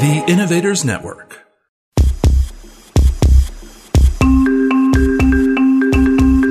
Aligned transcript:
The 0.00 0.24
Innovators 0.28 0.82
Network. 0.82 1.44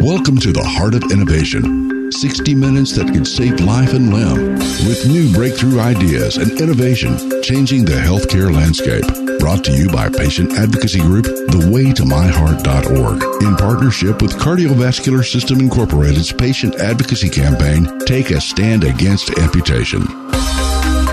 Welcome 0.03 0.37
to 0.37 0.53
the 0.53 0.63
Heart 0.63 0.93
of 0.93 1.11
Innovation. 1.11 2.11
60 2.11 2.53
minutes 2.53 2.91
that 2.91 3.11
could 3.11 3.25
save 3.25 3.59
life 3.61 3.95
and 3.95 4.13
limb 4.13 4.53
with 4.87 5.07
new 5.07 5.33
breakthrough 5.33 5.79
ideas 5.79 6.37
and 6.37 6.61
innovation 6.61 7.17
changing 7.41 7.85
the 7.85 7.93
healthcare 7.93 8.53
landscape. 8.53 9.39
Brought 9.39 9.63
to 9.63 9.71
you 9.71 9.89
by 9.89 10.09
patient 10.09 10.53
advocacy 10.53 10.99
group 10.99 11.25
thewaytomyheart.org 11.25 13.41
in 13.41 13.55
partnership 13.55 14.21
with 14.21 14.37
Cardiovascular 14.37 15.25
System 15.25 15.59
Incorporated's 15.59 16.31
patient 16.31 16.75
advocacy 16.75 17.29
campaign 17.29 17.97
Take 18.05 18.29
a 18.29 18.39
Stand 18.39 18.83
Against 18.83 19.31
Amputation. 19.39 20.28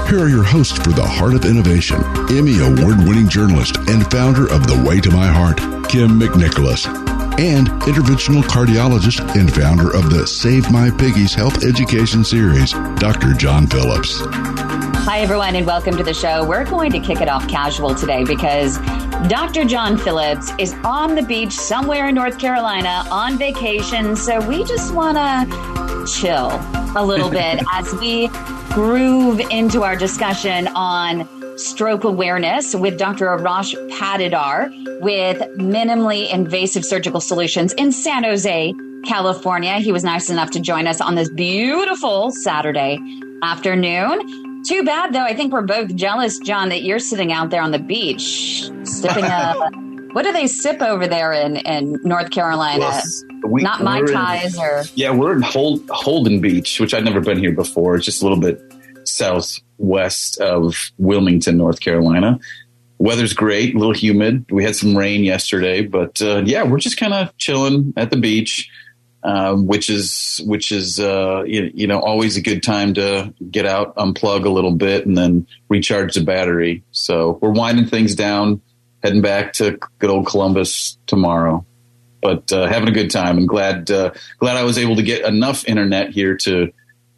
Here 0.08 0.20
are 0.20 0.28
your 0.28 0.44
hosts 0.44 0.78
for 0.78 0.90
the 0.90 1.04
Heart 1.04 1.34
of 1.34 1.44
Innovation, 1.46 2.00
Emmy 2.30 2.60
Award 2.60 3.08
winning 3.08 3.28
journalist 3.28 3.76
and 3.88 4.08
founder 4.08 4.44
of 4.52 4.64
The 4.68 4.80
Way 4.86 5.00
to 5.00 5.10
My 5.10 5.26
Heart, 5.26 5.56
Kym 5.88 6.22
McNicholas, 6.22 6.86
and 7.40 7.66
interventional 7.82 8.44
cardiologist 8.44 9.18
and 9.34 9.52
founder 9.52 9.92
of 9.92 10.08
the 10.10 10.24
Save 10.24 10.70
My 10.70 10.90
Piggies 10.90 11.34
Health 11.34 11.64
Education 11.64 12.22
Series, 12.22 12.70
Dr. 13.00 13.32
John 13.34 13.66
Phillips. 13.66 14.20
Hi, 14.20 15.18
everyone, 15.18 15.56
and 15.56 15.66
welcome 15.66 15.96
to 15.96 16.04
the 16.04 16.14
show. 16.14 16.46
We're 16.46 16.64
going 16.64 16.92
to 16.92 17.00
kick 17.00 17.20
it 17.20 17.28
off 17.28 17.48
casual 17.48 17.92
today 17.96 18.22
because 18.22 18.78
Dr. 19.26 19.64
John 19.64 19.98
Phillips 19.98 20.52
is 20.56 20.72
on 20.84 21.16
the 21.16 21.22
beach 21.22 21.52
somewhere 21.52 22.06
in 22.10 22.14
North 22.14 22.38
Carolina 22.38 23.04
on 23.10 23.38
vacation. 23.38 24.14
So 24.14 24.38
we 24.48 24.62
just 24.62 24.94
want 24.94 25.16
to 25.16 26.06
chill 26.20 26.50
a 26.96 27.04
little 27.04 27.28
bit 27.42 27.60
as 27.72 27.92
we 27.94 28.28
groove 28.76 29.40
into 29.50 29.84
our 29.84 29.96
discussion 29.96 30.68
on 30.74 31.26
stroke 31.56 32.04
awareness 32.04 32.74
with 32.74 32.98
Dr. 32.98 33.24
Arash 33.28 33.74
Padidar 33.90 34.68
with 35.00 35.38
minimally 35.56 36.30
invasive 36.30 36.84
surgical 36.84 37.22
solutions 37.22 37.72
in 37.72 37.90
San 37.90 38.22
Jose, 38.22 38.74
California. 39.06 39.78
He 39.78 39.92
was 39.92 40.04
nice 40.04 40.28
enough 40.28 40.50
to 40.50 40.60
join 40.60 40.86
us 40.86 41.00
on 41.00 41.14
this 41.14 41.30
beautiful 41.30 42.30
Saturday 42.32 42.98
afternoon. 43.42 44.62
Too 44.66 44.84
bad 44.84 45.14
though, 45.14 45.24
I 45.24 45.34
think 45.34 45.54
we're 45.54 45.62
both 45.62 45.96
jealous, 45.96 46.38
John, 46.40 46.68
that 46.68 46.82
you're 46.82 46.98
sitting 46.98 47.32
out 47.32 47.48
there 47.48 47.62
on 47.62 47.70
the 47.70 47.78
beach 47.78 48.70
sipping 48.84 49.24
a 49.24 49.70
what 50.16 50.24
do 50.24 50.32
they 50.32 50.46
sip 50.46 50.80
over 50.80 51.06
there 51.06 51.30
in, 51.34 51.56
in 51.56 52.00
North 52.02 52.30
Carolina? 52.30 52.78
Well, 52.78 53.02
we, 53.52 53.62
Not 53.62 53.82
Mai 53.82 54.00
Tais 54.00 54.58
or 54.58 54.84
yeah, 54.94 55.10
we're 55.10 55.34
in 55.36 55.42
Hold, 55.42 55.86
Holden 55.90 56.40
Beach, 56.40 56.80
which 56.80 56.94
I've 56.94 57.04
never 57.04 57.20
been 57.20 57.38
here 57.38 57.52
before. 57.52 57.96
It's 57.96 58.06
just 58.06 58.22
a 58.22 58.24
little 58.24 58.40
bit 58.40 58.58
southwest 59.04 60.40
of 60.40 60.90
Wilmington, 60.96 61.58
North 61.58 61.80
Carolina. 61.80 62.38
Weather's 62.96 63.34
great, 63.34 63.74
a 63.74 63.78
little 63.78 63.92
humid. 63.92 64.46
We 64.50 64.64
had 64.64 64.74
some 64.74 64.96
rain 64.96 65.22
yesterday, 65.22 65.82
but 65.82 66.22
uh, 66.22 66.44
yeah, 66.46 66.62
we're 66.62 66.78
just 66.78 66.96
kind 66.96 67.12
of 67.12 67.36
chilling 67.36 67.92
at 67.98 68.08
the 68.08 68.16
beach, 68.16 68.70
um, 69.22 69.66
which 69.66 69.90
is 69.90 70.40
which 70.46 70.72
is 70.72 70.98
uh, 70.98 71.42
you, 71.46 71.70
you, 71.74 71.86
know 71.86 72.00
always 72.00 72.38
a 72.38 72.40
good 72.40 72.62
time 72.62 72.94
to 72.94 73.34
get 73.50 73.66
out, 73.66 73.94
unplug 73.96 74.46
a 74.46 74.48
little 74.48 74.72
bit, 74.72 75.04
and 75.04 75.14
then 75.18 75.46
recharge 75.68 76.14
the 76.14 76.22
battery. 76.22 76.82
So 76.92 77.38
we're 77.42 77.50
winding 77.50 77.88
things 77.88 78.14
down, 78.14 78.62
heading 79.06 79.22
back 79.22 79.52
to 79.52 79.78
good 80.00 80.10
old 80.10 80.26
Columbus 80.26 80.98
tomorrow 81.06 81.64
but 82.26 82.52
uh, 82.52 82.66
having 82.66 82.88
a 82.88 82.92
good 82.92 83.10
time 83.10 83.38
and 83.38 83.48
glad 83.48 83.88
uh, 83.88 84.12
glad 84.38 84.56
I 84.56 84.64
was 84.64 84.78
able 84.78 84.96
to 84.96 85.02
get 85.02 85.24
enough 85.24 85.64
internet 85.66 86.10
here 86.10 86.36
to 86.38 86.72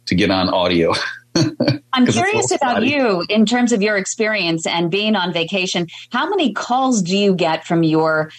to 0.05 0.15
get 0.15 0.29
on 0.29 0.49
audio. 0.49 0.93
I'm 1.93 2.05
curious 2.05 2.51
about 2.51 2.85
you 2.85 3.25
in 3.27 3.45
terms 3.47 3.71
of 3.71 3.81
your 3.81 3.97
experience 3.97 4.67
and 4.67 4.91
being 4.91 5.15
on 5.15 5.33
vacation. 5.33 5.87
How 6.11 6.29
many 6.29 6.53
calls 6.53 7.01
do 7.01 7.17
you 7.17 7.33
get 7.33 7.65
from 7.65 7.81
your 7.81 8.31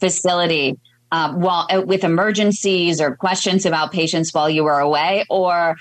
facility 0.00 0.78
uh, 1.12 1.32
while 1.34 1.68
uh, 1.70 1.82
with 1.82 2.02
emergencies 2.02 3.00
or 3.00 3.14
questions 3.14 3.64
about 3.64 3.92
patients 3.92 4.34
while 4.34 4.50
you 4.50 4.64
were 4.64 4.80
away, 4.80 5.24
or 5.30 5.76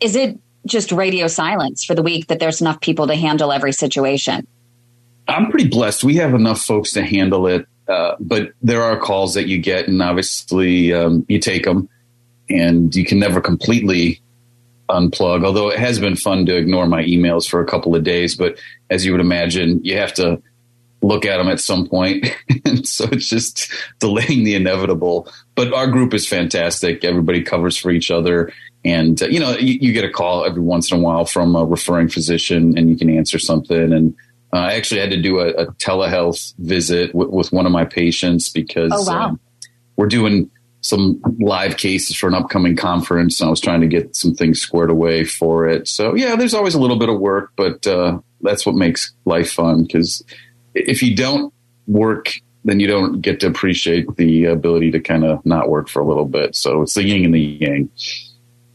is 0.00 0.16
it 0.16 0.38
just 0.66 0.90
radio 0.90 1.26
silence 1.26 1.84
for 1.84 1.94
the 1.94 2.02
week 2.02 2.28
that 2.28 2.40
there's 2.40 2.62
enough 2.62 2.80
people 2.80 3.06
to 3.08 3.14
handle 3.14 3.52
every 3.52 3.72
situation? 3.72 4.46
I'm 5.26 5.50
pretty 5.50 5.68
blessed. 5.68 6.04
We 6.04 6.16
have 6.16 6.34
enough 6.34 6.60
folks 6.60 6.92
to 6.92 7.02
handle 7.02 7.46
it. 7.46 7.66
Uh, 7.86 8.16
but 8.18 8.52
there 8.62 8.82
are 8.82 8.98
calls 8.98 9.34
that 9.34 9.46
you 9.46 9.58
get, 9.58 9.88
and 9.88 10.00
obviously 10.00 10.92
um, 10.92 11.24
you 11.28 11.38
take 11.38 11.64
them, 11.64 11.88
and 12.48 12.94
you 12.94 13.04
can 13.04 13.18
never 13.18 13.40
completely 13.40 14.22
unplug. 14.88 15.44
Although 15.44 15.70
it 15.70 15.78
has 15.78 15.98
been 15.98 16.16
fun 16.16 16.46
to 16.46 16.56
ignore 16.56 16.86
my 16.86 17.02
emails 17.02 17.48
for 17.48 17.60
a 17.60 17.66
couple 17.66 17.94
of 17.94 18.02
days, 18.02 18.36
but 18.36 18.58
as 18.88 19.04
you 19.04 19.12
would 19.12 19.20
imagine, 19.20 19.84
you 19.84 19.98
have 19.98 20.14
to 20.14 20.42
look 21.02 21.26
at 21.26 21.36
them 21.36 21.48
at 21.48 21.60
some 21.60 21.86
point, 21.86 22.26
and 22.64 22.88
so 22.88 23.06
it's 23.12 23.28
just 23.28 23.70
delaying 23.98 24.44
the 24.44 24.54
inevitable. 24.54 25.30
But 25.54 25.74
our 25.74 25.86
group 25.86 26.14
is 26.14 26.26
fantastic. 26.26 27.04
Everybody 27.04 27.42
covers 27.42 27.76
for 27.76 27.90
each 27.90 28.10
other, 28.10 28.50
and 28.82 29.22
uh, 29.22 29.26
you 29.26 29.40
know 29.40 29.56
you, 29.58 29.74
you, 29.80 29.92
get 29.92 30.04
a 30.04 30.10
call 30.10 30.46
every 30.46 30.62
once 30.62 30.90
in 30.90 30.98
a 30.98 31.02
while 31.02 31.26
from 31.26 31.54
a 31.54 31.66
referring 31.66 32.08
physician, 32.08 32.78
and 32.78 32.88
you 32.88 32.96
can 32.96 33.10
answer 33.10 33.38
something 33.38 33.92
and 33.92 34.16
uh, 34.54 34.58
I 34.58 34.74
actually 34.74 35.00
had 35.00 35.10
to 35.10 35.20
do 35.20 35.40
a, 35.40 35.48
a 35.48 35.66
telehealth 35.72 36.54
visit 36.58 37.08
w- 37.08 37.30
with 37.30 37.52
one 37.52 37.66
of 37.66 37.72
my 37.72 37.84
patients 37.84 38.48
because 38.48 38.92
oh, 38.94 39.12
wow. 39.12 39.28
um, 39.30 39.40
we're 39.96 40.06
doing 40.06 40.48
some 40.80 41.20
live 41.40 41.76
cases 41.76 42.14
for 42.14 42.28
an 42.28 42.34
upcoming 42.34 42.76
conference, 42.76 43.40
and 43.40 43.48
I 43.48 43.50
was 43.50 43.60
trying 43.60 43.80
to 43.80 43.88
get 43.88 44.14
some 44.14 44.34
things 44.34 44.60
squared 44.60 44.90
away 44.90 45.24
for 45.24 45.66
it. 45.66 45.88
So 45.88 46.14
yeah, 46.14 46.36
there's 46.36 46.54
always 46.54 46.74
a 46.74 46.80
little 46.80 46.98
bit 46.98 47.08
of 47.08 47.18
work, 47.18 47.50
but 47.56 47.84
uh, 47.86 48.20
that's 48.42 48.64
what 48.64 48.76
makes 48.76 49.12
life 49.24 49.50
fun. 49.50 49.82
Because 49.82 50.22
if 50.72 51.02
you 51.02 51.16
don't 51.16 51.52
work, 51.88 52.34
then 52.64 52.78
you 52.78 52.86
don't 52.86 53.22
get 53.22 53.40
to 53.40 53.48
appreciate 53.48 54.14
the 54.16 54.44
ability 54.44 54.92
to 54.92 55.00
kind 55.00 55.24
of 55.24 55.44
not 55.44 55.68
work 55.68 55.88
for 55.88 56.00
a 56.00 56.06
little 56.06 56.26
bit. 56.26 56.54
So 56.54 56.82
it's 56.82 56.94
the 56.94 57.02
yin 57.02 57.24
and 57.24 57.34
the 57.34 57.40
yang. 57.40 57.90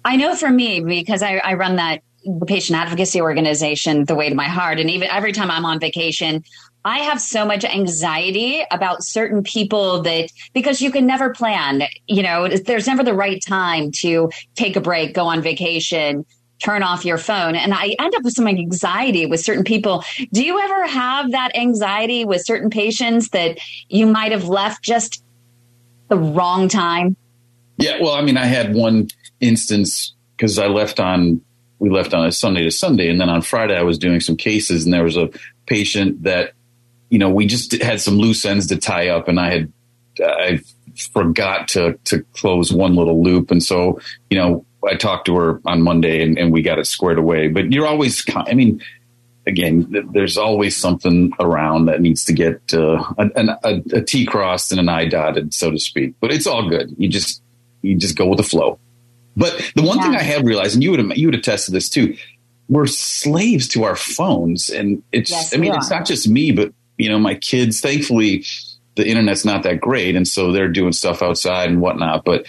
I 0.04 0.18
know 0.18 0.36
for 0.36 0.50
me 0.50 0.82
because 0.82 1.22
I, 1.22 1.38
I 1.38 1.54
run 1.54 1.78
that 1.78 2.04
the 2.26 2.46
patient 2.46 2.78
advocacy 2.78 3.22
organization 3.22 4.06
the 4.06 4.16
way 4.16 4.30
to 4.30 4.36
my 4.36 4.48
heart. 4.48 4.80
And 4.80 4.90
even 4.90 5.10
every 5.10 5.32
time 5.32 5.52
i'm 5.52 5.66
on 5.66 5.80
vacation 5.80 6.44
i 6.86 7.00
have 7.00 7.20
so 7.20 7.46
much 7.46 7.66
anxiety 7.66 8.64
about 8.72 9.04
certain 9.04 9.44
people 9.44 10.02
that 10.04 10.30
because 10.54 10.82
you 10.82 10.92
can 10.92 11.06
never 11.06 11.32
plan 11.32 11.84
you 12.08 12.24
know 12.24 12.48
there's 12.48 12.88
never 12.88 13.04
the 13.04 13.14
right 13.14 13.42
time 13.46 13.92
to 13.92 14.30
take 14.56 14.76
a 14.76 14.82
break 14.82 15.14
go 15.14 15.26
on 15.26 15.42
vacation 15.42 16.26
turn 16.60 16.84
off 16.84 17.06
your 17.06 17.18
phone. 17.18 17.56
And 17.56 17.74
i 17.74 17.96
end 18.00 18.14
up 18.16 18.24
with 18.24 18.34
some 18.34 18.48
anxiety 18.48 19.26
with 19.26 19.40
certain 19.40 19.64
people. 19.64 20.04
Do 20.34 20.44
you 20.44 20.60
ever 20.60 20.88
have 20.88 21.32
that 21.32 21.56
anxiety 21.56 22.26
with 22.26 22.46
certain 22.46 22.70
patients 22.70 23.30
that 23.30 23.58
you 23.88 24.06
might 24.06 24.32
have 24.32 24.48
left 24.48 24.84
just 24.84 25.24
the 26.10 26.18
wrong 26.18 26.68
time? 26.68 27.16
Yeah 27.78 28.02
well 28.02 28.14
i 28.14 28.22
mean 28.22 28.38
i 28.38 28.46
had 28.46 28.76
one 28.76 29.08
instance 29.40 30.14
because 30.36 30.60
i 30.60 30.68
left 30.68 31.00
on 31.00 31.42
we 31.80 31.90
left 31.90 32.14
on 32.14 32.26
a 32.26 32.32
Sunday 32.32 32.64
to 32.64 32.72
Sunday. 32.72 33.10
And 33.10 33.20
then 33.20 33.30
on 33.30 33.42
Friday, 33.42 33.76
I 33.76 33.84
was 33.84 33.98
doing 33.98 34.20
some 34.20 34.36
cases, 34.36 34.86
and 34.86 34.94
there 34.94 35.04
was 35.04 35.18
a 35.18 35.30
patient 35.66 36.24
that, 36.24 36.54
you 37.10 37.18
know, 37.18 37.30
we 37.30 37.48
just 37.48 37.82
had 37.82 38.00
some 38.00 38.18
loose 38.18 38.46
ends 38.46 38.68
to 38.68 38.78
tie 38.78 39.08
up, 39.08 39.28
and 39.28 39.40
I 39.40 39.52
had, 39.52 39.74
I 40.24 40.62
forgot 41.14 41.70
to 41.70 41.98
to 42.06 42.24
close 42.34 42.72
one 42.72 42.96
little 42.96 43.24
loop, 43.24 43.52
and 43.52 43.64
so, 43.64 44.00
you 44.30 44.38
know, 44.38 44.66
I 44.88 44.96
talked 44.96 45.26
to 45.26 45.36
her 45.38 45.62
on 45.66 45.82
Monday, 45.82 46.22
and, 46.24 46.38
and 46.38 46.54
we 46.54 46.62
got 46.62 46.80
it 46.80 46.86
squared 46.86 47.18
away. 47.18 47.48
But 47.48 47.72
you're 47.72 47.88
always, 47.88 48.24
I 48.36 48.54
mean. 48.54 48.82
Again, 49.48 50.10
there's 50.12 50.38
always 50.38 50.78
something 50.78 51.32
around 51.40 51.86
that 51.86 52.02
needs 52.02 52.24
to 52.26 52.34
get 52.34 52.62
uh, 52.72 53.04
a, 53.18 53.58
a, 53.64 53.82
a 53.94 54.02
T 54.04 54.24
crossed 54.24 54.72
and 54.72 54.80
an 54.80 54.90
I 54.90 55.08
dotted, 55.08 55.56
so 55.56 55.72
to 55.72 55.80
speak. 55.80 56.14
But 56.20 56.32
it's 56.32 56.46
all 56.46 56.70
good. 56.70 56.94
You 57.00 57.08
just 57.08 57.42
you 57.82 57.96
just 57.96 58.16
go 58.16 58.28
with 58.28 58.38
the 58.38 58.44
flow. 58.44 58.78
But 59.40 59.72
the 59.74 59.82
one 59.82 59.98
yeah. 59.98 60.04
thing 60.04 60.16
I 60.18 60.22
have 60.22 60.44
realized, 60.44 60.74
and 60.74 60.84
you 60.84 60.92
would 60.92 61.18
you 61.18 61.28
would 61.28 61.36
attest 61.36 61.68
to 61.68 61.72
this 61.72 61.88
too, 61.90 62.18
we're 62.68 62.88
slaves 62.88 63.70
to 63.70 63.86
our 63.86 63.96
phones, 63.96 64.70
and 64.70 65.02
it's 65.14 65.32
yes, 65.32 65.54
I 65.54 65.58
mean 65.58 65.74
it's 65.74 65.90
not 65.90 66.06
just 66.06 66.28
me, 66.28 66.52
but 66.52 66.74
you 66.98 67.08
know 67.08 67.18
my 67.18 67.36
kids. 67.36 67.80
Thankfully, 67.80 68.44
the 68.98 69.08
internet's 69.08 69.46
not 69.46 69.64
that 69.64 69.80
great, 69.80 70.18
and 70.18 70.28
so 70.28 70.52
they're 70.52 70.68
doing 70.68 70.92
stuff 70.92 71.22
outside 71.22 71.70
and 71.70 71.80
whatnot. 71.80 72.26
But 72.26 72.48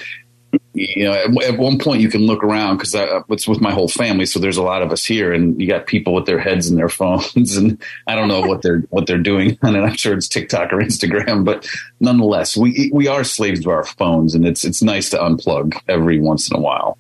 you 0.72 1.04
know, 1.04 1.12
at, 1.12 1.44
at, 1.44 1.58
one 1.58 1.78
point 1.78 2.00
you 2.00 2.08
can 2.08 2.22
look 2.22 2.44
around 2.44 2.76
because 2.76 2.94
uh, 2.94 3.22
it's 3.28 3.46
with 3.46 3.60
my 3.60 3.72
whole 3.72 3.88
family. 3.88 4.24
So 4.26 4.38
there's 4.38 4.56
a 4.56 4.62
lot 4.62 4.82
of 4.82 4.92
us 4.92 5.04
here, 5.04 5.32
and 5.32 5.60
you 5.60 5.66
got 5.66 5.86
people 5.86 6.14
with 6.14 6.26
their 6.26 6.38
heads 6.38 6.70
in 6.70 6.76
their 6.76 6.88
phones, 7.00 7.56
and 7.56 7.82
I 8.06 8.14
don't 8.14 8.28
know 8.28 8.42
what 8.42 8.62
they're 8.62 8.80
what 8.90 9.06
they're 9.06 9.18
doing. 9.18 9.58
And 9.62 9.76
I'm 9.76 9.94
sure 9.94 10.14
it's 10.14 10.28
TikTok 10.28 10.72
or 10.72 10.78
Instagram, 10.78 11.44
but 11.44 11.68
nonetheless, 12.00 12.56
we 12.56 12.90
we 12.92 13.08
are 13.08 13.24
slaves 13.24 13.62
to 13.62 13.70
our 13.70 13.84
phones, 13.84 14.34
and 14.34 14.46
it's 14.46 14.64
it's 14.64 14.82
nice 14.82 15.10
to 15.10 15.18
unplug 15.18 15.74
every 15.88 16.20
once 16.20 16.50
in 16.50 16.56
a 16.56 16.60
while. 16.60 16.98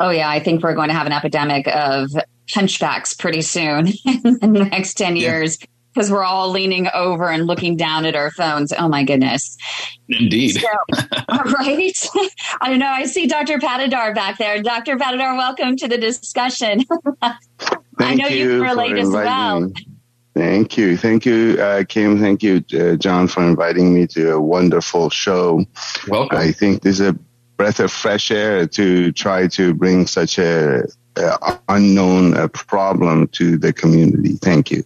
Oh 0.00 0.10
yeah, 0.10 0.28
I 0.28 0.40
think 0.40 0.62
we're 0.62 0.74
going 0.74 0.88
to 0.88 0.94
have 0.94 1.06
an 1.06 1.12
epidemic 1.12 1.66
of 1.68 2.10
hunchbacks 2.50 3.18
pretty 3.18 3.42
soon 3.42 3.88
in 4.04 4.52
the 4.52 4.68
next 4.70 4.94
ten 4.94 5.16
years. 5.16 5.58
Yeah 5.96 6.04
because 6.04 6.10
we're 6.10 6.24
all 6.24 6.50
leaning 6.50 6.88
over 6.92 7.30
and 7.30 7.46
looking 7.46 7.76
down 7.76 8.04
at 8.04 8.16
our 8.16 8.30
phones. 8.32 8.72
Oh 8.76 8.88
my 8.88 9.04
goodness. 9.04 9.56
Indeed. 10.08 10.60
So, 10.60 10.68
right? 11.28 12.08
I 12.60 12.68
don't 12.68 12.80
know. 12.80 12.88
I 12.88 13.04
see 13.04 13.26
Dr. 13.26 13.58
Padidar 13.58 14.14
back 14.14 14.38
there. 14.38 14.60
Dr. 14.62 14.96
Padidar, 14.96 15.36
welcome 15.36 15.76
to 15.76 15.88
the 15.88 15.98
discussion. 15.98 16.82
I 17.98 18.14
know 18.14 18.26
you, 18.26 18.54
you 18.54 18.62
relate 18.62 18.96
as 18.96 19.08
well. 19.08 19.60
Me. 19.60 19.72
Thank 20.34 20.76
you. 20.76 20.96
Thank 20.96 21.24
you, 21.26 21.56
uh, 21.60 21.84
Kym. 21.84 22.18
Thank 22.18 22.42
you, 22.42 22.64
uh, 22.76 22.96
John, 22.96 23.28
for 23.28 23.44
inviting 23.44 23.94
me 23.94 24.08
to 24.08 24.32
a 24.32 24.40
wonderful 24.40 25.08
show. 25.10 25.64
Welcome. 26.08 26.36
I 26.36 26.50
think 26.50 26.82
this 26.82 26.98
is 26.98 27.08
a 27.08 27.16
breath 27.56 27.78
of 27.78 27.92
fresh 27.92 28.32
air 28.32 28.66
to 28.66 29.12
try 29.12 29.46
to 29.46 29.72
bring 29.74 30.08
such 30.08 30.40
a, 30.40 30.82
a 31.14 31.58
unknown 31.68 32.36
uh, 32.36 32.48
problem 32.48 33.28
to 33.28 33.56
the 33.56 33.72
community. 33.72 34.36
Thank 34.42 34.72
you. 34.72 34.84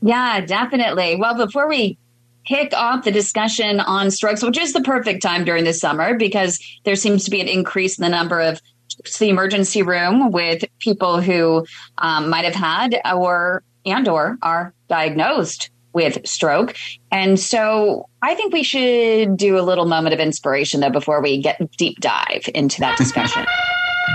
Yeah, 0.00 0.40
definitely. 0.40 1.16
Well, 1.16 1.36
before 1.36 1.68
we 1.68 1.98
kick 2.44 2.72
off 2.74 3.04
the 3.04 3.10
discussion 3.10 3.80
on 3.80 4.10
strokes, 4.10 4.42
which 4.42 4.58
is 4.58 4.72
the 4.72 4.80
perfect 4.80 5.22
time 5.22 5.44
during 5.44 5.64
the 5.64 5.72
summer 5.72 6.16
because 6.16 6.58
there 6.84 6.96
seems 6.96 7.24
to 7.24 7.30
be 7.30 7.40
an 7.40 7.48
increase 7.48 7.98
in 7.98 8.02
the 8.02 8.08
number 8.08 8.40
of 8.40 8.60
to 9.04 9.20
the 9.20 9.28
emergency 9.28 9.82
room 9.82 10.32
with 10.32 10.64
people 10.78 11.20
who 11.20 11.66
um, 11.98 12.30
might 12.30 12.44
have 12.44 12.54
had 12.54 13.00
or 13.14 13.62
and 13.84 14.08
or 14.08 14.38
are 14.42 14.74
diagnosed 14.88 15.70
with 15.92 16.26
stroke. 16.26 16.74
And 17.10 17.38
so 17.38 18.08
I 18.22 18.34
think 18.34 18.52
we 18.52 18.62
should 18.62 19.36
do 19.36 19.58
a 19.58 19.62
little 19.62 19.86
moment 19.86 20.14
of 20.14 20.20
inspiration 20.20 20.80
though 20.80 20.90
before 20.90 21.20
we 21.20 21.40
get 21.40 21.70
deep 21.76 22.00
dive 22.00 22.48
into 22.54 22.80
that 22.80 22.96
discussion. 22.96 23.46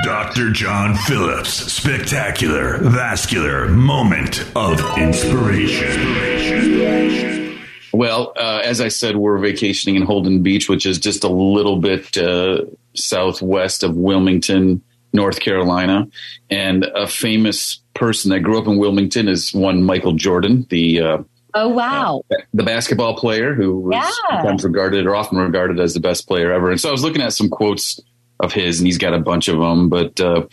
Dr. 0.04 0.52
John 0.52 0.96
Phillips, 0.96 1.50
spectacular 1.50 2.78
vascular 2.80 3.70
moment 3.70 4.46
of 4.54 4.82
inspiration. 4.98 5.90
Well, 7.94 8.34
uh, 8.36 8.60
as 8.66 8.82
I 8.82 8.90
said, 8.90 9.16
we're 9.16 9.38
vacationing 9.38 9.96
in 9.96 10.02
Holden 10.02 10.44
Beach, 10.44 10.68
which 10.68 10.86
is 10.86 11.00
just 11.00 11.24
a 11.24 11.30
little 11.30 11.78
bit 11.78 12.18
uh, 12.18 12.66
southwest 12.96 13.84
of 13.84 13.96
Wilmington, 13.96 14.84
North 15.14 15.40
Carolina. 15.40 16.10
And 16.50 16.84
a 16.84 17.08
famous 17.08 17.80
person 17.94 18.32
that 18.32 18.42
grew 18.42 18.60
up 18.60 18.68
in 18.68 18.78
Wilmington 18.78 19.30
is 19.30 19.54
one 19.54 19.84
Michael 19.84 20.14
Jordan, 20.14 20.68
the 20.70 21.00
uh, 21.02 21.20
Oh 21.56 21.70
wow! 21.70 22.24
Uh, 22.32 22.38
the 22.54 22.64
basketball 22.64 23.16
player 23.16 23.54
who 23.54 23.78
was 23.78 23.94
yeah. 23.94 24.10
sometimes 24.38 24.64
regarded 24.64 25.06
or 25.06 25.16
often 25.16 25.38
regarded 25.38 25.80
as 25.80 25.94
the 25.94 26.00
best 26.00 26.28
player 26.28 26.52
ever. 26.52 26.72
And 26.72 26.82
so 26.82 26.90
I 26.90 26.92
was 26.92 27.04
looking 27.04 27.22
at 27.22 27.32
some 27.32 27.48
quotes 27.48 28.02
of 28.44 28.54
his, 28.54 28.80
and 28.80 28.88
he's 28.88 28.98
got 28.98 29.14
a 29.14 29.20
bunch 29.20 29.48
of 29.48 29.58
them. 29.58 29.90
But 29.90 30.20
uh, 30.20 30.48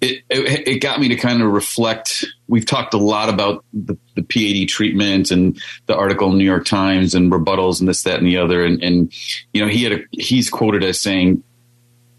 it, 0.00 0.22
it, 0.30 0.68
it 0.68 0.78
got 0.80 1.00
me 1.00 1.08
to 1.08 1.16
kind 1.16 1.42
of 1.42 1.50
reflect. 1.50 2.24
We've 2.48 2.66
talked 2.66 2.94
a 2.94 2.98
lot 2.98 3.28
about 3.28 3.64
the, 3.72 3.96
the 4.14 4.22
PAD 4.22 4.68
treatment 4.68 5.30
and 5.30 5.60
the 5.86 5.96
article 5.96 6.28
in 6.28 6.34
the 6.34 6.38
New 6.38 6.44
York 6.44 6.66
Times 6.66 7.14
and 7.14 7.32
rebuttals 7.32 7.80
and 7.80 7.88
this, 7.88 8.02
that, 8.04 8.18
and 8.18 8.26
the 8.26 8.38
other. 8.38 8.64
And, 8.64 8.82
and 8.82 9.12
you 9.52 9.62
know, 9.62 9.68
he 9.68 9.82
had 9.82 9.92
a, 9.92 9.98
he's 10.12 10.48
quoted 10.48 10.84
as 10.84 11.00
saying, 11.00 11.42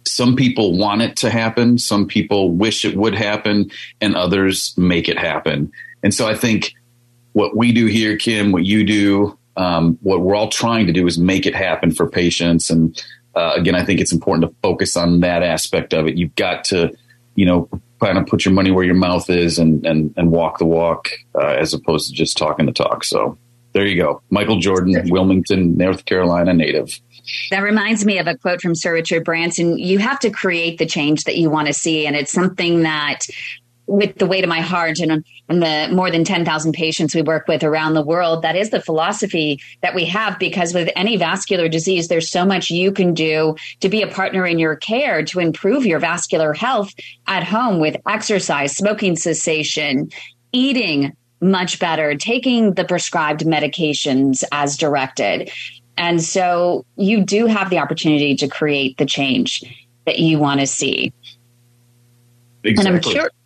"Some 0.06 0.36
people 0.36 0.78
want 0.78 1.02
it 1.02 1.16
to 1.18 1.30
happen, 1.30 1.78
some 1.78 2.08
people 2.08 2.52
wish 2.52 2.84
it 2.86 2.98
would 2.98 3.16
happen, 3.16 3.72
and 4.02 4.16
others 4.16 4.78
make 4.78 5.08
it 5.08 5.18
happen." 5.18 5.72
And 6.04 6.14
so 6.14 6.28
I 6.28 6.36
think 6.36 6.74
what 7.34 7.56
we 7.56 7.72
do 7.72 7.86
here, 7.86 8.18
Kym, 8.18 8.52
what 8.52 8.66
you 8.66 8.84
do, 8.84 9.38
um, 9.58 9.98
what 10.02 10.22
we're 10.22 10.36
all 10.36 10.50
trying 10.50 10.88
to 10.88 10.94
do 10.94 11.08
is 11.08 11.18
make 11.18 11.46
it 11.46 11.56
happen 11.56 11.92
for 11.92 12.10
patients 12.10 12.70
and 12.70 13.04
uh, 13.38 13.54
again, 13.56 13.76
I 13.76 13.86
think 13.86 14.02
it's 14.02 14.12
important 14.12 14.50
to 14.50 14.56
focus 14.64 14.98
on 14.98 15.20
that 15.20 15.44
aspect 15.44 15.94
of 15.94 16.08
it. 16.08 16.18
You've 16.18 16.36
got 16.36 16.64
to, 16.66 16.92
you 17.36 17.46
know, 17.46 17.70
kind 18.02 18.18
of 18.18 18.26
put 18.26 18.46
your 18.46 18.54
money 18.54 18.72
where 18.72 18.84
your 18.84 18.96
mouth 18.96 19.30
is 19.30 19.60
and 19.60 19.86
and, 19.86 20.14
and 20.18 20.32
walk 20.32 20.58
the 20.58 20.66
walk 20.66 21.10
uh, 21.36 21.50
as 21.50 21.74
opposed 21.74 22.10
to 22.10 22.14
just 22.16 22.36
talking 22.36 22.66
the 22.66 22.72
talk. 22.72 23.04
So 23.04 23.38
there 23.74 23.86
you 23.86 24.02
go, 24.02 24.24
Michael 24.32 24.60
Jordan, 24.60 25.10
Wilmington, 25.10 25.78
North 25.78 26.06
Carolina 26.06 26.54
native. 26.54 27.00
That 27.52 27.60
reminds 27.60 28.06
me 28.06 28.18
of 28.18 28.26
a 28.26 28.36
quote 28.36 28.62
from 28.62 28.74
Sir 28.74 28.94
Richard 28.94 29.24
Branson. 29.24 29.78
You 29.78 30.00
have 30.00 30.20
to 30.22 30.32
create 30.32 30.80
the 30.80 30.86
change 30.88 31.26
that 31.26 31.38
you 31.38 31.50
want 31.52 31.68
to 31.68 31.74
see. 31.74 32.08
And 32.08 32.16
it's 32.16 32.32
something 32.32 32.84
that 32.84 33.28
with 33.88 34.16
the 34.16 34.26
Way 34.26 34.42
to 34.42 34.48
My 34.48 34.60
Heart 34.60 35.00
and, 35.00 35.26
and 35.50 35.62
the 35.64 35.90
more 35.94 36.12
than 36.12 36.24
10,000 36.24 36.74
patients 36.74 37.16
we 37.16 37.22
work 37.22 37.48
with 37.48 37.64
around 37.64 37.94
the 37.94 38.02
world, 38.02 38.42
that 38.42 38.56
is 38.56 38.70
the 38.70 38.82
philosophy 38.82 39.60
that 39.82 39.96
we 39.96 40.06
have 40.06 40.38
because 40.38 40.74
with 40.74 40.90
any 40.96 41.16
vascular 41.18 41.70
disease, 41.70 42.10
there's 42.10 42.30
so 42.30 42.46
much 42.46 42.70
you 42.70 42.92
can 42.92 43.14
do 43.14 43.56
to 43.80 43.90
be 43.90 44.02
a 44.02 44.08
partner 44.08 44.46
in 44.46 44.60
your 44.60 44.76
care 44.76 45.24
to 45.24 45.40
improve 45.40 45.86
your 45.86 46.00
vascular 46.00 46.54
health 46.54 46.94
at 47.28 47.44
home 47.44 47.80
with 47.80 47.96
exercise, 48.08 48.76
smoking 48.76 49.16
cessation, 49.16 50.10
eating 50.52 51.16
much 51.40 51.80
better, 51.80 52.16
taking 52.16 52.74
the 52.74 52.84
prescribed 52.84 53.42
medications 53.42 54.44
as 54.52 54.76
directed. 54.76 55.50
And 55.98 56.22
so 56.22 56.86
you 56.96 57.24
do 57.24 57.46
have 57.46 57.70
the 57.70 57.80
opportunity 57.80 58.36
to 58.36 58.48
create 58.48 58.98
the 58.98 59.06
change 59.06 59.64
that 60.06 60.20
you 60.20 60.40
want 60.40 60.60
to 60.60 60.68
see. 60.68 61.14
Exactly. 62.64 62.88
And 62.88 62.96
I'm 62.96 63.02
curious. 63.02 63.37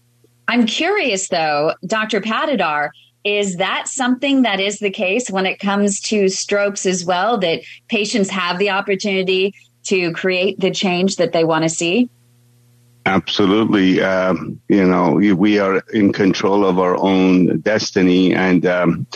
I'm 0.52 0.66
curious 0.66 1.30
though, 1.30 1.76
Dr. 1.86 2.20
Padidar, 2.20 2.90
is 3.24 3.56
that 3.56 3.88
something 3.88 4.42
that 4.42 4.60
is 4.60 4.80
the 4.80 4.90
case 4.90 5.30
when 5.30 5.46
it 5.46 5.60
comes 5.60 6.02
to 6.02 6.28
strokes 6.28 6.86
as 6.86 7.06
well, 7.06 7.38
that 7.38 7.62
patients 7.88 8.30
have 8.32 8.60
the 8.60 8.70
opportunity 8.70 9.54
to 9.86 10.12
create 10.12 10.60
the 10.60 10.70
change 10.70 11.16
that 11.16 11.32
they 11.32 11.46
want 11.46 11.64
to 11.64 11.70
see? 11.70 12.10
Absolutely. 13.06 14.02
Um, 14.02 14.60
you 14.68 14.86
know, 14.86 15.14
we 15.14 15.58
are 15.58 15.82
in 15.94 16.12
control 16.12 16.66
of 16.66 16.80
our 16.80 16.98
own 16.98 17.62
destiny. 17.62 18.36
And 18.36 18.66
um, 18.66 19.08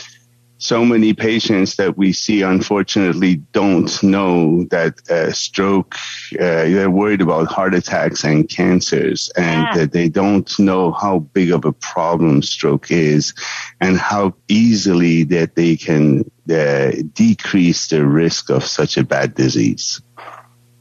so 0.58 0.84
many 0.84 1.12
patients 1.12 1.76
that 1.76 1.98
we 1.98 2.12
see, 2.12 2.42
unfortunately, 2.42 3.36
don't 3.52 4.02
know 4.02 4.64
that 4.70 4.94
uh, 5.10 5.32
stroke, 5.32 5.94
uh, 6.34 6.64
they're 6.64 6.90
worried 6.90 7.20
about 7.20 7.48
heart 7.48 7.74
attacks 7.74 8.24
and 8.24 8.48
cancers, 8.48 9.30
and 9.36 9.76
yeah. 9.76 9.86
they 9.86 10.08
don't 10.08 10.58
know 10.58 10.92
how 10.92 11.18
big 11.18 11.50
of 11.50 11.64
a 11.64 11.72
problem 11.72 12.42
stroke 12.42 12.90
is 12.90 13.34
and 13.80 13.98
how 13.98 14.34
easily 14.48 15.24
that 15.24 15.56
they 15.56 15.76
can 15.76 16.30
uh, 16.50 16.92
decrease 17.12 17.88
the 17.88 18.06
risk 18.06 18.48
of 18.50 18.64
such 18.64 18.96
a 18.96 19.04
bad 19.04 19.34
disease. 19.34 20.00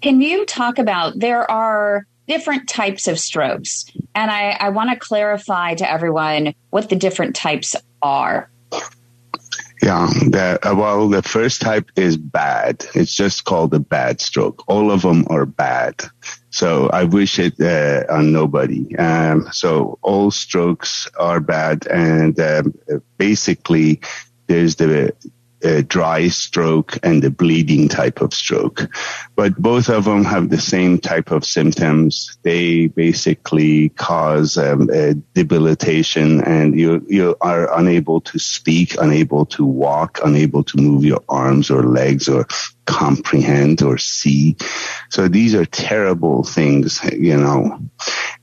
Can 0.02 0.22
you 0.22 0.46
talk 0.46 0.80
about 0.80 1.20
there 1.20 1.50
are 1.50 2.06
different 2.28 2.70
types 2.70 3.08
of 3.08 3.20
strokes, 3.20 3.86
and 4.14 4.32
I, 4.32 4.52
I 4.52 4.70
want 4.70 4.90
to 4.92 4.96
clarify 4.96 5.76
to 5.76 5.90
everyone 5.90 6.54
what 6.70 6.90
the 6.90 6.96
different 6.96 7.36
types 7.36 7.76
are. 8.02 8.50
Yeah, 9.86 10.58
uh, 10.64 10.74
well, 10.76 11.10
the 11.10 11.22
first 11.22 11.62
type 11.62 11.92
is 11.96 12.18
bad. 12.18 12.84
It's 12.96 13.14
just 13.14 13.46
called 13.46 13.72
a 13.76 13.80
bad 13.80 14.20
stroke. 14.20 14.64
All 14.66 14.90
of 14.90 15.04
them 15.04 15.28
are 15.30 15.46
bad. 15.46 16.04
So 16.50 16.90
I 16.90 17.04
wish 17.04 17.38
it 17.38 17.62
uh, 17.62 18.12
on 18.12 18.32
nobody. 18.32 18.96
Um, 18.98 19.48
so 19.52 20.00
all 20.02 20.32
strokes 20.32 21.08
are 21.20 21.40
bad, 21.40 21.86
and 21.86 22.40
um, 22.40 22.74
basically, 23.20 24.02
there's 24.48 24.78
the 24.78 25.14
a 25.64 25.82
dry 25.82 26.28
stroke 26.28 26.98
and 27.04 27.24
a 27.24 27.30
bleeding 27.30 27.88
type 27.88 28.22
of 28.22 28.34
stroke. 28.34 28.88
But 29.36 29.56
both 29.56 29.90
of 29.90 30.06
them 30.06 30.24
have 30.24 30.50
the 30.50 30.60
same 30.60 31.00
type 31.00 31.32
of 31.32 31.46
symptoms. 31.46 32.38
They 32.44 32.88
basically 32.88 33.90
cause 33.90 34.58
um, 34.58 34.88
debilitation 35.34 36.42
and 36.44 36.80
you, 36.80 37.06
you 37.10 37.36
are 37.42 37.78
unable 37.78 38.22
to 38.22 38.40
speak, 38.40 38.96
unable 39.00 39.46
to 39.48 39.66
walk, 39.66 40.20
unable 40.24 40.64
to 40.64 40.78
move 40.78 41.04
your 41.04 41.24
arms 41.30 41.70
or 41.70 41.84
legs 41.84 42.30
or 42.30 42.48
comprehend 42.86 43.82
or 43.82 43.98
see. 43.98 44.56
So 45.10 45.28
these 45.28 45.56
are 45.56 45.66
terrible 45.66 46.44
things, 46.44 47.02
you 47.14 47.38
know. 47.38 47.80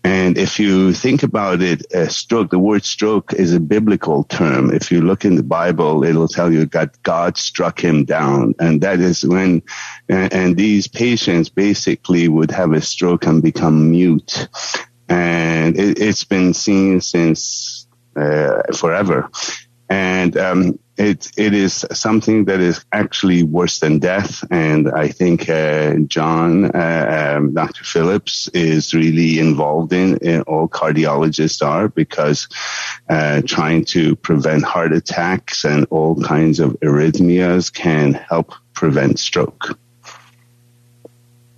And 0.04 0.36
if 0.36 0.58
you 0.58 0.92
think 0.92 1.22
about 1.22 1.62
it, 1.62 1.86
a 1.92 2.10
stroke, 2.10 2.50
the 2.50 2.58
word 2.58 2.84
stroke 2.84 3.32
is 3.32 3.54
a 3.54 3.60
biblical 3.60 4.24
term. 4.24 4.74
If 4.74 4.90
you 4.90 5.00
look 5.00 5.24
in 5.24 5.36
the 5.36 5.44
Bible, 5.44 6.02
it'll 6.02 6.28
tell 6.28 6.52
you 6.52 6.66
that 6.66 7.00
God 7.04 7.36
struck 7.36 7.82
him 7.82 8.04
down. 8.04 8.54
And 8.58 8.80
that 8.80 8.98
is 8.98 9.24
when, 9.24 9.62
and 10.08 10.56
these 10.56 10.88
patients 10.88 11.50
basically 11.50 12.26
would 12.26 12.50
have 12.50 12.72
a 12.72 12.80
stroke 12.80 13.26
and 13.26 13.42
become 13.42 13.92
mute. 13.92 14.48
And 15.08 15.78
it, 15.78 15.98
has 15.98 16.24
been 16.24 16.52
seen 16.52 17.00
since 17.00 17.86
uh, 18.16 18.62
forever. 18.74 19.30
And 19.92 20.38
um, 20.38 20.78
it 20.96 21.30
it 21.36 21.52
is 21.52 21.84
something 21.92 22.46
that 22.46 22.60
is 22.60 22.82
actually 22.92 23.42
worse 23.42 23.78
than 23.80 23.98
death. 23.98 24.42
And 24.50 24.90
I 24.90 25.08
think 25.08 25.50
uh, 25.50 25.96
John, 26.06 26.74
uh, 26.74 27.36
um, 27.36 27.52
Dr. 27.52 27.84
Phillips, 27.84 28.48
is 28.54 28.94
really 28.94 29.38
involved 29.38 29.92
in, 29.92 30.16
in 30.18 30.40
all 30.42 30.66
cardiologists 30.66 31.62
are 31.62 31.88
because 31.88 32.48
uh, 33.10 33.42
trying 33.44 33.84
to 33.96 34.16
prevent 34.16 34.64
heart 34.64 34.94
attacks 34.94 35.66
and 35.66 35.86
all 35.90 36.18
kinds 36.22 36.58
of 36.58 36.70
arrhythmias 36.80 37.70
can 37.70 38.14
help 38.14 38.54
prevent 38.72 39.18
stroke. 39.18 39.78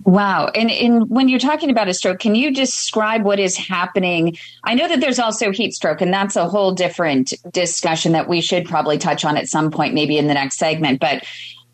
Wow. 0.05 0.51
And, 0.53 0.69
and 0.69 1.09
when 1.09 1.29
you're 1.29 1.39
talking 1.39 1.71
about 1.71 1.87
a 1.87 1.93
stroke, 1.93 2.19
can 2.19 2.35
you 2.35 2.53
describe 2.53 3.23
what 3.23 3.39
is 3.39 3.57
happening? 3.57 4.37
I 4.63 4.75
know 4.75 4.87
that 4.87 5.01
there's 5.01 5.17
also 5.17 5.51
heat 5.51 5.73
stroke, 5.73 5.99
and 5.99 6.13
that's 6.13 6.35
a 6.35 6.47
whole 6.47 6.73
different 6.73 7.33
discussion 7.51 8.11
that 8.11 8.29
we 8.29 8.39
should 8.39 8.65
probably 8.65 8.99
touch 8.99 9.25
on 9.25 9.35
at 9.35 9.47
some 9.47 9.71
point, 9.71 9.95
maybe 9.95 10.19
in 10.19 10.27
the 10.27 10.35
next 10.35 10.57
segment. 10.57 10.99
But 10.99 11.25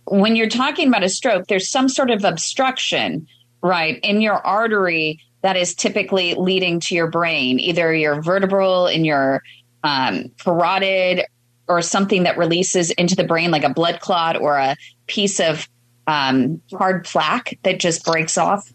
when 0.05 0.37
you're 0.37 0.47
talking 0.47 0.87
about 0.87 1.03
a 1.03 1.09
stroke, 1.09 1.47
there's 1.47 1.69
some 1.69 1.89
sort 1.89 2.09
of 2.09 2.23
obstruction, 2.23 3.27
right, 3.61 3.99
in 4.01 4.21
your 4.21 4.35
artery 4.47 5.19
that 5.41 5.57
is 5.57 5.75
typically 5.75 6.33
leading 6.35 6.79
to 6.79 6.95
your 6.95 7.07
brain, 7.07 7.59
either 7.59 7.93
your 7.93 8.21
vertebral 8.21 8.87
in 8.87 9.03
your 9.03 9.43
um, 9.83 10.31
carotid 10.41 11.25
or 11.67 11.81
something 11.81 12.23
that 12.23 12.37
releases 12.37 12.91
into 12.91 13.15
the 13.15 13.25
brain, 13.25 13.51
like 13.51 13.65
a 13.65 13.73
blood 13.73 13.99
clot 13.99 14.39
or 14.39 14.55
a 14.55 14.77
piece 15.07 15.41
of 15.41 15.67
um, 16.07 16.61
hard 16.73 17.05
plaque 17.05 17.57
that 17.63 17.79
just 17.79 18.05
breaks 18.05 18.37
off? 18.37 18.71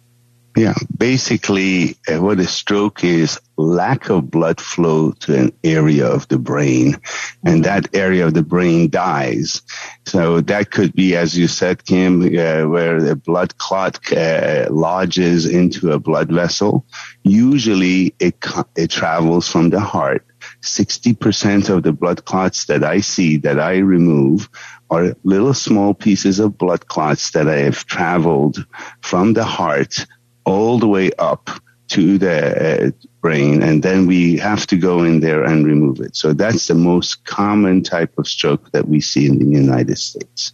Yeah, 0.57 0.75
basically, 0.97 1.97
uh, 2.09 2.23
what 2.23 2.41
a 2.41 2.47
stroke 2.47 3.05
is 3.05 3.39
lack 3.59 4.09
of 4.09 4.31
blood 4.31 4.59
flow 4.59 5.13
to 5.13 5.39
an 5.39 5.53
area 5.63 6.07
of 6.07 6.29
the 6.29 6.39
brain, 6.39 6.97
and 7.45 7.65
that 7.65 7.95
area 7.95 8.27
of 8.27 8.33
the 8.33 8.43
brain 8.43 8.89
dies. 8.89 9.61
So 10.07 10.41
that 10.41 10.71
could 10.71 10.95
be, 10.95 11.15
as 11.15 11.37
you 11.37 11.47
said, 11.47 11.85
Kym, 11.85 12.25
uh, 12.25 12.67
where 12.71 13.03
the 13.03 13.17
blood 13.17 13.59
clot 13.59 14.01
uh, 14.13 14.69
lodges 14.71 15.45
into 15.45 15.93
a 15.93 15.99
blood 15.99 16.33
vessel. 16.33 16.87
Usually, 17.23 18.15
it 18.19 18.43
it 18.77 18.91
travels 18.91 19.51
from 19.51 19.69
the 19.69 19.81
heart. 19.81 20.25
Sixty 20.63 21.13
percent 21.13 21.69
of 21.69 21.83
the 21.83 21.93
blood 21.93 22.25
clots 22.25 22.65
that 22.67 22.83
I 22.83 23.01
see 23.01 23.37
that 23.39 23.61
I 23.61 23.79
remove 23.79 24.49
are 24.91 25.17
little 25.25 25.55
small 25.55 25.95
pieces 25.95 26.39
of 26.39 26.59
blood 26.59 26.87
clots 26.87 27.31
that 27.33 27.47
have 27.47 27.85
traveled 27.87 28.65
from 29.01 29.33
the 29.33 29.45
heart 29.45 30.07
all 30.45 30.79
the 30.79 30.89
way 30.89 31.11
up 31.19 31.51
to 31.89 32.19
the 32.19 32.87
uh, 32.87 32.91
brain, 33.21 33.63
and 33.63 33.83
then 33.83 34.07
we 34.07 34.37
have 34.37 34.67
to 34.67 34.77
go 34.77 35.05
in 35.05 35.21
there 35.21 35.45
and 35.45 35.67
remove 35.67 36.01
it. 36.01 36.17
So 36.17 36.33
that's 36.33 36.67
the 36.67 36.75
most 36.75 37.25
common 37.25 37.83
type 37.83 38.19
of 38.19 38.27
stroke 38.27 38.71
that 38.73 38.89
we 38.89 39.01
see 39.01 39.27
in 39.27 39.39
the 39.39 39.47
United 39.47 39.99
States. 39.99 40.53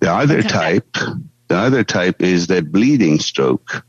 The 0.00 0.12
other 0.12 0.38
okay. 0.38 0.48
type, 0.48 0.92
the 1.48 1.56
other 1.56 1.84
type 1.84 2.22
is 2.22 2.46
the 2.46 2.62
bleeding 2.62 3.18
stroke. 3.18 3.84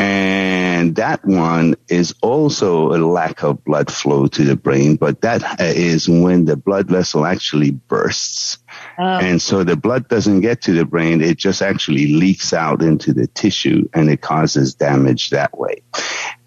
And 0.00 0.94
that 0.96 1.24
one 1.24 1.74
is 1.88 2.14
also 2.22 2.92
a 2.92 2.98
lack 2.98 3.42
of 3.42 3.64
blood 3.64 3.92
flow 3.92 4.28
to 4.28 4.44
the 4.44 4.54
brain, 4.54 4.94
but 4.94 5.22
that 5.22 5.60
is 5.60 6.08
when 6.08 6.44
the 6.44 6.56
blood 6.56 6.88
vessel 6.88 7.26
actually 7.26 7.72
bursts. 7.72 8.58
Oh. 8.98 9.04
And 9.04 9.40
so 9.40 9.62
the 9.62 9.76
blood 9.76 10.08
doesn't 10.08 10.40
get 10.40 10.62
to 10.62 10.72
the 10.72 10.84
brain. 10.84 11.22
It 11.22 11.36
just 11.36 11.62
actually 11.62 12.08
leaks 12.08 12.52
out 12.52 12.82
into 12.82 13.12
the 13.12 13.28
tissue 13.28 13.88
and 13.94 14.10
it 14.10 14.22
causes 14.22 14.74
damage 14.74 15.30
that 15.30 15.56
way. 15.56 15.82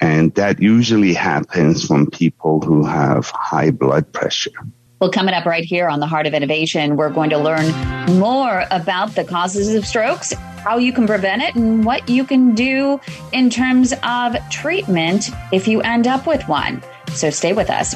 And 0.01 0.33
that 0.35 0.61
usually 0.61 1.13
happens 1.13 1.85
from 1.85 2.09
people 2.09 2.59
who 2.59 2.83
have 2.85 3.29
high 3.29 3.71
blood 3.71 4.11
pressure. 4.11 4.51
Well, 4.99 5.09
coming 5.09 5.33
up 5.33 5.45
right 5.45 5.63
here 5.63 5.87
on 5.87 5.99
the 5.99 6.05
Heart 6.05 6.27
of 6.27 6.33
Innovation, 6.35 6.95
we're 6.95 7.09
going 7.09 7.31
to 7.31 7.39
learn 7.39 7.71
more 8.19 8.65
about 8.69 9.15
the 9.15 9.23
causes 9.23 9.73
of 9.73 9.85
strokes, 9.85 10.31
how 10.33 10.77
you 10.77 10.93
can 10.93 11.07
prevent 11.07 11.41
it, 11.41 11.55
and 11.55 11.83
what 11.83 12.07
you 12.07 12.23
can 12.23 12.53
do 12.53 12.99
in 13.33 13.49
terms 13.49 13.93
of 14.03 14.35
treatment 14.51 15.31
if 15.51 15.67
you 15.67 15.81
end 15.81 16.05
up 16.05 16.27
with 16.27 16.47
one. 16.47 16.83
So 17.15 17.31
stay 17.31 17.53
with 17.53 17.71
us. 17.71 17.95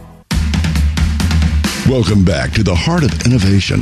Welcome 1.89 2.23
back 2.23 2.51
to 2.53 2.61
the 2.63 2.75
Heart 2.75 3.03
of 3.03 3.25
Innovation. 3.25 3.81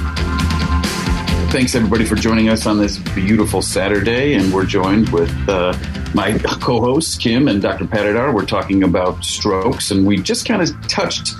Thanks, 1.51 1.75
everybody, 1.75 2.03
for 2.05 2.15
joining 2.15 2.49
us 2.49 2.65
on 2.65 2.77
this 2.77 2.97
beautiful 2.97 3.61
Saturday. 3.61 4.33
And 4.33 4.53
we're 4.53 4.65
joined 4.65 5.07
with 5.09 5.31
uh, 5.47 5.73
my 6.13 6.37
co 6.39 6.81
hosts, 6.81 7.15
Kym 7.15 7.49
and 7.49 7.61
Dr. 7.61 7.85
Padidar. 7.85 8.33
We're 8.33 8.45
talking 8.45 8.83
about 8.83 9.23
strokes, 9.23 9.91
and 9.91 10.05
we 10.05 10.17
just 10.17 10.45
kind 10.45 10.61
of 10.61 10.87
touched 10.87 11.35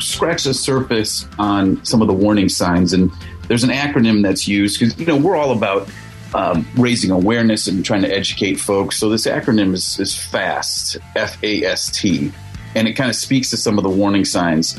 scratch 0.00 0.44
the 0.44 0.54
surface 0.54 1.26
on 1.38 1.84
some 1.84 2.02
of 2.02 2.08
the 2.08 2.14
warning 2.14 2.48
signs. 2.48 2.92
And 2.92 3.10
there's 3.48 3.64
an 3.64 3.70
acronym 3.70 4.22
that's 4.22 4.46
used 4.46 4.78
because, 4.78 4.98
you 4.98 5.06
know, 5.06 5.16
we're 5.16 5.36
all 5.36 5.52
about 5.52 5.88
um, 6.34 6.66
raising 6.76 7.10
awareness 7.10 7.66
and 7.66 7.84
trying 7.84 8.02
to 8.02 8.14
educate 8.14 8.60
folks. 8.60 8.98
So 8.98 9.08
this 9.08 9.26
acronym 9.26 9.72
is, 9.72 9.98
is 9.98 10.16
FAST, 10.16 10.98
F 11.16 11.42
A 11.42 11.64
S 11.64 11.90
T, 11.90 12.32
and 12.74 12.86
it 12.86 12.92
kind 12.92 13.08
of 13.08 13.16
speaks 13.16 13.50
to 13.50 13.56
some 13.56 13.78
of 13.78 13.84
the 13.84 13.90
warning 13.90 14.24
signs. 14.24 14.78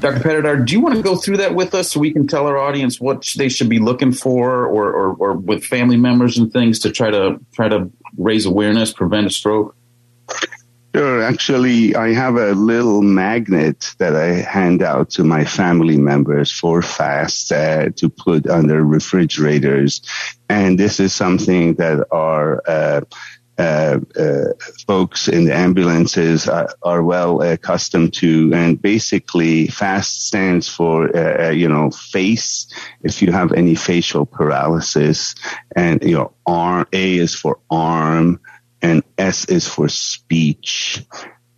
Dr. 0.00 0.20
Padidar, 0.20 0.66
do 0.66 0.72
you 0.72 0.80
want 0.80 0.96
to 0.96 1.02
go 1.02 1.16
through 1.16 1.38
that 1.38 1.54
with 1.54 1.74
us 1.74 1.92
so 1.92 2.00
we 2.00 2.12
can 2.12 2.26
tell 2.26 2.46
our 2.46 2.58
audience 2.58 3.00
what 3.00 3.26
they 3.36 3.48
should 3.48 3.70
be 3.70 3.78
looking 3.78 4.12
for 4.12 4.66
or, 4.66 4.92
or, 4.92 5.14
or 5.14 5.32
with 5.32 5.64
family 5.64 5.96
members 5.96 6.36
and 6.36 6.52
things 6.52 6.78
to 6.80 6.90
try 6.90 7.10
to 7.10 7.40
try 7.52 7.68
to 7.68 7.90
raise 8.18 8.44
awareness, 8.44 8.92
prevent 8.92 9.26
a 9.26 9.30
stroke? 9.30 9.74
Sure. 10.94 11.22
Actually, 11.24 11.96
I 11.96 12.12
have 12.12 12.36
a 12.36 12.52
little 12.52 13.02
magnet 13.02 13.96
that 13.98 14.14
I 14.14 14.26
hand 14.26 14.80
out 14.80 15.10
to 15.10 15.24
my 15.24 15.44
family 15.44 15.96
members 15.96 16.52
for 16.52 16.82
fast 16.82 17.50
uh, 17.50 17.88
to 17.96 18.08
put 18.08 18.46
under 18.46 18.84
refrigerators. 18.84 20.02
And 20.48 20.78
this 20.78 21.00
is 21.00 21.12
something 21.12 21.74
that 21.74 22.06
our 22.12 22.62
uh, 22.68 23.00
uh, 23.58 23.98
uh, 24.16 24.44
folks 24.86 25.26
in 25.26 25.46
the 25.46 25.54
ambulances 25.54 26.48
are, 26.48 26.68
are, 26.84 27.02
well 27.02 27.42
accustomed 27.42 28.12
to. 28.14 28.52
And 28.54 28.80
basically, 28.80 29.66
FAST 29.66 30.26
stands 30.26 30.68
for, 30.68 31.16
uh, 31.16 31.46
uh, 31.46 31.50
you 31.50 31.68
know, 31.68 31.90
face. 31.90 32.68
If 33.02 33.20
you 33.20 33.32
have 33.32 33.52
any 33.52 33.74
facial 33.74 34.26
paralysis, 34.26 35.34
and 35.74 36.02
you 36.04 36.14
know, 36.14 36.32
arm 36.46 36.86
A 36.92 37.16
is 37.16 37.34
for 37.34 37.58
arm 37.68 38.40
and 38.84 39.02
S 39.16 39.46
is 39.46 39.66
for 39.66 39.88
speech 39.88 41.02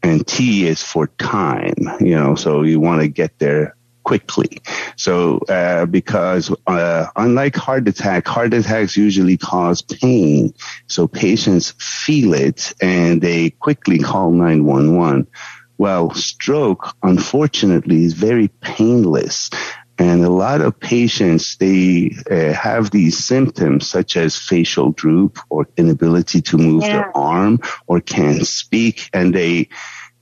and 0.00 0.24
T 0.24 0.64
is 0.64 0.80
for 0.80 1.08
time, 1.08 1.74
you 2.00 2.14
know, 2.14 2.36
so 2.36 2.62
you 2.62 2.78
want 2.78 3.02
to 3.02 3.08
get 3.08 3.36
there 3.40 3.76
quickly. 4.04 4.60
So, 4.94 5.38
uh, 5.48 5.86
because, 5.86 6.54
uh, 6.68 7.06
unlike 7.16 7.56
heart 7.56 7.88
attack, 7.88 8.28
heart 8.28 8.54
attacks 8.54 8.96
usually 8.96 9.36
cause 9.36 9.82
pain. 9.82 10.54
So 10.86 11.08
patients 11.08 11.72
feel 11.80 12.32
it 12.32 12.72
and 12.80 13.20
they 13.20 13.50
quickly 13.50 13.98
call 13.98 14.30
911. 14.30 15.26
Well, 15.78 16.14
stroke, 16.14 16.94
unfortunately, 17.02 18.04
is 18.04 18.14
very 18.14 18.48
painless. 18.60 19.50
And 19.98 20.24
a 20.24 20.30
lot 20.30 20.60
of 20.60 20.78
patients, 20.78 21.56
they 21.56 22.14
uh, 22.30 22.52
have 22.52 22.90
these 22.90 23.24
symptoms 23.24 23.88
such 23.88 24.16
as 24.16 24.36
facial 24.36 24.92
droop 24.92 25.38
or 25.48 25.66
inability 25.76 26.42
to 26.42 26.58
move 26.58 26.82
yeah. 26.82 26.88
their 26.88 27.16
arm 27.16 27.60
or 27.86 28.00
can't 28.00 28.46
speak. 28.46 29.08
And 29.14 29.34
they, 29.34 29.68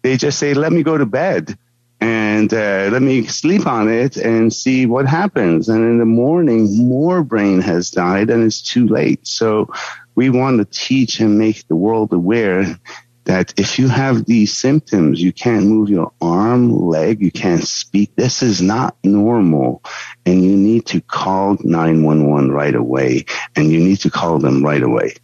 they 0.03 0.17
just 0.17 0.39
say, 0.39 0.55
let 0.55 0.73
me 0.73 0.85
go 0.85 0.97
to 0.97 1.07
bed 1.07 1.59
and 2.01 2.53
uh, 2.53 2.89
let 2.93 3.03
me 3.03 3.25
sleep 3.27 3.67
on 3.67 3.89
it 3.89 4.17
and 4.17 4.53
see 4.53 4.87
what 4.87 5.07
happens. 5.07 5.69
And 5.69 5.83
in 5.83 5.99
the 5.99 6.05
morning, 6.05 6.87
more 6.87 7.25
brain 7.25 7.61
has 7.63 7.91
died 7.91 8.31
and 8.31 8.45
it's 8.45 8.61
too 8.63 8.87
late. 8.87 9.27
So 9.27 9.73
we 10.15 10.31
want 10.31 10.59
to 10.59 10.65
teach 10.67 11.19
and 11.21 11.39
make 11.39 11.67
the 11.67 11.77
world 11.77 12.13
aware 12.13 12.79
that 13.25 13.59
if 13.59 13.79
you 13.79 13.89
have 13.89 14.27
these 14.27 14.57
symptoms, 14.57 15.23
you 15.23 15.33
can't 15.33 15.67
move 15.67 15.89
your 15.89 16.13
arm, 16.21 16.71
leg, 16.71 17.23
you 17.23 17.31
can't 17.31 17.67
speak. 17.67 18.15
This 18.17 18.43
is 18.43 18.61
not 18.61 18.97
normal. 19.03 19.83
And 20.27 20.45
you 20.45 20.57
need 20.57 20.87
to 20.87 21.01
call 21.01 21.57
911 21.61 22.51
right 22.51 22.75
away. 22.75 23.25
And 23.57 23.71
you 23.73 23.79
need 23.79 24.01
to 24.01 24.11
call 24.11 24.39
them 24.39 24.65
right 24.65 24.83
away. 24.83 25.15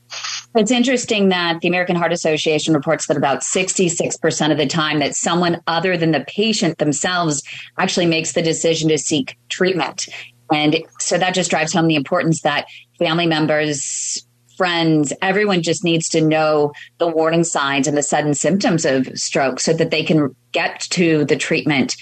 It's 0.57 0.73
interesting 0.73 1.29
that 1.29 1.61
the 1.61 1.69
American 1.69 1.95
Heart 1.95 2.13
Association 2.13 2.75
reports 2.75 3.07
that 3.07 3.17
about 3.17 3.41
66% 3.41 4.51
of 4.51 4.59
the 4.59 4.67
time 4.67 4.99
that 4.99 5.15
someone 5.15 5.61
other 5.67 5.97
than 5.97 6.11
the 6.11 6.25
patient 6.27 6.79
themselves 6.79 7.43
actually 7.79 8.07
makes 8.07 8.33
the 8.33 8.43
decision 8.43 8.89
to 8.89 8.99
seek 8.99 9.37
treatment. 9.49 10.09
And 10.53 10.79
so 10.99 11.19
that 11.19 11.35
just 11.35 11.51
drives 11.51 11.73
home 11.73 11.87
the 11.87 11.95
importance 11.95 12.41
that 12.43 12.67
family 12.99 13.27
members, 13.27 14.27
friends, 14.61 15.11
everyone 15.23 15.63
just 15.63 15.85
needs 15.85 16.07
to 16.07 16.21
know 16.21 16.71
the 16.99 17.09
warning 17.09 17.45
signs 17.45 17.89
and 17.89 17.97
the 17.97 18.03
sudden 18.03 18.35
symptoms 18.35 18.85
of 18.85 19.07
stroke 19.19 19.59
so 19.59 19.73
that 19.73 19.91
they 19.91 20.05
can 20.05 20.37
get 20.53 20.81
to 20.81 21.25
the 21.25 21.35
treatment 21.35 21.97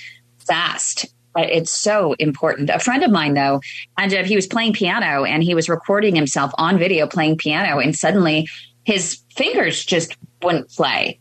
fast 0.45 1.07
But 1.35 1.51
it's 1.51 1.71
so 1.71 2.15
important. 2.15 2.69
A 2.69 2.81
friend 2.81 3.05
of 3.05 3.13
mine, 3.13 3.35
though, 3.35 3.61
up, 3.97 4.27
he 4.27 4.35
was 4.35 4.49
playing 4.49 4.73
piano 4.73 5.23
and 5.23 5.41
he 5.41 5.55
was 5.55 5.69
recording 5.69 6.17
himself 6.17 6.51
on 6.59 6.81
video 6.81 7.07
playing 7.07 7.37
piano, 7.37 7.79
and 7.79 7.97
suddenly 7.97 8.49
his 8.83 9.21
fingers 9.37 9.85
just 9.85 10.17
wouldn't 10.43 10.69
play. 10.71 11.21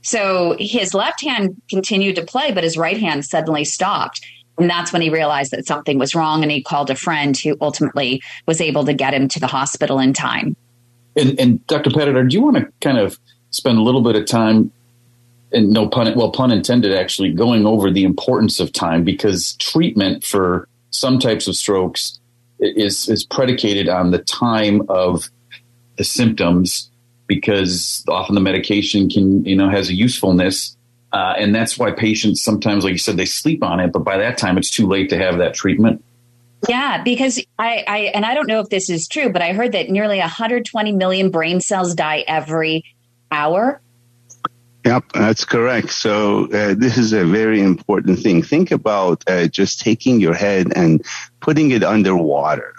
So 0.00 0.56
his 0.58 0.94
left 0.94 1.22
hand 1.22 1.60
continued 1.68 2.16
to 2.16 2.24
play, 2.24 2.52
but 2.52 2.64
his 2.64 2.78
right 2.78 2.98
hand 2.98 3.26
suddenly 3.26 3.66
stopped. 3.66 4.24
And 4.56 4.70
that's 4.70 4.94
when 4.94 5.02
he 5.02 5.10
realized 5.10 5.52
that 5.52 5.66
something 5.66 5.98
was 5.98 6.14
wrong 6.14 6.42
and 6.42 6.50
he 6.50 6.62
called 6.62 6.90
a 6.90 6.94
friend 6.94 7.36
who 7.36 7.56
ultimately 7.60 8.22
was 8.46 8.60
able 8.60 8.84
to 8.84 8.92
get 8.92 9.14
him 9.14 9.26
to 9.28 9.40
the 9.40 9.46
hospital 9.46 9.98
in 9.98 10.12
time. 10.12 10.56
And, 11.16 11.38
and 11.40 11.66
Dr. 11.66 11.90
Padidar, 11.90 12.28
do 12.28 12.36
you 12.36 12.42
want 12.42 12.56
to 12.56 12.68
kind 12.80 12.98
of 12.98 13.18
spend 13.50 13.78
a 13.78 13.82
little 13.82 14.02
bit 14.02 14.16
of 14.16 14.26
time 14.26 14.72
and 15.52 15.70
no 15.70 15.88
pun 15.88 16.12
well 16.14 16.30
pun 16.30 16.50
intended 16.50 16.94
actually 16.94 17.32
going 17.32 17.66
over 17.66 17.90
the 17.90 18.04
importance 18.04 18.60
of 18.60 18.72
time 18.72 19.04
because 19.04 19.54
treatment 19.54 20.24
for 20.24 20.68
some 20.90 21.18
types 21.18 21.48
of 21.48 21.56
strokes 21.56 22.20
is 22.60 23.08
is 23.08 23.24
predicated 23.24 23.88
on 23.88 24.10
the 24.10 24.18
time 24.18 24.82
of 24.88 25.28
the 25.96 26.04
symptoms 26.04 26.90
because 27.26 28.04
often 28.08 28.34
the 28.34 28.40
medication 28.40 29.08
can 29.08 29.44
you 29.44 29.56
know 29.56 29.68
has 29.68 29.88
a 29.88 29.94
usefulness 29.94 30.76
uh, 31.12 31.34
and 31.36 31.54
that's 31.54 31.76
why 31.76 31.90
patients 31.90 32.42
sometimes 32.42 32.84
like 32.84 32.92
you 32.92 32.98
said 32.98 33.16
they 33.16 33.24
sleep 33.24 33.62
on 33.62 33.80
it 33.80 33.92
but 33.92 34.04
by 34.04 34.16
that 34.16 34.38
time 34.38 34.56
it's 34.56 34.70
too 34.70 34.86
late 34.86 35.08
to 35.08 35.16
have 35.16 35.38
that 35.38 35.54
treatment 35.54 36.02
yeah, 36.68 37.02
because 37.02 37.40
I, 37.58 37.84
I 37.86 37.98
and 38.14 38.24
I 38.24 38.34
don't 38.34 38.46
know 38.46 38.60
if 38.60 38.68
this 38.68 38.90
is 38.90 39.08
true, 39.08 39.30
but 39.30 39.42
I 39.42 39.52
heard 39.52 39.72
that 39.72 39.88
nearly 39.88 40.18
120 40.18 40.92
million 40.92 41.30
brain 41.30 41.60
cells 41.60 41.94
die 41.94 42.24
every 42.26 42.84
hour. 43.30 43.80
Yep, 44.84 45.12
that's 45.12 45.44
correct. 45.44 45.90
So 45.90 46.44
uh, 46.46 46.74
this 46.76 46.96
is 46.96 47.12
a 47.12 47.24
very 47.24 47.60
important 47.60 48.18
thing. 48.18 48.42
Think 48.42 48.70
about 48.70 49.22
uh, 49.26 49.46
just 49.46 49.80
taking 49.80 50.20
your 50.20 50.34
head 50.34 50.72
and 50.74 51.04
putting 51.40 51.70
it 51.70 51.84
underwater. 51.84 52.72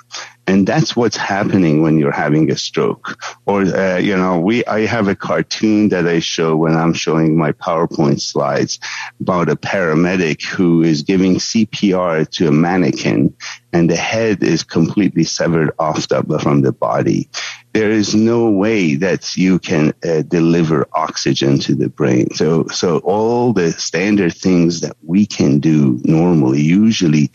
And 0.48 0.68
that's 0.68 0.96
what's 0.96 1.16
happening 1.16 1.84
when 1.84 2.00
you're 2.00 2.12
having 2.12 2.52
a 2.52 2.58
stroke. 2.58 3.18
Or, 3.46 3.62
uh, 3.62 3.98
you 3.98 4.18
know, 4.18 4.40
we, 4.40 4.66
I 4.66 4.86
have 4.88 5.08
a 5.08 5.16
cartoon 5.16 5.90
that 5.90 6.08
I 6.08 6.20
show 6.20 6.56
when 6.56 6.76
I'm 6.76 6.94
showing 6.94 7.38
my 7.38 7.52
PowerPoint 7.52 8.20
slides 8.20 8.80
about 9.20 9.50
a 9.50 9.56
paramedic 9.56 10.44
who 10.44 10.82
is 10.82 11.04
giving 11.04 11.36
CPR 11.36 12.28
to 12.32 12.48
a 12.48 12.52
mannequin 12.52 13.36
and 13.74 13.90
the 13.90 13.96
head 13.96 14.44
is 14.44 14.64
completely 14.64 15.24
severed 15.24 15.72
off 15.80 16.08
the, 16.08 16.40
from 16.42 16.62
the 16.62 16.72
body. 16.72 17.30
There 17.74 17.90
is 17.90 18.14
no 18.14 18.50
way 18.50 18.96
that 18.96 19.38
you 19.38 19.60
can 19.60 19.94
uh, 20.04 20.24
deliver 20.24 20.88
oxygen 20.94 21.60
to 21.60 21.76
the 21.76 21.90
brain. 21.90 22.34
So, 22.34 22.68
so 22.68 23.00
all 23.00 23.54
the 23.54 23.72
standard 23.72 24.34
things 24.34 24.82
that 24.82 24.98
we 25.04 25.26
can 25.26 25.60
do 25.60 26.00
normally 26.04 26.62
usually 26.62 27.32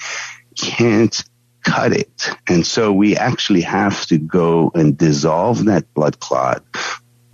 can't 0.56 1.24
cut 1.64 1.92
it. 1.92 2.28
And 2.48 2.66
so 2.66 2.92
we 2.92 3.16
actually 3.16 3.62
have 3.62 4.06
to 4.06 4.18
go 4.18 4.70
and 4.74 4.96
dissolve 4.96 5.64
that 5.64 5.92
blood 5.94 6.20
clot 6.20 6.62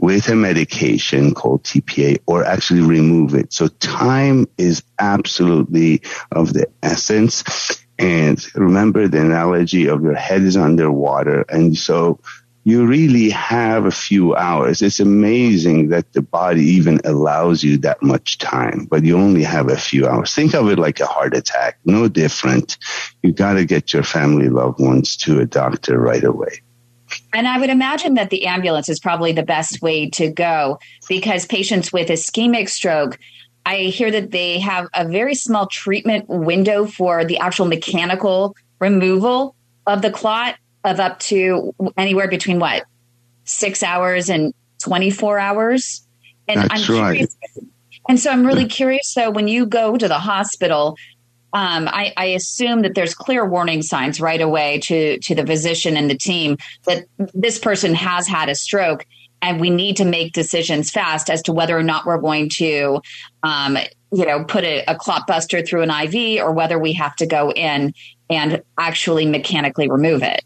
with 0.02 0.28
a 0.28 0.34
medication 0.34 1.32
called 1.32 1.62
TPA 1.62 2.18
or 2.26 2.44
actually 2.44 2.80
remove 2.80 3.36
it. 3.36 3.52
So 3.52 3.68
time 3.68 4.46
is 4.58 4.82
absolutely 4.98 6.02
of 6.32 6.52
the 6.52 6.66
essence. 6.82 7.44
And 8.00 8.44
remember 8.56 9.06
the 9.06 9.20
analogy 9.20 9.86
of 9.86 10.02
your 10.02 10.16
head 10.16 10.42
is 10.42 10.56
underwater. 10.56 11.42
And 11.42 11.78
so 11.78 12.18
you 12.64 12.84
really 12.84 13.30
have 13.30 13.86
a 13.86 13.92
few 13.92 14.34
hours. 14.34 14.82
It's 14.82 14.98
amazing 14.98 15.90
that 15.90 16.12
the 16.12 16.22
body 16.22 16.64
even 16.64 17.00
allows 17.04 17.62
you 17.62 17.78
that 17.78 18.02
much 18.02 18.38
time, 18.38 18.88
but 18.90 19.04
you 19.04 19.16
only 19.16 19.44
have 19.44 19.70
a 19.70 19.76
few 19.76 20.08
hours. 20.08 20.34
Think 20.34 20.54
of 20.54 20.68
it 20.68 20.80
like 20.80 20.98
a 20.98 21.06
heart 21.06 21.36
attack, 21.36 21.78
no 21.84 22.08
different. 22.08 22.76
You 23.22 23.32
got 23.32 23.52
to 23.52 23.64
get 23.64 23.92
your 23.92 24.02
family 24.02 24.48
loved 24.48 24.80
ones 24.80 25.16
to 25.18 25.38
a 25.38 25.46
doctor 25.46 25.96
right 25.96 26.24
away. 26.24 26.62
And 27.32 27.48
I 27.48 27.58
would 27.58 27.70
imagine 27.70 28.14
that 28.14 28.30
the 28.30 28.46
ambulance 28.46 28.88
is 28.88 29.00
probably 29.00 29.32
the 29.32 29.42
best 29.42 29.80
way 29.80 30.10
to 30.10 30.30
go 30.30 30.78
because 31.08 31.46
patients 31.46 31.92
with 31.92 32.08
ischemic 32.08 32.68
stroke, 32.68 33.18
I 33.64 33.76
hear 33.76 34.10
that 34.10 34.32
they 34.32 34.58
have 34.58 34.88
a 34.94 35.06
very 35.08 35.34
small 35.34 35.66
treatment 35.66 36.28
window 36.28 36.86
for 36.86 37.24
the 37.24 37.38
actual 37.38 37.66
mechanical 37.66 38.54
removal 38.80 39.54
of 39.86 40.02
the 40.02 40.10
clot 40.10 40.56
of 40.84 41.00
up 41.00 41.20
to 41.20 41.74
anywhere 41.96 42.28
between 42.28 42.58
what 42.58 42.84
six 43.44 43.82
hours 43.82 44.28
and 44.28 44.52
24 44.82 45.38
hours. 45.38 46.06
And 46.48 46.60
That's 46.60 46.88
I'm 46.88 47.00
right. 47.00 47.14
Curious, 47.16 47.36
and 48.08 48.18
so 48.18 48.30
I'm 48.30 48.44
really 48.44 48.66
curious. 48.66 49.08
So 49.08 49.30
when 49.30 49.48
you 49.48 49.64
go 49.64 49.96
to 49.96 50.08
the 50.08 50.18
hospital, 50.18 50.96
um, 51.52 51.88
I, 51.88 52.12
I, 52.16 52.24
assume 52.26 52.82
that 52.82 52.94
there's 52.94 53.14
clear 53.14 53.46
warning 53.46 53.82
signs 53.82 54.20
right 54.20 54.40
away 54.40 54.78
to 54.84 55.18
to 55.18 55.34
the 55.34 55.46
physician 55.46 55.96
and 55.96 56.08
the 56.08 56.16
team 56.16 56.56
that 56.84 57.04
this 57.34 57.58
person 57.58 57.94
has 57.94 58.26
had 58.26 58.48
a 58.48 58.54
stroke, 58.54 59.04
and 59.42 59.60
we 59.60 59.68
need 59.68 59.98
to 59.98 60.04
make 60.04 60.32
decisions 60.32 60.90
fast 60.90 61.28
as 61.28 61.42
to 61.42 61.52
whether 61.52 61.76
or 61.76 61.82
not 61.82 62.06
we're 62.06 62.18
going 62.18 62.48
to, 62.54 63.02
um, 63.42 63.76
you 64.12 64.24
know, 64.24 64.44
put 64.44 64.64
a, 64.64 64.84
a 64.86 64.96
clot 64.96 65.26
buster 65.26 65.62
through 65.62 65.82
an 65.82 65.90
IV 65.90 66.42
or 66.42 66.52
whether 66.52 66.78
we 66.78 66.94
have 66.94 67.14
to 67.16 67.26
go 67.26 67.52
in 67.52 67.92
and 68.30 68.62
actually 68.78 69.26
mechanically 69.26 69.90
remove 69.90 70.22
it. 70.22 70.42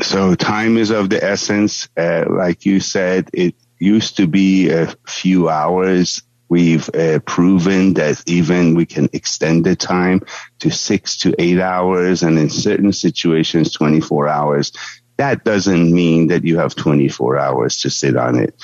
So 0.00 0.34
time 0.34 0.76
is 0.76 0.90
of 0.90 1.10
the 1.10 1.22
essence. 1.22 1.88
Uh, 1.96 2.24
like 2.28 2.66
you 2.66 2.80
said, 2.80 3.30
it 3.32 3.54
used 3.78 4.16
to 4.16 4.26
be 4.26 4.70
a 4.70 4.94
few 5.06 5.48
hours. 5.48 6.22
We've 6.54 6.88
uh, 6.94 7.18
proven 7.18 7.94
that 7.94 8.22
even 8.26 8.76
we 8.76 8.86
can 8.86 9.08
extend 9.12 9.66
the 9.66 9.74
time 9.74 10.22
to 10.60 10.70
six 10.70 11.18
to 11.18 11.34
eight 11.36 11.58
hours 11.58 12.22
and 12.22 12.38
in 12.38 12.48
certain 12.48 12.92
situations, 12.92 13.72
24 13.72 14.28
hours. 14.28 14.70
That 15.16 15.42
doesn't 15.42 15.92
mean 15.92 16.28
that 16.28 16.44
you 16.44 16.58
have 16.58 16.76
24 16.76 17.40
hours 17.40 17.80
to 17.80 17.90
sit 17.90 18.16
on 18.16 18.38
it. 18.38 18.54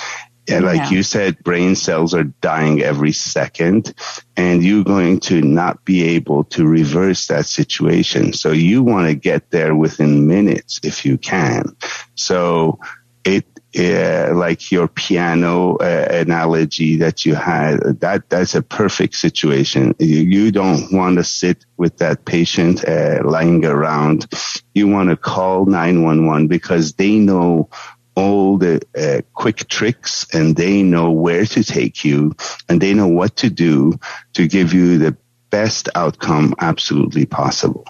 And 0.49 0.65
like 0.65 0.77
yeah. 0.77 0.91
you 0.91 1.03
said, 1.03 1.43
brain 1.43 1.75
cells 1.75 2.15
are 2.15 2.23
dying 2.23 2.81
every 2.81 3.11
second 3.11 3.93
and 4.37 4.63
you're 4.63 4.85
going 4.85 5.19
to 5.23 5.43
not 5.43 5.85
be 5.85 6.15
able 6.15 6.45
to 6.45 6.69
reverse 6.69 7.27
that 7.27 7.47
situation. 7.47 8.35
So 8.35 8.53
you 8.53 8.85
want 8.85 9.09
to 9.09 9.17
get 9.17 9.51
there 9.51 9.75
within 9.75 10.29
minutes 10.29 10.79
if 10.85 11.05
you 11.05 11.19
can. 11.19 11.77
So 12.15 12.79
it, 13.25 13.47
like 13.75 14.73
your 14.73 14.89
piano 14.89 15.77
uh, 15.77 16.09
analogy 16.11 16.97
that 16.97 17.25
you 17.25 17.35
had, 17.35 17.79
that 18.01 18.29
that's 18.29 18.55
a 18.55 18.63
perfect 18.63 19.15
situation. 19.15 19.95
You, 19.99 20.21
you 20.21 20.51
don't 20.51 20.93
want 20.93 21.19
to 21.19 21.25
sit 21.25 21.65
with 21.77 21.99
that 21.99 22.25
patient 22.25 22.87
uh, 22.87 23.23
lying 23.25 23.65
around. 23.65 24.27
You 24.75 24.89
want 24.89 25.11
to 25.11 25.17
call 25.17 25.67
911 25.67 26.49
because 26.49 26.95
they 26.95 27.17
know 27.17 27.69
all 28.17 28.59
the 28.59 28.83
uh, 28.99 29.23
quick 29.35 29.69
tricks 29.69 30.27
and 30.33 30.57
they 30.57 30.83
know 30.83 31.11
where 31.11 31.47
to 31.47 31.65
take 31.65 32.05
you 32.05 32.35
and 32.69 32.81
they 32.81 32.93
know 32.93 33.07
what 33.07 33.37
to 33.37 33.51
do 33.51 33.99
to 34.35 34.49
give 34.49 34.75
you 34.75 34.99
the 34.99 35.17
best 35.51 35.89
outcome 35.95 36.55
absolutely 36.59 37.27
possible. 37.27 37.87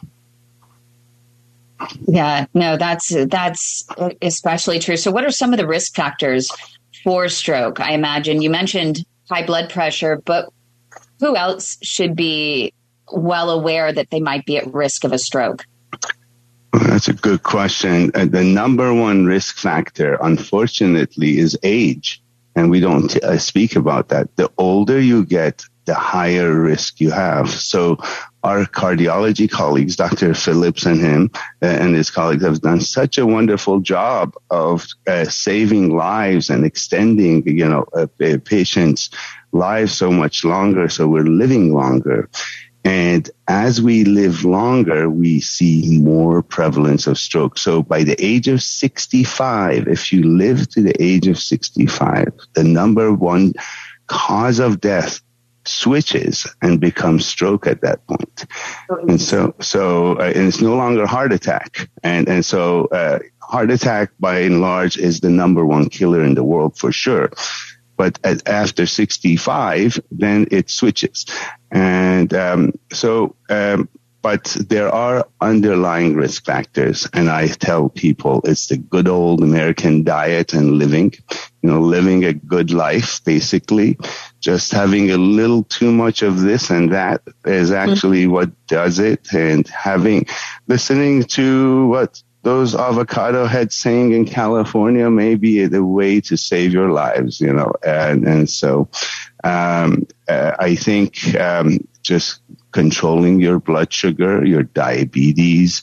Yeah, 2.06 2.46
no, 2.54 2.76
that's 2.76 3.08
that's 3.26 3.86
especially 4.22 4.78
true. 4.78 4.96
So 4.96 5.10
what 5.10 5.24
are 5.24 5.30
some 5.30 5.52
of 5.52 5.58
the 5.58 5.66
risk 5.66 5.94
factors 5.94 6.50
for 7.04 7.28
stroke? 7.28 7.80
I 7.80 7.92
imagine 7.92 8.42
you 8.42 8.50
mentioned 8.50 9.04
high 9.28 9.46
blood 9.46 9.70
pressure, 9.70 10.20
but 10.24 10.50
who 11.20 11.36
else 11.36 11.78
should 11.82 12.16
be 12.16 12.72
well 13.12 13.50
aware 13.50 13.92
that 13.92 14.10
they 14.10 14.20
might 14.20 14.44
be 14.44 14.56
at 14.56 14.72
risk 14.72 15.04
of 15.04 15.12
a 15.12 15.18
stroke? 15.18 15.64
That's 16.72 17.08
a 17.08 17.12
good 17.12 17.42
question. 17.42 18.10
Uh, 18.14 18.26
the 18.26 18.44
number 18.44 18.94
one 18.94 19.26
risk 19.26 19.56
factor, 19.56 20.16
unfortunately, 20.20 21.38
is 21.38 21.58
age. 21.62 22.22
And 22.56 22.70
we 22.70 22.80
don't 22.80 23.16
uh, 23.22 23.38
speak 23.38 23.76
about 23.76 24.08
that. 24.08 24.34
The 24.36 24.50
older 24.58 25.00
you 25.00 25.24
get, 25.24 25.64
the 25.84 25.94
higher 25.94 26.52
risk 26.60 27.00
you 27.00 27.10
have. 27.10 27.50
So 27.50 27.98
our 28.42 28.64
cardiology 28.64 29.50
colleagues, 29.50 29.96
Dr. 29.96 30.34
Phillips 30.34 30.86
and 30.86 31.00
him 31.00 31.30
uh, 31.62 31.66
and 31.66 31.94
his 31.94 32.10
colleagues 32.10 32.44
have 32.44 32.60
done 32.60 32.80
such 32.80 33.18
a 33.18 33.26
wonderful 33.26 33.80
job 33.80 34.34
of 34.50 34.86
uh, 35.06 35.24
saving 35.24 35.94
lives 35.94 36.48
and 36.48 36.64
extending, 36.64 37.46
you 37.46 37.68
know, 37.68 37.86
patients' 38.44 39.10
lives 39.52 39.92
so 39.92 40.10
much 40.10 40.44
longer. 40.44 40.88
So 40.88 41.06
we're 41.06 41.24
living 41.24 41.74
longer. 41.74 42.28
And 42.82 43.28
as 43.46 43.82
we 43.82 44.04
live 44.04 44.44
longer, 44.44 45.10
we 45.10 45.40
see 45.40 45.98
more 46.00 46.42
prevalence 46.42 47.06
of 47.06 47.18
stroke. 47.18 47.58
So 47.58 47.82
by 47.82 48.04
the 48.04 48.16
age 48.24 48.48
of 48.48 48.62
65, 48.62 49.86
if 49.86 50.12
you 50.12 50.22
live 50.22 50.68
to 50.70 50.82
the 50.82 50.94
age 51.02 51.26
of 51.26 51.38
65, 51.38 52.32
the 52.54 52.64
number 52.64 53.12
one 53.12 53.52
cause 54.06 54.58
of 54.58 54.80
death 54.80 55.20
switches 55.70 56.46
and 56.62 56.80
becomes 56.80 57.26
stroke 57.26 57.66
at 57.66 57.80
that 57.82 58.06
point. 58.06 58.46
And 58.88 59.20
so, 59.20 59.54
so, 59.60 60.18
uh, 60.18 60.32
and 60.34 60.48
it's 60.48 60.60
no 60.60 60.76
longer 60.76 61.06
heart 61.06 61.32
attack. 61.32 61.88
And, 62.02 62.28
and 62.28 62.44
so, 62.44 62.86
uh, 62.86 63.20
heart 63.40 63.70
attack 63.70 64.10
by 64.20 64.40
and 64.40 64.60
large 64.60 64.96
is 64.96 65.20
the 65.20 65.30
number 65.30 65.64
one 65.64 65.88
killer 65.88 66.22
in 66.22 66.34
the 66.34 66.44
world 66.44 66.78
for 66.78 66.92
sure. 66.92 67.30
But 67.96 68.18
at, 68.24 68.48
after 68.48 68.86
65, 68.86 70.00
then 70.10 70.46
it 70.50 70.70
switches. 70.70 71.26
And 71.70 72.32
um, 72.32 72.72
so, 72.92 73.36
um, 73.48 73.88
but 74.22 74.56
there 74.68 74.90
are 74.90 75.26
underlying 75.40 76.14
risk 76.14 76.44
factors. 76.44 77.08
And 77.12 77.30
I 77.30 77.46
tell 77.46 77.88
people 77.88 78.42
it's 78.44 78.66
the 78.66 78.76
good 78.76 79.08
old 79.08 79.42
American 79.42 80.04
diet 80.04 80.52
and 80.52 80.72
living, 80.72 81.14
you 81.62 81.70
know, 81.70 81.80
living 81.80 82.24
a 82.24 82.34
good 82.34 82.70
life, 82.70 83.24
basically. 83.24 83.98
Just 84.40 84.72
having 84.72 85.10
a 85.10 85.16
little 85.16 85.64
too 85.64 85.92
much 85.92 86.22
of 86.22 86.40
this 86.40 86.70
and 86.70 86.92
that 86.92 87.22
is 87.44 87.72
actually 87.72 88.24
mm-hmm. 88.24 88.32
what 88.32 88.66
does 88.66 88.98
it. 88.98 89.32
And 89.32 89.66
having, 89.68 90.26
listening 90.66 91.24
to 91.24 91.86
what 91.86 92.22
those 92.42 92.74
avocado 92.74 93.46
heads 93.46 93.74
saying 93.74 94.12
in 94.12 94.24
California 94.24 95.10
may 95.10 95.34
be 95.34 95.66
the 95.66 95.84
way 95.84 96.20
to 96.22 96.36
save 96.36 96.72
your 96.72 96.90
lives, 96.90 97.40
you 97.40 97.52
know. 97.52 97.72
And, 97.86 98.26
and 98.26 98.50
so, 98.50 98.88
um, 99.44 100.06
uh, 100.28 100.56
I 100.58 100.74
think, 100.74 101.34
um, 101.36 101.86
just 102.02 102.40
controlling 102.72 103.40
your 103.40 103.58
blood 103.58 103.92
sugar, 103.92 104.44
your 104.44 104.62
diabetes, 104.62 105.82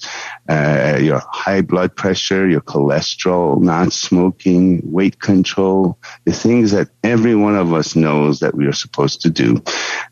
uh, 0.50 0.97
your 1.02 1.21
high 1.32 1.62
blood 1.62 1.95
pressure, 1.95 2.47
your 2.47 2.62
cholesterol, 2.62 3.60
not 3.62 3.91
smoking, 3.91 4.82
weight 4.84 5.19
control, 5.19 5.97
the 6.26 6.34
things 6.34 6.71
that 6.71 6.89
every 7.04 7.36
one 7.36 7.56
of 7.56 7.73
us 7.73 7.95
knows 7.95 8.39
that 8.39 8.56
we 8.56 8.65
are 8.65 8.73
supposed 8.73 9.21
to 9.21 9.30
do. 9.30 9.62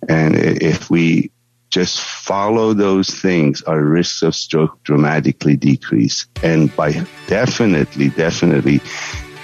And 0.09 0.35
if 0.35 0.89
we 0.89 1.31
just 1.69 1.99
follow 1.99 2.73
those 2.73 3.09
things, 3.09 3.61
our 3.63 3.81
risks 3.81 4.21
of 4.21 4.35
stroke 4.35 4.81
dramatically 4.83 5.57
decrease. 5.57 6.25
And 6.41 6.73
by 6.75 7.05
definitely, 7.27 8.09
definitely 8.09 8.79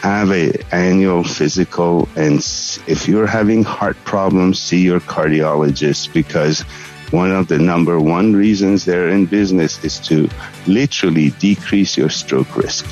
have 0.01 0.31
a 0.31 0.53
annual 0.73 1.23
physical. 1.23 2.07
And 2.15 2.39
if 2.87 3.07
you're 3.07 3.27
having 3.27 3.63
heart 3.63 3.97
problems, 4.03 4.59
see 4.59 4.81
your 4.81 4.99
cardiologist 4.99 6.13
because 6.13 6.63
one 7.11 7.31
of 7.31 7.47
the 7.47 7.59
number 7.59 7.99
one 7.99 8.33
reasons 8.33 8.85
they're 8.85 9.09
in 9.09 9.25
business 9.25 9.83
is 9.83 9.99
to 9.99 10.29
literally 10.67 11.31
decrease 11.31 11.97
your 11.97 12.09
stroke 12.09 12.55
risk. 12.55 12.85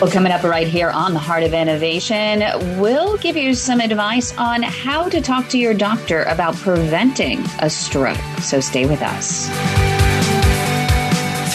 Well, 0.00 0.10
coming 0.10 0.30
up 0.30 0.44
right 0.44 0.68
here 0.68 0.90
on 0.90 1.12
the 1.12 1.18
Heart 1.18 1.42
of 1.42 1.52
Innovation, 1.52 2.44
we'll 2.78 3.16
give 3.16 3.36
you 3.36 3.52
some 3.52 3.80
advice 3.80 4.36
on 4.38 4.62
how 4.62 5.08
to 5.08 5.20
talk 5.20 5.48
to 5.48 5.58
your 5.58 5.74
doctor 5.74 6.22
about 6.24 6.54
preventing 6.54 7.40
a 7.58 7.68
stroke. 7.68 8.16
So 8.40 8.60
stay 8.60 8.86
with 8.86 9.02
us. 9.02 9.48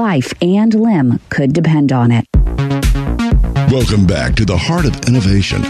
life 0.00 0.32
and 0.40 0.72
limb 0.72 1.20
could 1.28 1.52
depend 1.52 1.92
on 1.92 2.10
it. 2.10 2.24
Welcome 3.70 4.06
back 4.06 4.34
to 4.36 4.46
the 4.46 4.56
Heart 4.56 4.86
of 4.86 4.98
Innovation. 5.06 5.62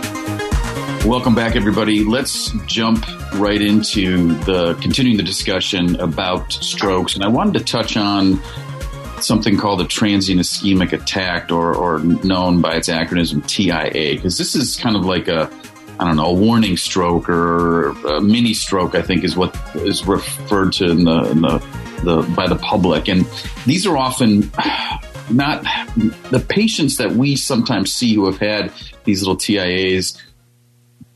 Welcome 1.06 1.36
back, 1.36 1.58
everybody. 1.58 2.06
Let's 2.06 2.54
jump 2.68 3.06
right 3.34 3.62
into 3.62 4.34
the 4.46 4.76
continuing 4.76 5.18
the 5.18 5.24
discussion 5.24 6.00
about 6.00 6.54
strokes. 6.54 7.16
And 7.16 7.26
I 7.26 7.28
wanted 7.28 7.60
to 7.60 7.66
touch 7.66 7.98
on 7.98 8.42
something 9.20 9.58
called 9.58 9.82
a 9.82 9.86
transient 9.86 10.40
ischemic 10.40 10.94
attack, 10.94 11.52
or, 11.52 11.76
or 11.76 12.00
known 12.00 12.62
by 12.62 12.76
its 12.76 12.90
acronym 12.90 13.46
TIA, 13.48 14.16
because 14.16 14.38
this 14.38 14.56
is 14.56 14.78
kind 14.78 14.96
of 14.96 15.06
like 15.06 15.28
a 15.28 15.50
I 16.00 16.06
don't 16.06 16.18
know, 16.18 16.28
a 16.28 16.34
warning 16.34 16.78
stroke 16.78 17.28
or 17.28 17.90
a 17.90 18.22
mini 18.22 18.54
stroke, 18.54 18.94
I 18.94 19.02
think 19.02 19.24
is 19.24 19.36
what 19.36 19.58
is 19.76 20.06
referred 20.06 20.74
to 20.74 20.92
in 20.92 21.06
the, 21.06 21.24
in 21.32 21.42
the, 21.42 21.58
the 22.04 22.34
by 22.36 22.48
the 22.48 22.56
public. 22.56 23.08
And 23.08 23.26
these 23.66 23.88
are 23.88 23.98
often 23.98 24.52
not 25.32 25.64
the 26.30 26.46
patients 26.48 26.98
that 26.98 27.12
we 27.12 27.36
sometimes 27.36 27.94
see 27.94 28.14
who 28.14 28.28
have 28.28 28.38
had 28.38 28.72
these 29.06 29.22
little 29.22 29.38
TIAs 29.38 30.22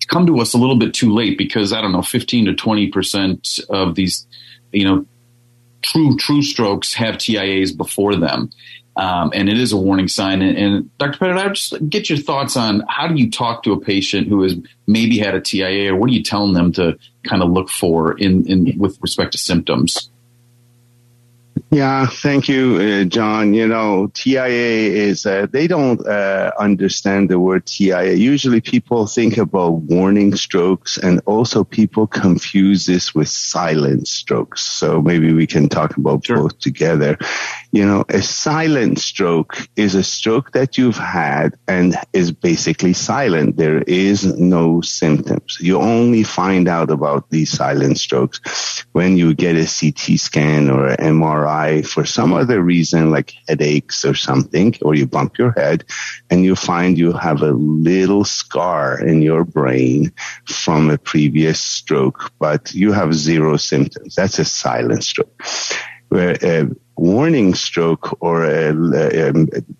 come 0.07 0.25
to 0.25 0.39
us 0.39 0.53
a 0.53 0.57
little 0.57 0.77
bit 0.77 0.93
too 0.93 1.13
late 1.13 1.37
because 1.37 1.73
I 1.73 1.81
don't 1.81 1.91
know, 1.91 2.01
15 2.01 2.45
to 2.45 2.53
20% 2.53 3.69
of 3.69 3.95
these, 3.95 4.27
you 4.71 4.83
know, 4.83 5.05
true 5.81 6.15
true 6.17 6.41
strokes 6.41 6.93
have 6.93 7.15
TIAs 7.17 7.75
before 7.75 8.15
them. 8.15 8.49
Um, 8.97 9.31
and 9.33 9.47
it 9.47 9.57
is 9.57 9.71
a 9.71 9.77
warning 9.77 10.09
sign. 10.09 10.41
And, 10.41 10.57
and 10.57 10.97
Dr. 10.97 11.17
Pettit, 11.17 11.37
I 11.37 11.47
would 11.47 11.55
just 11.55 11.89
get 11.89 12.09
your 12.09 12.19
thoughts 12.19 12.57
on 12.57 12.83
how 12.89 13.07
do 13.07 13.15
you 13.15 13.31
talk 13.31 13.63
to 13.63 13.71
a 13.71 13.79
patient 13.79 14.27
who 14.27 14.43
has 14.43 14.55
maybe 14.85 15.17
had 15.17 15.33
a 15.33 15.39
TIA, 15.39 15.93
or 15.93 15.95
what 15.95 16.09
are 16.09 16.13
you 16.13 16.21
telling 16.21 16.53
them 16.53 16.73
to 16.73 16.99
kind 17.23 17.41
of 17.41 17.49
look 17.51 17.69
for 17.69 18.17
in, 18.17 18.45
in 18.47 18.77
with 18.77 18.99
respect 19.01 19.31
to 19.31 19.37
symptoms? 19.37 20.10
Yeah, 21.73 22.05
thank 22.05 22.49
you, 22.49 22.75
uh, 22.75 23.03
John. 23.05 23.53
You 23.53 23.65
know, 23.65 24.11
TIA 24.13 24.91
is, 24.91 25.25
uh, 25.25 25.47
they 25.49 25.67
don't 25.67 26.05
uh, 26.05 26.51
understand 26.59 27.29
the 27.29 27.39
word 27.39 27.65
TIA. 27.65 28.13
Usually 28.13 28.59
people 28.59 29.07
think 29.07 29.37
about 29.37 29.75
warning 29.75 30.35
strokes 30.35 30.97
and 30.97 31.21
also 31.25 31.63
people 31.63 32.07
confuse 32.07 32.85
this 32.85 33.15
with 33.15 33.29
silent 33.29 34.07
strokes. 34.09 34.61
So 34.61 35.01
maybe 35.01 35.31
we 35.31 35.47
can 35.47 35.69
talk 35.69 35.95
about 35.95 36.25
sure. 36.25 36.37
both 36.37 36.59
together. 36.59 37.17
You 37.73 37.85
know, 37.85 38.03
a 38.09 38.21
silent 38.21 38.99
stroke 38.99 39.55
is 39.77 39.95
a 39.95 40.03
stroke 40.03 40.51
that 40.51 40.77
you've 40.77 40.97
had 40.97 41.55
and 41.69 41.95
is 42.11 42.33
basically 42.33 42.91
silent. 42.91 43.55
There 43.55 43.81
is 43.81 44.25
no 44.25 44.81
symptoms. 44.81 45.57
You 45.61 45.79
only 45.79 46.23
find 46.23 46.67
out 46.67 46.91
about 46.91 47.29
these 47.29 47.49
silent 47.49 47.97
strokes 47.97 48.85
when 48.91 49.15
you 49.15 49.33
get 49.33 49.55
a 49.55 49.63
CT 49.63 50.19
scan 50.19 50.69
or 50.69 50.87
an 50.87 50.97
MRI 50.97 51.87
for 51.87 52.05
some 52.05 52.33
other 52.33 52.61
reason, 52.61 53.09
like 53.09 53.33
headaches 53.47 54.03
or 54.03 54.15
something, 54.15 54.75
or 54.81 54.93
you 54.93 55.07
bump 55.07 55.37
your 55.37 55.53
head 55.53 55.85
and 56.29 56.43
you 56.43 56.57
find 56.57 56.97
you 56.97 57.13
have 57.13 57.41
a 57.41 57.51
little 57.51 58.25
scar 58.25 58.99
in 58.99 59.21
your 59.21 59.45
brain 59.45 60.11
from 60.45 60.89
a 60.89 60.97
previous 60.97 61.61
stroke, 61.61 62.33
but 62.37 62.73
you 62.73 62.91
have 62.91 63.13
zero 63.13 63.55
symptoms. 63.55 64.15
That's 64.15 64.39
a 64.39 64.45
silent 64.45 65.05
stroke. 65.05 65.41
Where 66.09 66.37
a 66.41 66.69
warning 67.01 67.55
stroke 67.55 68.15
or 68.21 68.45
a, 68.45 69.33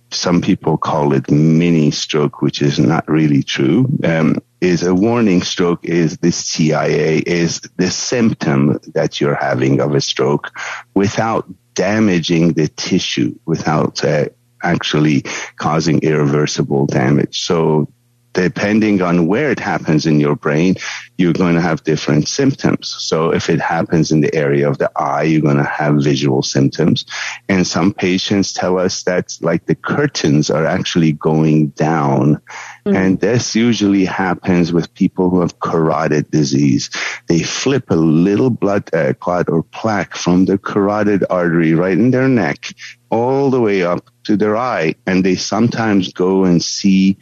some 0.09 0.41
people 0.41 0.75
call 0.75 1.13
it 1.13 1.29
mini 1.29 1.91
stroke, 1.91 2.41
which 2.41 2.63
is 2.63 2.79
not 2.79 3.07
really 3.07 3.43
true. 3.43 3.87
Um, 4.03 4.37
is 4.59 4.81
a 4.81 4.95
warning 4.95 5.43
stroke 5.43 5.85
is 5.85 6.17
this 6.17 6.51
TIA 6.51 7.21
is 7.25 7.61
the 7.77 7.91
symptom 7.91 8.79
that 8.95 9.21
you're 9.21 9.35
having 9.35 9.81
of 9.81 9.93
a 9.93 10.01
stroke 10.01 10.51
without 10.95 11.45
damaging 11.75 12.53
the 12.53 12.67
tissue, 12.67 13.37
without 13.45 14.03
uh, 14.03 14.25
actually 14.63 15.21
causing 15.57 16.01
irreversible 16.01 16.87
damage. 16.87 17.41
So 17.41 17.87
depending 18.33 19.01
on 19.01 19.27
where 19.27 19.51
it 19.51 19.59
happens 19.59 20.05
in 20.05 20.19
your 20.19 20.35
brain, 20.35 20.75
you're 21.17 21.33
going 21.33 21.55
to 21.55 21.61
have 21.61 21.83
different 21.83 22.27
symptoms. 22.27 22.95
So 22.99 23.33
if 23.33 23.49
it 23.49 23.59
happens 23.59 24.11
in 24.11 24.21
the 24.21 24.33
area 24.33 24.69
of 24.69 24.77
the 24.77 24.91
eye, 24.95 25.23
you're 25.23 25.41
going 25.41 25.57
to 25.57 25.63
have 25.63 26.03
visual 26.03 26.41
symptoms. 26.41 27.05
And 27.49 27.67
some 27.67 27.93
patients 27.93 28.53
tell 28.53 28.79
us 28.79 29.03
that 29.03 29.37
like 29.41 29.65
the 29.65 29.75
curtains 29.75 30.49
are 30.49 30.65
actually 30.65 31.11
going 31.11 31.69
down. 31.69 32.41
Mm-hmm. 32.85 32.95
And 32.95 33.19
this 33.19 33.55
usually 33.55 34.05
happens 34.05 34.71
with 34.71 34.93
people 34.93 35.29
who 35.29 35.41
have 35.41 35.59
carotid 35.59 36.31
disease. 36.31 36.89
They 37.27 37.43
flip 37.43 37.91
a 37.91 37.95
little 37.95 38.49
blood 38.49 38.93
uh, 38.93 39.13
clot 39.13 39.49
or 39.49 39.63
plaque 39.63 40.15
from 40.15 40.45
the 40.45 40.57
carotid 40.57 41.25
artery 41.29 41.73
right 41.73 41.97
in 41.97 42.11
their 42.11 42.27
neck 42.27 42.73
all 43.09 43.49
the 43.49 43.61
way 43.61 43.83
up 43.83 44.09
to 44.23 44.37
their 44.37 44.55
eye. 44.55 44.95
And 45.05 45.23
they 45.23 45.35
sometimes 45.35 46.13
go 46.13 46.45
and 46.45 46.63
see 46.63 47.17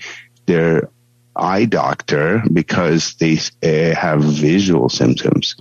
their 0.46 0.90
eye 1.36 1.66
doctor 1.66 2.44
because 2.52 3.16
they 3.16 3.38
uh, 3.64 3.96
have 3.96 4.22
visual 4.22 4.90
symptoms. 4.90 5.56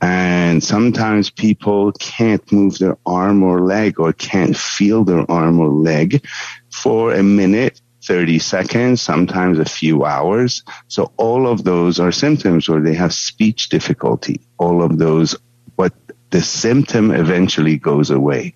And 0.00 0.62
sometimes 0.62 1.30
people 1.30 1.92
can't 1.92 2.52
move 2.52 2.78
their 2.78 2.96
arm 3.04 3.42
or 3.42 3.60
leg 3.60 3.98
or 3.98 4.12
can't 4.12 4.56
feel 4.56 5.04
their 5.04 5.28
arm 5.30 5.58
or 5.58 5.68
leg 5.68 6.24
for 6.70 7.12
a 7.12 7.22
minute 7.22 7.80
30 8.04 8.38
seconds, 8.38 9.02
sometimes 9.02 9.58
a 9.58 9.64
few 9.64 10.04
hours. 10.04 10.62
So 10.86 11.12
all 11.16 11.46
of 11.46 11.64
those 11.64 12.00
are 12.00 12.12
symptoms 12.12 12.68
where 12.68 12.80
they 12.80 12.94
have 12.94 13.12
speech 13.12 13.68
difficulty. 13.68 14.40
All 14.56 14.82
of 14.82 14.98
those, 14.98 15.36
but 15.76 15.92
the 16.30 16.42
symptom 16.42 17.10
eventually 17.10 17.76
goes 17.76 18.10
away 18.10 18.54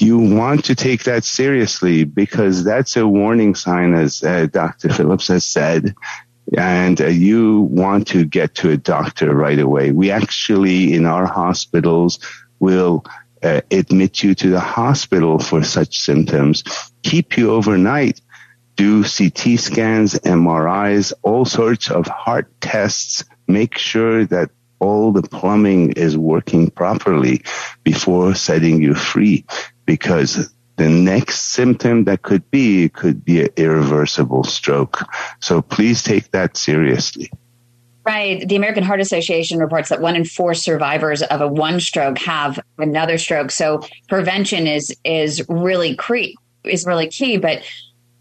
you 0.00 0.18
want 0.18 0.66
to 0.66 0.74
take 0.74 1.04
that 1.04 1.24
seriously 1.24 2.04
because 2.04 2.64
that's 2.64 2.96
a 2.96 3.06
warning 3.06 3.54
sign, 3.54 3.94
as 3.94 4.22
uh, 4.22 4.46
Dr. 4.46 4.90
Phillips 4.92 5.28
has 5.28 5.44
said. 5.44 5.94
And 6.56 7.00
uh, 7.00 7.06
you 7.06 7.62
want 7.62 8.06
to 8.08 8.24
get 8.24 8.54
to 8.56 8.70
a 8.70 8.76
doctor 8.76 9.34
right 9.34 9.58
away. 9.58 9.90
We 9.90 10.10
actually, 10.10 10.92
in 10.94 11.06
our 11.06 11.26
hospitals, 11.26 12.20
will 12.60 13.04
uh, 13.42 13.62
admit 13.70 14.22
you 14.22 14.34
to 14.34 14.50
the 14.50 14.60
hospital 14.60 15.38
for 15.38 15.64
such 15.64 15.98
symptoms, 15.98 16.62
keep 17.02 17.36
you 17.36 17.52
overnight, 17.52 18.20
do 18.76 19.02
CT 19.02 19.58
scans, 19.58 20.14
MRIs, 20.14 21.12
all 21.22 21.44
sorts 21.44 21.90
of 21.90 22.06
heart 22.06 22.48
tests, 22.60 23.24
make 23.48 23.76
sure 23.78 24.24
that 24.26 24.50
all 24.78 25.10
the 25.10 25.22
plumbing 25.22 25.92
is 25.92 26.18
working 26.18 26.70
properly 26.70 27.42
before 27.82 28.34
setting 28.34 28.82
you 28.82 28.94
free 28.94 29.44
because 29.86 30.52
the 30.76 30.88
next 30.88 31.52
symptom 31.52 32.04
that 32.04 32.22
could 32.22 32.48
be 32.50 32.88
could 32.90 33.24
be 33.24 33.42
an 33.42 33.48
irreversible 33.56 34.44
stroke. 34.44 35.00
So 35.40 35.62
please 35.62 36.02
take 36.02 36.30
that 36.32 36.56
seriously. 36.56 37.30
Right. 38.04 38.46
The 38.46 38.54
American 38.54 38.84
Heart 38.84 39.00
Association 39.00 39.58
reports 39.58 39.88
that 39.88 40.00
one 40.00 40.14
in 40.14 40.24
four 40.24 40.54
survivors 40.54 41.22
of 41.22 41.40
a 41.40 41.48
one 41.48 41.80
stroke 41.80 42.18
have 42.18 42.60
another 42.78 43.18
stroke. 43.18 43.50
So 43.50 43.82
prevention 44.08 44.66
is 44.66 44.94
is 45.04 45.44
really 45.48 45.96
key 45.96 46.36
is 46.62 46.86
really 46.86 47.08
key. 47.08 47.36
But 47.36 47.62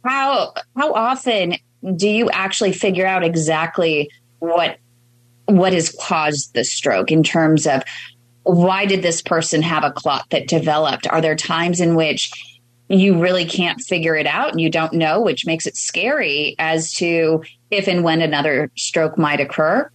how 0.03 0.53
how 0.75 0.93
often 0.93 1.55
do 1.95 2.09
you 2.09 2.29
actually 2.31 2.71
figure 2.71 3.05
out 3.05 3.23
exactly 3.23 4.09
what 4.39 4.77
what 5.45 5.73
has 5.73 5.95
caused 6.01 6.53
the 6.55 6.63
stroke 6.63 7.11
in 7.11 7.21
terms 7.21 7.67
of 7.67 7.83
why 8.45 8.85
did 8.85 9.01
this 9.01 9.21
person 9.21 9.61
have 9.63 9.83
a 9.83 9.91
clot 9.91 10.29
that 10.29 10.47
developed? 10.47 11.07
Are 11.07 11.19
there 11.19 11.35
times 11.35 11.81
in 11.81 11.95
which 11.95 12.31
you 12.87 13.19
really 13.19 13.45
can't 13.45 13.81
figure 13.81 14.15
it 14.15 14.27
out 14.27 14.51
and 14.51 14.61
you 14.61 14.69
don't 14.69 14.93
know, 14.93 15.19
which 15.19 15.45
makes 15.45 15.65
it 15.65 15.75
scary 15.75 16.55
as 16.59 16.93
to 16.93 17.43
if 17.71 17.87
and 17.87 18.03
when 18.03 18.21
another 18.21 18.71
stroke 18.77 19.17
might 19.17 19.39
occur? 19.39 19.89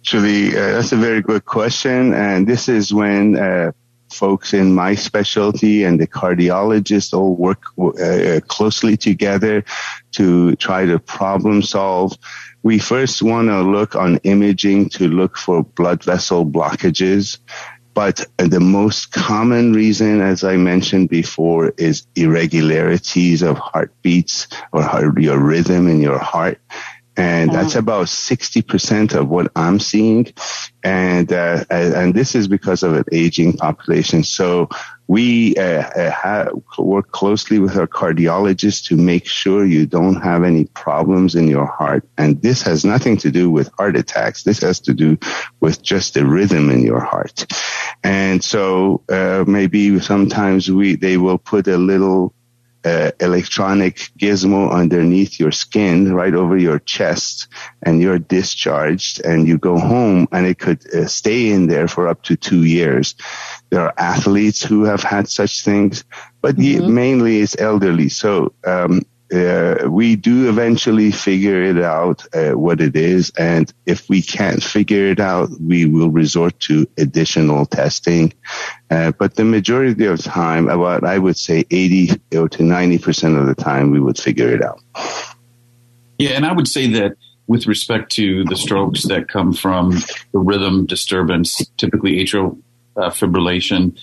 Actually, 0.00 0.48
uh, 0.48 0.72
that's 0.72 0.90
a 0.90 0.96
very 0.96 1.22
good 1.22 1.44
question. 1.44 2.12
And 2.12 2.48
this 2.48 2.68
is 2.68 2.92
when 2.92 3.38
uh, 3.38 3.70
folks 4.12 4.52
in 4.52 4.74
my 4.74 4.96
specialty 4.96 5.84
and 5.84 6.00
the 6.00 6.08
cardiologists 6.08 7.14
all 7.14 7.36
work 7.36 7.62
uh, 7.78 8.40
closely 8.48 8.96
together 8.96 9.64
to 10.12 10.56
try 10.56 10.84
to 10.86 10.98
problem 10.98 11.62
solve 11.62 12.18
we 12.62 12.78
first 12.78 13.22
want 13.22 13.48
to 13.48 13.62
look 13.62 13.96
on 13.96 14.18
imaging 14.18 14.88
to 14.90 15.08
look 15.08 15.36
for 15.36 15.62
blood 15.62 16.04
vessel 16.04 16.46
blockages. 16.46 17.38
But 17.94 18.24
the 18.38 18.60
most 18.60 19.12
common 19.12 19.74
reason, 19.74 20.22
as 20.22 20.44
I 20.44 20.56
mentioned 20.56 21.10
before, 21.10 21.74
is 21.76 22.06
irregularities 22.16 23.42
of 23.42 23.58
heartbeats 23.58 24.48
or 24.72 25.12
your 25.18 25.38
rhythm 25.38 25.88
in 25.88 26.00
your 26.00 26.18
heart. 26.18 26.58
And 27.14 27.52
that's 27.52 27.74
about 27.74 28.06
60% 28.06 29.14
of 29.14 29.28
what 29.28 29.52
I'm 29.54 29.78
seeing. 29.78 30.32
And, 30.82 31.30
uh, 31.30 31.64
and 31.68 32.14
this 32.14 32.34
is 32.34 32.48
because 32.48 32.82
of 32.82 32.94
an 32.94 33.04
aging 33.12 33.58
population. 33.58 34.24
So 34.24 34.70
we 35.08 35.56
uh, 35.56 35.62
uh, 35.62 36.10
have, 36.10 36.52
work 36.78 37.10
closely 37.10 37.58
with 37.58 37.76
our 37.76 37.86
cardiologists 37.86 38.86
to 38.86 38.96
make 38.96 39.26
sure 39.26 39.64
you 39.64 39.86
don't 39.86 40.22
have 40.22 40.44
any 40.44 40.64
problems 40.66 41.34
in 41.34 41.48
your 41.48 41.66
heart. 41.66 42.08
And 42.16 42.40
this 42.40 42.62
has 42.62 42.84
nothing 42.84 43.16
to 43.18 43.30
do 43.30 43.50
with 43.50 43.70
heart 43.76 43.96
attacks. 43.96 44.42
This 44.42 44.60
has 44.60 44.80
to 44.80 44.94
do 44.94 45.18
with 45.60 45.82
just 45.82 46.14
the 46.14 46.24
rhythm 46.24 46.70
in 46.70 46.82
your 46.82 47.00
heart. 47.00 47.46
And 48.02 48.42
so 48.42 49.02
uh, 49.08 49.44
maybe 49.46 50.00
sometimes 50.00 50.70
we 50.70 50.96
they 50.96 51.16
will 51.16 51.38
put 51.38 51.68
a 51.68 51.76
little 51.76 52.34
uh, 52.84 53.12
electronic 53.20 53.96
gizmo 54.18 54.70
underneath 54.72 55.38
your 55.38 55.52
skin, 55.52 56.12
right 56.12 56.34
over 56.34 56.56
your 56.56 56.78
chest, 56.80 57.48
and 57.82 58.00
you're 58.00 58.18
discharged 58.18 59.20
and 59.24 59.46
you 59.46 59.58
go 59.58 59.78
home 59.78 60.26
and 60.32 60.46
it 60.46 60.58
could 60.58 60.84
uh, 60.94 61.06
stay 61.06 61.50
in 61.50 61.66
there 61.66 61.86
for 61.86 62.08
up 62.08 62.22
to 62.24 62.36
two 62.36 62.64
years. 62.64 63.14
There 63.72 63.80
are 63.80 63.94
athletes 63.96 64.62
who 64.62 64.84
have 64.84 65.02
had 65.02 65.30
such 65.30 65.64
things, 65.64 66.04
but 66.42 66.56
mm-hmm. 66.56 66.94
mainly 66.94 67.40
it's 67.40 67.58
elderly. 67.58 68.10
So, 68.10 68.52
um, 68.66 69.00
uh, 69.32 69.88
we 69.88 70.14
do 70.14 70.50
eventually 70.50 71.10
figure 71.10 71.62
it 71.62 71.82
out 71.82 72.22
uh, 72.34 72.50
what 72.50 72.82
it 72.82 72.94
is. 72.94 73.32
And 73.38 73.72
if 73.86 74.06
we 74.10 74.20
can't 74.20 74.62
figure 74.62 75.06
it 75.06 75.20
out, 75.20 75.48
we 75.58 75.86
will 75.86 76.10
resort 76.10 76.60
to 76.68 76.86
additional 76.98 77.64
testing. 77.64 78.34
Uh, 78.90 79.12
but 79.12 79.36
the 79.36 79.44
majority 79.46 80.04
of 80.04 80.18
the 80.18 80.22
time, 80.22 80.68
about 80.68 81.02
I 81.04 81.16
would 81.16 81.38
say 81.38 81.64
80 81.70 82.08
to 82.08 82.46
90% 82.46 83.40
of 83.40 83.46
the 83.46 83.54
time, 83.54 83.90
we 83.90 84.00
would 84.00 84.18
figure 84.18 84.54
it 84.54 84.62
out. 84.62 84.82
Yeah, 86.18 86.32
and 86.32 86.44
I 86.44 86.52
would 86.52 86.68
say 86.68 86.88
that 86.88 87.16
with 87.46 87.66
respect 87.66 88.12
to 88.12 88.44
the 88.44 88.56
strokes 88.56 89.08
that 89.08 89.28
come 89.28 89.54
from 89.54 89.92
the 90.32 90.40
rhythm 90.40 90.84
disturbance, 90.84 91.56
typically 91.78 92.22
atrial 92.22 92.60
uh, 92.96 93.10
fibrillation, 93.10 93.98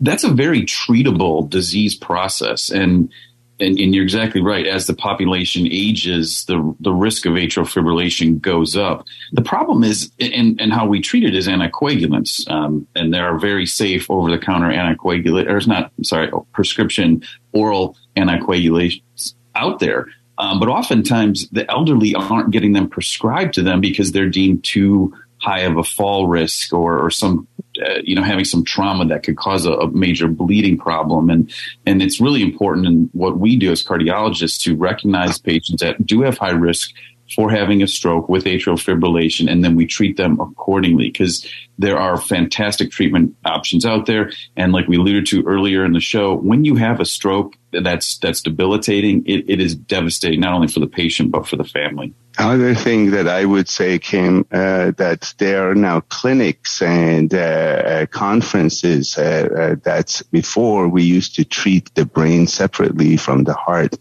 that's 0.00 0.24
a 0.24 0.30
very 0.30 0.62
treatable 0.62 1.48
disease 1.48 1.94
process. 1.94 2.70
And 2.70 3.12
and, 3.60 3.78
and, 3.78 3.94
you're 3.94 4.02
exactly 4.02 4.40
right. 4.40 4.66
As 4.66 4.86
the 4.86 4.94
population 4.94 5.68
ages, 5.70 6.44
the 6.46 6.74
the 6.80 6.92
risk 6.92 7.26
of 7.26 7.34
atrial 7.34 7.64
fibrillation 7.64 8.40
goes 8.40 8.76
up. 8.76 9.06
The 9.32 9.42
problem 9.42 9.84
is, 9.84 10.10
and, 10.18 10.60
and 10.60 10.72
how 10.72 10.86
we 10.86 11.00
treat 11.00 11.22
it 11.22 11.34
is 11.34 11.46
anticoagulants, 11.46 12.50
um, 12.50 12.88
and 12.96 13.14
there 13.14 13.26
are 13.26 13.38
very 13.38 13.66
safe 13.66 14.10
over 14.10 14.30
the 14.30 14.38
counter 14.38 14.68
anticoagulant, 14.68 15.48
or 15.48 15.58
it's 15.58 15.66
not 15.66 15.92
sorry, 16.02 16.30
prescription 16.52 17.22
oral 17.52 17.96
anticoagulations 18.16 19.34
out 19.54 19.78
there. 19.78 20.08
Um, 20.38 20.58
but 20.58 20.68
oftentimes, 20.68 21.48
the 21.50 21.70
elderly 21.70 22.14
aren't 22.14 22.50
getting 22.50 22.72
them 22.72 22.88
prescribed 22.88 23.54
to 23.54 23.62
them 23.62 23.80
because 23.80 24.10
they're 24.10 24.30
deemed 24.30 24.64
too 24.64 25.14
high 25.42 25.60
of 25.60 25.76
a 25.76 25.84
fall 25.84 26.28
risk 26.28 26.72
or, 26.72 26.98
or 26.98 27.10
some 27.10 27.46
uh, 27.84 27.98
you 28.02 28.14
know 28.14 28.22
having 28.22 28.44
some 28.44 28.64
trauma 28.64 29.04
that 29.06 29.22
could 29.22 29.36
cause 29.36 29.66
a, 29.66 29.72
a, 29.72 29.90
major 29.90 30.28
bleeding 30.28 30.78
problem 30.78 31.30
and 31.30 31.52
and 31.86 32.02
it's 32.02 32.20
really 32.20 32.42
important 32.42 32.86
in 32.86 33.08
what 33.12 33.38
we 33.38 33.56
do 33.56 33.72
as 33.72 33.84
cardiologists 33.84 34.60
to 34.62 34.76
recognize 34.76 35.38
patients 35.38 35.80
that 35.80 36.04
do 36.06 36.22
have 36.22 36.38
high 36.38 36.50
risk 36.50 36.90
for 37.34 37.50
having 37.50 37.82
a 37.82 37.86
stroke 37.86 38.28
with 38.28 38.44
atrial 38.44 38.76
fibrillation, 38.76 39.50
and 39.50 39.64
then 39.64 39.74
we 39.74 39.86
treat 39.86 40.16
them 40.16 40.38
accordingly 40.40 41.08
because 41.08 41.46
there 41.78 41.96
are 41.96 42.16
fantastic 42.16 42.90
treatment 42.90 43.34
options 43.44 43.86
out 43.86 44.06
there. 44.06 44.30
And 44.56 44.72
like 44.72 44.86
we 44.86 44.96
alluded 44.96 45.26
to 45.26 45.42
earlier 45.44 45.84
in 45.84 45.92
the 45.92 46.00
show, 46.00 46.34
when 46.34 46.64
you 46.64 46.76
have 46.76 47.00
a 47.00 47.04
stroke 47.04 47.56
that's 47.72 48.18
that's 48.18 48.42
debilitating, 48.42 49.24
it, 49.26 49.48
it 49.48 49.60
is 49.60 49.74
devastating 49.74 50.40
not 50.40 50.54
only 50.54 50.68
for 50.68 50.80
the 50.80 50.86
patient 50.86 51.30
but 51.30 51.46
for 51.46 51.56
the 51.56 51.64
family. 51.64 52.14
Other 52.38 52.74
thing 52.74 53.10
that 53.10 53.28
I 53.28 53.44
would 53.44 53.68
say, 53.68 53.98
Kym, 53.98 54.46
uh, 54.50 54.92
that 54.96 55.34
there 55.36 55.70
are 55.70 55.74
now 55.74 56.00
clinics 56.00 56.80
and 56.80 57.32
uh, 57.32 57.36
uh, 57.36 58.06
conferences 58.06 59.18
uh, 59.18 59.22
uh, 59.22 59.76
that 59.84 60.22
before 60.30 60.88
we 60.88 61.02
used 61.02 61.34
to 61.34 61.44
treat 61.44 61.94
the 61.94 62.06
brain 62.06 62.46
separately 62.46 63.18
from 63.18 63.44
the 63.44 63.52
heart. 63.52 63.98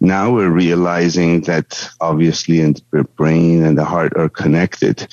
Now 0.00 0.32
we're 0.32 0.50
realizing 0.50 1.42
that 1.42 1.90
obviously 2.00 2.60
the 2.92 3.04
brain 3.16 3.62
and 3.62 3.76
the 3.76 3.84
heart 3.84 4.14
are 4.16 4.30
connected. 4.30 5.06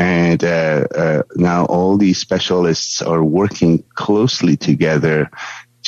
And 0.00 0.42
uh, 0.44 1.22
now 1.36 1.66
all 1.66 1.96
these 1.96 2.18
specialists 2.18 3.00
are 3.02 3.22
working 3.22 3.84
closely 3.94 4.56
together 4.56 5.30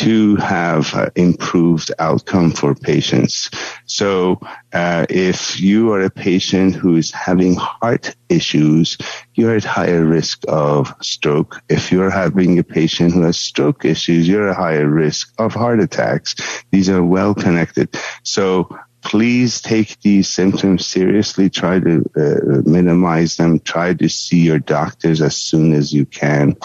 to 0.00 0.36
have 0.36 1.12
improved 1.14 1.92
outcome 1.98 2.50
for 2.52 2.74
patients. 2.74 3.50
So, 3.84 4.40
uh, 4.72 5.04
if 5.10 5.60
you 5.60 5.92
are 5.92 6.00
a 6.00 6.10
patient 6.10 6.74
who 6.74 6.96
is 6.96 7.10
having 7.10 7.54
heart 7.54 8.16
issues, 8.30 8.96
you're 9.34 9.56
at 9.56 9.64
higher 9.64 10.04
risk 10.04 10.44
of 10.48 10.94
stroke. 11.02 11.60
If 11.68 11.92
you're 11.92 12.10
having 12.10 12.58
a 12.58 12.64
patient 12.64 13.12
who 13.12 13.22
has 13.22 13.38
stroke 13.38 13.84
issues, 13.84 14.26
you're 14.26 14.48
at 14.48 14.56
higher 14.56 14.88
risk 14.88 15.34
of 15.38 15.52
heart 15.52 15.80
attacks. 15.80 16.34
These 16.70 16.88
are 16.88 17.04
well 17.04 17.34
connected. 17.34 17.94
So, 18.22 18.74
please 19.02 19.60
take 19.60 20.00
these 20.00 20.28
symptoms 20.28 20.86
seriously. 20.86 21.50
Try 21.50 21.80
to 21.80 22.04
uh, 22.16 22.62
minimize 22.64 23.36
them. 23.36 23.60
Try 23.60 23.94
to 23.94 24.08
see 24.08 24.40
your 24.40 24.58
doctors 24.58 25.20
as 25.20 25.36
soon 25.36 25.72
as 25.72 25.92
you 25.92 26.06
can. 26.06 26.56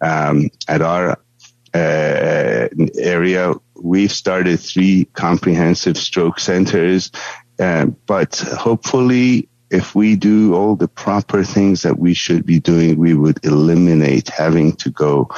Um, 0.00 0.50
at 0.68 0.82
our 0.82 1.18
uh, 1.74 2.68
area. 2.98 3.54
We've 3.74 4.12
started 4.12 4.60
three 4.60 5.06
comprehensive 5.12 5.96
stroke 5.96 6.38
centers, 6.40 7.10
uh, 7.58 7.86
but 8.06 8.38
hopefully 8.38 9.48
if 9.70 9.94
we 9.94 10.14
do 10.14 10.54
all 10.54 10.76
the 10.76 10.86
proper 10.86 11.42
things 11.42 11.82
that 11.82 11.98
we 11.98 12.14
should 12.14 12.46
be 12.46 12.60
doing, 12.60 12.96
we 12.96 13.14
would 13.14 13.44
eliminate 13.44 14.28
having 14.28 14.72
to 14.76 14.90
go 14.90 15.28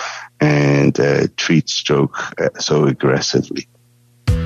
and 0.40 0.98
uh, 1.00 1.26
treat 1.36 1.68
stroke 1.70 2.18
uh, 2.38 2.50
so 2.58 2.84
aggressively. 2.84 3.66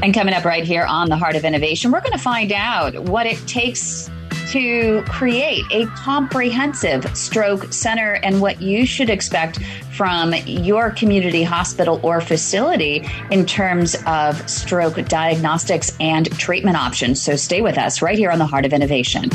And 0.03 0.15
coming 0.15 0.33
up 0.33 0.45
right 0.45 0.65
here 0.65 0.85
on 0.85 1.09
the 1.09 1.17
Heart 1.17 1.37
of 1.37 1.45
Innovation, 1.45 1.91
we're 1.91 2.01
going 2.01 2.13
to 2.13 2.19
find 2.19 2.53
out 2.53 2.99
what 3.09 3.27
it 3.27 3.37
takes 3.47 4.09
to 4.51 5.03
create 5.03 5.65
a 5.71 5.87
comprehensive 5.87 7.17
stroke 7.17 7.73
center 7.73 8.15
and 8.15 8.41
what 8.41 8.61
you 8.61 8.85
should 8.85 9.09
expect 9.09 9.61
from 9.93 10.35
your 10.45 10.91
community 10.91 11.45
hospital 11.45 12.01
or 12.03 12.21
facility 12.21 13.09
in 13.31 13.47
terms 13.47 13.97
of 14.07 14.51
stroke 14.51 14.97
diagnostics 15.07 15.97
and 16.01 16.31
treatment 16.39 16.77
options. 16.77 17.23
So 17.23 17.37
stay 17.37 17.61
with 17.61 17.79
us 17.79 18.03
right 18.03 18.19
here 18.19 18.33
on 18.33 18.41
the 18.41 18.47
Heart 18.47 18.65
of 18.65 18.73
Innovation. 18.73 19.31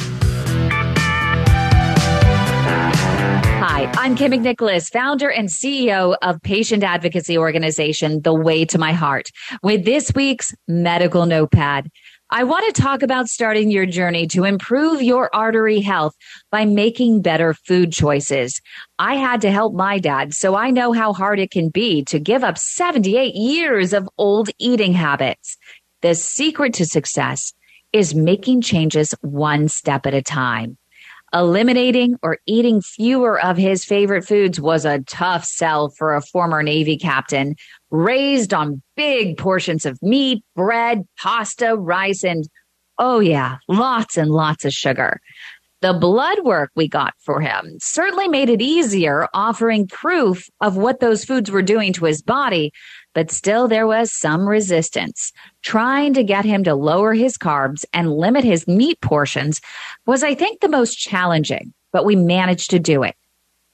Hi, 3.67 3.91
I'm 3.97 4.15
Kym 4.15 4.33
McNicholas, 4.33 4.91
founder 4.91 5.29
and 5.29 5.47
CEO 5.47 6.15
of 6.21 6.41
patient 6.41 6.83
advocacy 6.83 7.37
organization, 7.37 8.21
The 8.21 8.33
Way 8.33 8.65
to 8.65 8.77
My 8.77 8.91
Heart, 8.91 9.31
with 9.63 9.85
this 9.85 10.13
week's 10.13 10.53
medical 10.67 11.25
notepad. 11.25 11.89
I 12.35 12.43
want 12.43 12.65
to 12.65 12.81
talk 12.81 13.01
about 13.01 13.29
starting 13.29 13.71
your 13.71 13.85
journey 13.85 14.27
to 14.27 14.43
improve 14.43 15.01
your 15.01 15.33
artery 15.33 15.79
health 15.79 16.13
by 16.51 16.65
making 16.65 17.21
better 17.21 17.53
food 17.53 17.93
choices. 17.93 18.59
I 18.99 19.15
had 19.15 19.39
to 19.43 19.51
help 19.51 19.73
my 19.73 19.99
dad, 19.99 20.33
so 20.33 20.53
I 20.53 20.69
know 20.69 20.91
how 20.91 21.13
hard 21.13 21.39
it 21.39 21.49
can 21.49 21.69
be 21.69 22.03
to 22.03 22.19
give 22.19 22.43
up 22.43 22.57
78 22.57 23.35
years 23.35 23.93
of 23.93 24.09
old 24.17 24.49
eating 24.59 24.91
habits. 24.91 25.55
The 26.01 26.13
secret 26.13 26.73
to 26.73 26.85
success 26.85 27.53
is 27.93 28.13
making 28.13 28.63
changes 28.63 29.15
one 29.21 29.69
step 29.69 30.05
at 30.05 30.13
a 30.13 30.21
time. 30.21 30.77
Eliminating 31.33 32.17
or 32.21 32.39
eating 32.45 32.81
fewer 32.81 33.41
of 33.41 33.55
his 33.55 33.85
favorite 33.85 34.27
foods 34.27 34.59
was 34.59 34.83
a 34.83 34.99
tough 35.03 35.45
sell 35.45 35.87
for 35.87 36.15
a 36.15 36.21
former 36.21 36.61
Navy 36.63 36.97
captain 36.97 37.55
raised 37.91 38.53
on 38.53 38.81
big 38.95 39.37
portions 39.37 39.85
of 39.85 40.01
meat, 40.01 40.43
bread, 40.55 41.07
pasta, 41.17 41.75
rice, 41.75 42.23
and 42.23 42.47
oh, 42.97 43.19
yeah, 43.19 43.57
lots 43.67 44.17
and 44.17 44.31
lots 44.31 44.65
of 44.65 44.73
sugar. 44.73 45.19
The 45.81 45.93
blood 45.93 46.39
work 46.43 46.71
we 46.75 46.87
got 46.87 47.13
for 47.19 47.41
him 47.41 47.77
certainly 47.79 48.27
made 48.27 48.49
it 48.49 48.61
easier, 48.61 49.27
offering 49.33 49.87
proof 49.87 50.49
of 50.61 50.77
what 50.77 50.99
those 50.99 51.23
foods 51.23 51.51
were 51.51 51.61
doing 51.61 51.93
to 51.93 52.05
his 52.05 52.23
body, 52.23 52.71
but 53.13 53.29
still 53.29 53.67
there 53.67 53.85
was 53.85 54.11
some 54.11 54.47
resistance. 54.47 55.31
Trying 55.61 56.13
to 56.15 56.23
get 56.23 56.43
him 56.43 56.63
to 56.63 56.73
lower 56.73 57.13
his 57.13 57.37
carbs 57.37 57.85
and 57.93 58.11
limit 58.11 58.43
his 58.43 58.67
meat 58.67 58.99
portions 59.01 59.61
was, 60.07 60.23
I 60.23 60.33
think, 60.33 60.61
the 60.61 60.69
most 60.69 60.95
challenging, 60.95 61.73
but 61.91 62.05
we 62.05 62.15
managed 62.15 62.71
to 62.71 62.79
do 62.79 63.03
it. 63.03 63.15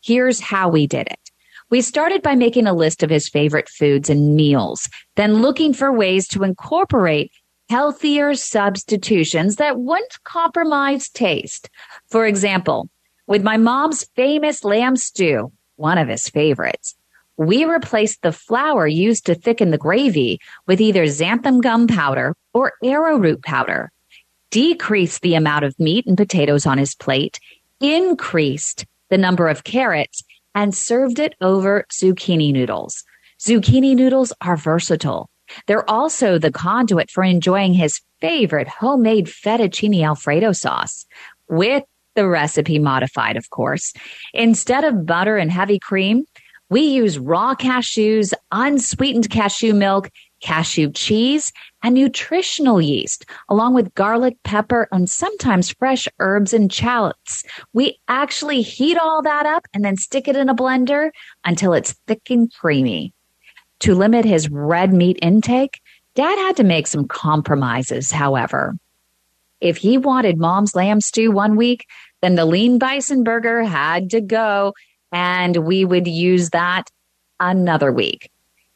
Here's 0.04 0.41
how 0.41 0.67
we 0.67 0.88
did 0.88 1.08
it. 1.08 1.31
We 1.71 1.79
started 1.79 2.21
by 2.21 2.36
making 2.36 2.67
a 2.67 2.73
list 2.73 3.01
of 3.01 3.10
his 3.10 3.29
favorite 3.29 3.69
foods 3.69 4.10
and 4.10 4.36
meals, 4.36 4.89
then 5.15 5.41
looking 5.41 5.73
for 5.73 5.91
ways 5.91 6.27
to 6.27 6.43
incorporate 6.43 7.31
healthier 7.69 8.36
substitutions 8.36 9.55
that 9.55 9.79
wouldn't 9.79 10.21
compromise 10.25 11.07
taste. 11.07 11.69
For 12.10 12.27
example, 12.27 12.89
with 13.25 13.41
my 13.41 13.55
mom's 13.55 14.03
famous 14.17 14.65
lamb 14.65 14.97
stew, 14.97 15.53
one 15.77 15.97
of 15.97 16.10
his 16.10 16.27
favorites, 16.27 16.93
we 17.38 17.63
replaced 17.63 18.21
the 18.21 18.34
flour 18.34 18.86
used 18.86 19.25
to 19.27 19.36
thicken 19.36 19.71
the 19.71 19.77
gravy 19.77 20.41
with 20.67 20.81
either 20.81 21.05
xanthan 21.05 21.62
gum 21.62 21.88
powder 21.88 22.36
or 22.53 22.73
arrowroot 22.84 23.41
powder, 23.43 23.93
decreased 24.49 25.21
the 25.21 25.36
amount 25.36 25.63
of 25.63 25.79
meat 25.79 26.05
and 26.05 26.17
potatoes 26.17 26.65
on 26.65 26.77
his 26.77 26.93
plate, 26.93 27.39
increased 27.79 28.86
the 29.10 29.17
number 29.17 29.47
of 29.47 29.63
carrots, 29.63 30.23
and 30.56 30.76
served 30.76 31.20
it 31.20 31.36
over 31.42 31.86
zucchini 31.92 32.52
noodles. 32.52 33.04
Zucchini 33.40 33.96
noodles 33.96 34.34
are 34.42 34.58
versatile. 34.58 35.30
They're 35.68 35.90
also 35.90 36.38
the 36.38 36.52
conduit 36.52 37.10
for 37.10 37.24
enjoying 37.24 37.74
his 37.74 38.02
favorite 38.20 38.68
homemade 38.68 39.28
fettuccine 39.28 40.04
alfredo 40.04 40.52
sauce 40.52 41.06
with 41.50 41.84
the 42.16 42.28
recipe 42.28 42.80
modified, 42.80 43.38
of 43.38 43.50
course. 43.50 43.94
Instead 44.34 44.84
of 44.84 45.06
butter 45.06 45.38
and 45.38 45.52
heavy 45.52 45.80
cream, 45.80 46.26
we 46.70 46.82
use 46.82 47.20
raw 47.20 47.56
cashews, 47.56 48.34
unsweetened 48.52 49.30
cashew 49.30 49.74
milk, 49.74 50.10
cashew 50.41 50.91
cheese, 50.91 51.54
and 51.84 51.95
nutritional 51.95 52.82
yeast, 52.82 53.25
along 53.49 53.73
with 53.73 53.93
garlic, 53.95 54.38
pepper, 54.43 54.88
and 54.91 55.10
sometimes 55.10 55.71
fresh 55.71 56.08
herbs 56.19 56.54
and 56.54 56.71
shallots. 56.71 57.43
We 57.73 57.99
actually 58.08 58.62
heat 58.62 58.97
all 58.97 59.21
that 59.21 59.45
up 59.45 59.67
and 59.73 59.84
then 59.86 59.97
stick 59.97 60.27
it 60.27 60.36
in 60.36 60.49
a 60.49 60.56
blender 60.56 61.12
until 61.45 61.73
it's 61.73 61.93
thick 62.08 62.30
and 62.30 62.54
creamy. 62.54 63.13
To 63.82 63.95
limit 63.95 64.25
his 64.25 64.49
red 64.49 64.93
meat 64.93 65.17
intake, 65.21 65.82
Dad 66.13 66.38
had 66.38 66.58
to 66.58 66.63
make 66.63 66.88
some 66.88 67.08
compromises, 67.08 68.12
however. 68.12 68.77
If 69.62 69.77
he 69.77 69.97
wanted 69.97 70.38
mom's 70.38 70.75
lamb 70.75 71.01
stew 71.01 71.32
one 71.32 71.56
week, 71.56 71.86
then 72.21 72.36
the 72.36 72.45
lean 72.45 72.80
bison 72.80 73.23
burger 73.23 73.63
had 73.63 74.10
to 74.10 74.21
go, 74.21 74.73
and 75.12 75.58
we 75.58 75.86
would 75.86 76.08
use 76.08 76.49
that 76.49 76.89
another 77.39 77.91
week. 77.91 78.30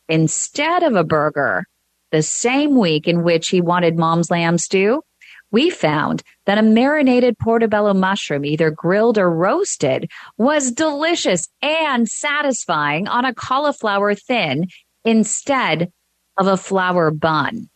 Instead 0.07 0.83
of 0.83 0.95
a 0.95 1.03
burger, 1.03 1.65
the 2.11 2.21
same 2.21 2.77
week 2.77 3.07
in 3.07 3.23
which 3.23 3.49
he 3.49 3.61
wanted 3.61 3.97
mom's 3.97 4.29
lamb 4.29 4.57
stew, 4.57 5.01
we 5.51 5.69
found 5.69 6.21
that 6.45 6.57
a 6.57 6.63
marinated 6.63 7.37
portobello 7.39 7.93
mushroom, 7.93 8.45
either 8.45 8.69
grilled 8.71 9.17
or 9.17 9.29
roasted, 9.29 10.09
was 10.37 10.71
delicious 10.71 11.49
and 11.61 12.09
satisfying 12.09 13.07
on 13.07 13.25
a 13.25 13.33
cauliflower 13.33 14.13
thin 14.15 14.67
instead 15.03 15.91
of 16.37 16.47
a 16.47 16.57
flour 16.57 17.11
bun. 17.11 17.69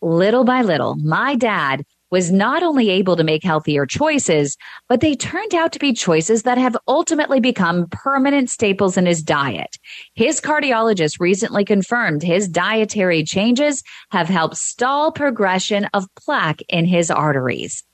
little 0.00 0.44
by 0.44 0.62
little, 0.62 0.94
my 0.96 1.34
dad 1.34 1.84
was 2.10 2.32
not 2.32 2.62
only 2.62 2.90
able 2.90 3.16
to 3.16 3.24
make 3.24 3.42
healthier 3.42 3.86
choices, 3.86 4.56
but 4.88 5.00
they 5.00 5.14
turned 5.14 5.54
out 5.54 5.72
to 5.72 5.78
be 5.78 5.92
choices 5.92 6.42
that 6.42 6.58
have 6.58 6.76
ultimately 6.86 7.40
become 7.40 7.86
permanent 7.90 8.50
staples 8.50 8.96
in 8.96 9.06
his 9.06 9.22
diet. 9.22 9.76
His 10.14 10.40
cardiologist 10.40 11.20
recently 11.20 11.64
confirmed 11.64 12.22
his 12.22 12.48
dietary 12.48 13.24
changes 13.24 13.82
have 14.10 14.28
helped 14.28 14.56
stall 14.56 15.12
progression 15.12 15.86
of 15.94 16.06
plaque 16.16 16.62
in 16.68 16.84
his 16.84 17.10
arteries. 17.10 17.84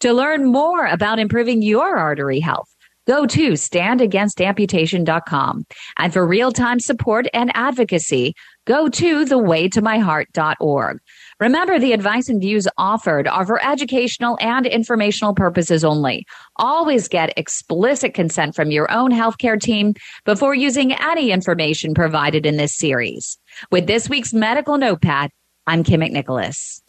To 0.00 0.12
learn 0.12 0.50
more 0.50 0.86
about 0.86 1.18
improving 1.18 1.62
your 1.62 1.96
artery 1.96 2.40
health, 2.40 2.68
Go 3.06 3.26
to 3.26 3.52
standagainstamputation.com. 3.52 5.66
And 5.98 6.12
for 6.12 6.26
real-time 6.26 6.78
support 6.78 7.26
and 7.34 7.50
advocacy, 7.54 8.34
go 8.64 8.88
to 8.88 9.24
thewaytomyheart.org. 9.24 11.00
Remember, 11.40 11.78
the 11.78 11.92
advice 11.92 12.28
and 12.28 12.40
views 12.40 12.68
offered 12.78 13.26
are 13.26 13.46
for 13.46 13.64
educational 13.64 14.38
and 14.40 14.66
informational 14.66 15.34
purposes 15.34 15.84
only. 15.84 16.26
Always 16.56 17.08
get 17.08 17.36
explicit 17.36 18.14
consent 18.14 18.54
from 18.54 18.70
your 18.70 18.90
own 18.90 19.10
healthcare 19.10 19.60
team 19.60 19.94
before 20.24 20.54
using 20.54 20.92
any 20.92 21.30
information 21.30 21.94
provided 21.94 22.46
in 22.46 22.56
this 22.56 22.74
series. 22.74 23.38
With 23.70 23.86
this 23.86 24.08
week's 24.08 24.32
medical 24.32 24.78
notepad, 24.78 25.30
I'm 25.66 25.84
Kym 25.84 26.02
McNicholas. 26.02 26.80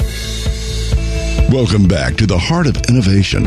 Welcome 1.51 1.87
back 1.87 2.15
to 2.15 2.25
the 2.25 2.37
Heart 2.37 2.67
of 2.67 2.77
Innovation. 2.89 3.45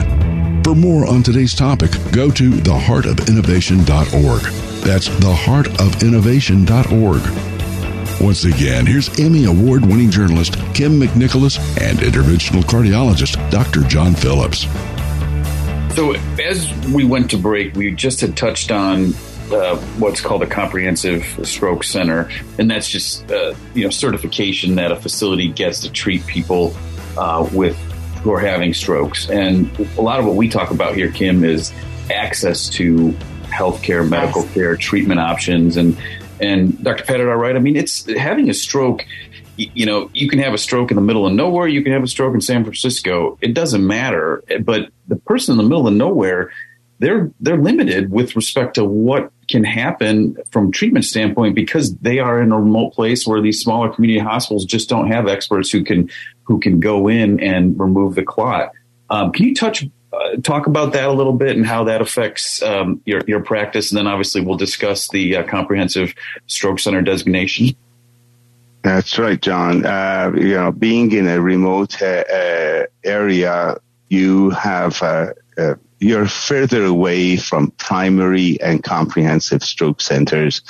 For 0.63 0.75
more 0.75 1.07
on 1.07 1.23
today's 1.23 1.55
topic, 1.55 1.93
go 2.13 2.31
to 2.31 2.51
theheartofinnovation.org. 2.51 4.43
That's 4.83 5.09
theheartofinnovation.org. 5.09 7.46
Once 8.21 8.45
again, 8.45 8.87
here's 8.87 9.21
Emmy 9.21 9.45
Award 9.45 9.85
winning 9.85 10.11
journalist 10.11 10.55
Kym 10.73 10.99
McNicholas 11.03 11.59
and 11.79 11.99
interventional 11.99 12.63
cardiologist 12.63 13.51
Dr. 13.51 13.83
John 13.83 14.15
Phillips. 14.15 14.67
So, 15.95 16.13
as 16.43 16.73
we 16.89 17.05
went 17.05 17.31
to 17.33 17.39
break, 17.39 17.75
we 17.75 17.91
just 17.91 18.23
had 18.23 18.35
touched 18.35 18.71
on 18.71 19.13
uh, 19.53 19.77
what's 19.99 20.23
called 20.23 20.43
a 20.43 20.47
comprehensive 20.47 21.25
stroke 21.47 21.85
center, 21.85 22.31
and 22.59 22.71
that's 22.71 22.89
just 22.89 23.31
uh, 23.31 23.55
you 23.75 23.85
know 23.85 23.91
certification 23.91 24.77
that 24.77 24.93
a 24.93 24.97
facility 24.97 25.49
gets 25.49 25.81
to 25.81 25.93
treat 25.93 26.27
people 26.27 26.75
uh, 27.19 27.47
with 27.53 27.77
who 28.23 28.33
are 28.33 28.41
having 28.41 28.73
strokes. 28.73 29.29
And 29.29 29.71
a 29.99 30.03
lot 30.03 30.21
of 30.21 30.25
what 30.25 30.37
we 30.37 30.49
talk 30.49 30.71
about 30.71 30.95
here, 30.95 31.11
Kym, 31.11 31.45
is 31.45 31.71
access 32.11 32.71
to 32.71 33.15
healthcare, 33.45 34.09
medical 34.09 34.43
care, 34.49 34.77
treatment 34.77 35.21
options, 35.21 35.77
and 35.77 35.97
and 36.41 36.83
Dr. 36.83 37.05
Padidar, 37.05 37.31
all 37.31 37.37
right. 37.37 37.57
I 37.57 37.59
mean, 37.59 37.77
it's 37.77 38.11
having 38.13 38.51
a 38.51 38.55
stroke. 38.55 39.05
You 39.57 39.87
know, 39.87 40.11
you 40.13 40.29
can 40.29 40.39
have 40.39 40.53
a 40.53 40.59
stroke 40.59 40.91
in 40.91 40.97
the 40.97 41.03
middle 41.03 41.27
of 41.27 41.33
nowhere. 41.33 41.67
You 41.67 41.83
can 41.83 41.93
have 41.93 42.03
a 42.03 42.09
stroke 42.09 42.35
in 42.35 42.41
San 42.41 42.63
Francisco. 42.63 43.39
It 43.41 43.55
doesn't 43.55 43.87
matter. 43.87 44.45
But 44.63 44.91
the 45.09 45.17
person 45.17 45.53
in 45.53 45.57
the 45.57 45.63
middle 45.63 45.89
of 45.89 45.95
nowhere, 45.95 46.53
they're 46.99 47.31
they're 47.41 47.57
limited 47.57 48.11
with 48.11 48.37
respect 48.37 48.75
to 48.75 48.85
what 48.85 49.31
can 49.49 49.65
happen 49.65 50.37
from 50.51 50.73
treatment 50.73 51.05
standpoint 51.05 51.55
because 51.55 51.95
they 51.97 52.19
are 52.19 52.43
in 52.43 52.53
a 52.53 52.59
remote 52.59 52.93
place 52.93 53.27
where 53.27 53.41
these 53.41 53.61
smaller 53.61 53.93
community 53.93 54.19
hospitals 54.19 54.65
just 54.65 54.89
don't 54.89 55.09
have 55.09 55.29
experts 55.29 55.71
who 55.71 55.85
can 55.85 56.11
who 56.45 56.59
can 56.59 56.81
go 56.81 57.09
in 57.09 57.41
and 57.41 57.79
remove 57.79 58.15
the 58.15 58.23
clot. 58.23 58.73
Um, 59.11 59.33
can 59.33 59.47
you 59.47 59.55
touch 59.55 59.85
uh, 60.17 60.37
talk 60.43 60.67
about 60.67 60.93
that 60.93 61.09
a 61.09 61.13
little 61.13 61.33
bit 61.33 61.57
and 61.57 61.67
how 61.67 61.85
that 61.85 62.01
affects 62.01 62.63
um, 62.63 63.01
your 63.05 63.21
your 63.27 63.41
practice, 63.41 63.91
and 63.91 63.99
then 63.99 64.07
obviously 64.07 64.41
we'll 64.41 64.57
discuss 64.57 65.09
the 65.09 65.37
uh, 65.37 65.43
comprehensive 65.45 66.15
stroke 66.47 66.79
center 66.79 67.03
designation. 67.03 67.69
That's 68.83 69.19
right, 69.19 69.41
John. 69.41 69.85
Uh, 69.85 70.33
you 70.37 70.55
know, 70.55 70.73
being 70.73 71.11
in 71.13 71.27
a 71.27 71.41
remote 71.41 72.01
uh, 72.01 72.25
uh, 72.33 72.87
area, 73.05 73.79
you 74.09 74.51
have 74.51 75.03
you're 75.99 76.27
further 76.27 76.85
away 76.85 77.37
from 77.37 77.71
primary 77.73 78.61
and 78.61 78.83
comprehensive 78.83 79.63
stroke 79.63 80.01
centers 80.01 80.63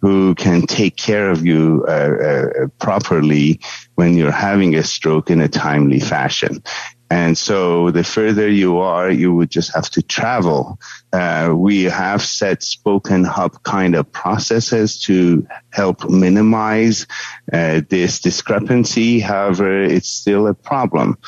who 0.00 0.34
can 0.34 0.62
take 0.62 0.96
care 0.96 1.30
of 1.30 1.44
you 1.44 1.84
uh, 1.88 1.90
uh, 1.90 2.66
properly 2.78 3.60
when 3.96 4.16
you're 4.16 4.30
having 4.30 4.74
a 4.76 4.82
stroke 4.82 5.30
in 5.30 5.40
a 5.40 5.48
timely 5.48 5.98
fashion. 5.98 6.62
And 7.10 7.38
so 7.38 7.90
the 7.90 8.04
further 8.04 8.48
you 8.48 8.78
are, 8.78 9.10
you 9.10 9.34
would 9.34 9.50
just 9.50 9.74
have 9.74 9.88
to 9.90 10.02
travel. 10.02 10.78
Uh, 11.12 11.54
we 11.56 11.84
have 11.84 12.22
set 12.22 12.62
spoken 12.62 13.24
hub 13.24 13.62
kind 13.62 13.94
of 13.94 14.12
processes 14.12 15.00
to 15.02 15.46
help 15.70 16.08
minimize 16.10 17.06
uh, 17.52 17.80
this 17.88 18.20
discrepancy. 18.20 19.20
However, 19.20 19.82
it's 19.82 20.10
still 20.10 20.46
a 20.46 20.54
problem. 20.54 21.18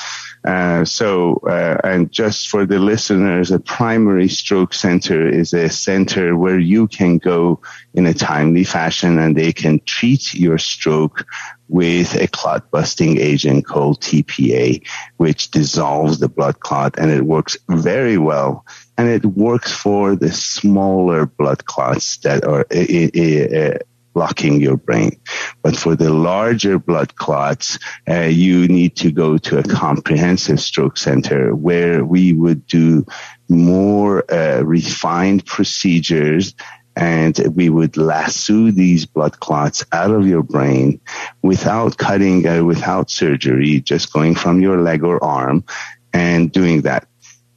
Uh, 0.44 0.84
so, 0.86 1.34
uh, 1.46 1.76
and 1.84 2.10
just 2.10 2.48
for 2.48 2.64
the 2.64 2.78
listeners, 2.78 3.50
a 3.50 3.60
primary 3.60 4.28
stroke 4.28 4.72
center 4.72 5.28
is 5.28 5.52
a 5.52 5.68
center 5.68 6.36
where 6.36 6.58
you 6.58 6.86
can 6.88 7.18
go 7.18 7.60
in 7.92 8.06
a 8.06 8.14
timely 8.14 8.64
fashion 8.64 9.18
and 9.18 9.36
they 9.36 9.52
can 9.52 9.80
treat 9.80 10.32
your 10.32 10.56
stroke 10.56 11.26
with 11.68 12.14
a 12.16 12.26
clot 12.26 12.70
busting 12.70 13.18
agent 13.18 13.66
called 13.66 14.00
TPA, 14.00 14.84
which 15.18 15.50
dissolves 15.50 16.18
the 16.18 16.28
blood 16.28 16.58
clot 16.60 16.98
and 16.98 17.10
it 17.10 17.24
works 17.24 17.56
very 17.68 18.18
well. 18.18 18.64
And 18.96 19.08
it 19.08 19.24
works 19.24 19.72
for 19.72 20.16
the 20.16 20.32
smaller 20.32 21.26
blood 21.26 21.64
clots 21.66 22.18
that 22.18 22.44
are 22.44 22.66
blocking 24.12 24.60
your 24.60 24.76
brain. 24.76 25.20
But 25.62 25.76
for 25.76 25.94
the 25.96 26.12
larger 26.12 26.78
blood 26.78 27.16
clots, 27.16 27.78
uh, 28.08 28.22
you 28.22 28.66
need 28.68 28.96
to 28.96 29.10
go 29.10 29.38
to 29.38 29.58
a 29.58 29.62
comprehensive 29.62 30.60
stroke 30.60 30.96
center 30.96 31.54
where 31.54 32.04
we 32.04 32.32
would 32.32 32.66
do 32.66 33.06
more 33.48 34.30
uh, 34.32 34.62
refined 34.62 35.46
procedures 35.46 36.54
and 36.96 37.38
we 37.54 37.70
would 37.70 37.96
lasso 37.96 38.70
these 38.70 39.06
blood 39.06 39.38
clots 39.40 39.84
out 39.92 40.10
of 40.10 40.26
your 40.26 40.42
brain 40.42 41.00
without 41.42 41.96
cutting, 41.96 42.46
uh, 42.46 42.62
without 42.64 43.10
surgery, 43.10 43.80
just 43.80 44.12
going 44.12 44.34
from 44.34 44.60
your 44.60 44.80
leg 44.80 45.04
or 45.04 45.22
arm 45.22 45.64
and 46.12 46.52
doing 46.52 46.82
that. 46.82 47.06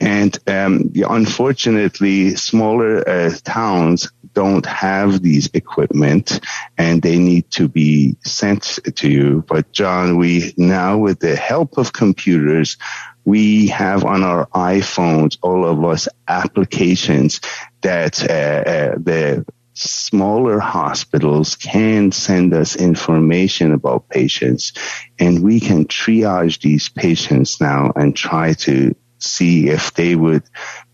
And 0.04 0.38
um, 0.47 0.91
unfortunately, 0.95 2.36
smaller 2.36 3.08
uh, 3.08 3.32
towns 3.45 4.12
don't 4.34 4.66
have 4.66 5.22
these 5.22 5.49
equipment 5.54 6.41
and 6.78 7.01
they 7.01 7.18
need 7.18 7.49
to 7.51 7.70
be 7.70 8.18
sent 8.26 8.80
to 8.95 9.10
you. 9.10 9.45
But 9.47 9.72
John, 9.72 10.18
we 10.18 10.54
now 10.58 10.97
with 10.97 11.20
the 11.20 11.38
help 11.38 11.78
of 11.78 11.93
computers, 11.93 12.76
we 13.24 13.68
have 13.68 14.04
on 14.04 14.24
our 14.24 14.47
iPhones, 14.47 15.38
all 15.41 15.66
of 15.66 15.82
us 15.86 16.10
applications 16.28 17.39
that 17.82 18.22
uh, 18.30 18.34
uh, 18.34 18.95
the 18.97 19.45
smaller 19.74 20.60
hospitals 20.60 21.56
can 21.56 22.12
send 22.12 22.54
us 22.54 22.76
information 22.76 23.72
about 23.72 24.10
patients 24.10 24.74
and 25.18 25.41
we 25.41 25.60
can 25.60 25.86
triage 25.86 26.60
these 26.62 26.89
patients 26.89 27.60
now 27.60 27.91
and 27.95 28.16
try 28.16 28.54
to 28.54 28.93
see 29.24 29.69
if 29.69 29.93
they 29.93 30.15
would 30.15 30.43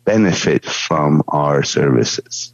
benefit 0.05 0.65
from 0.65 1.23
our 1.27 1.63
services. 1.63 2.53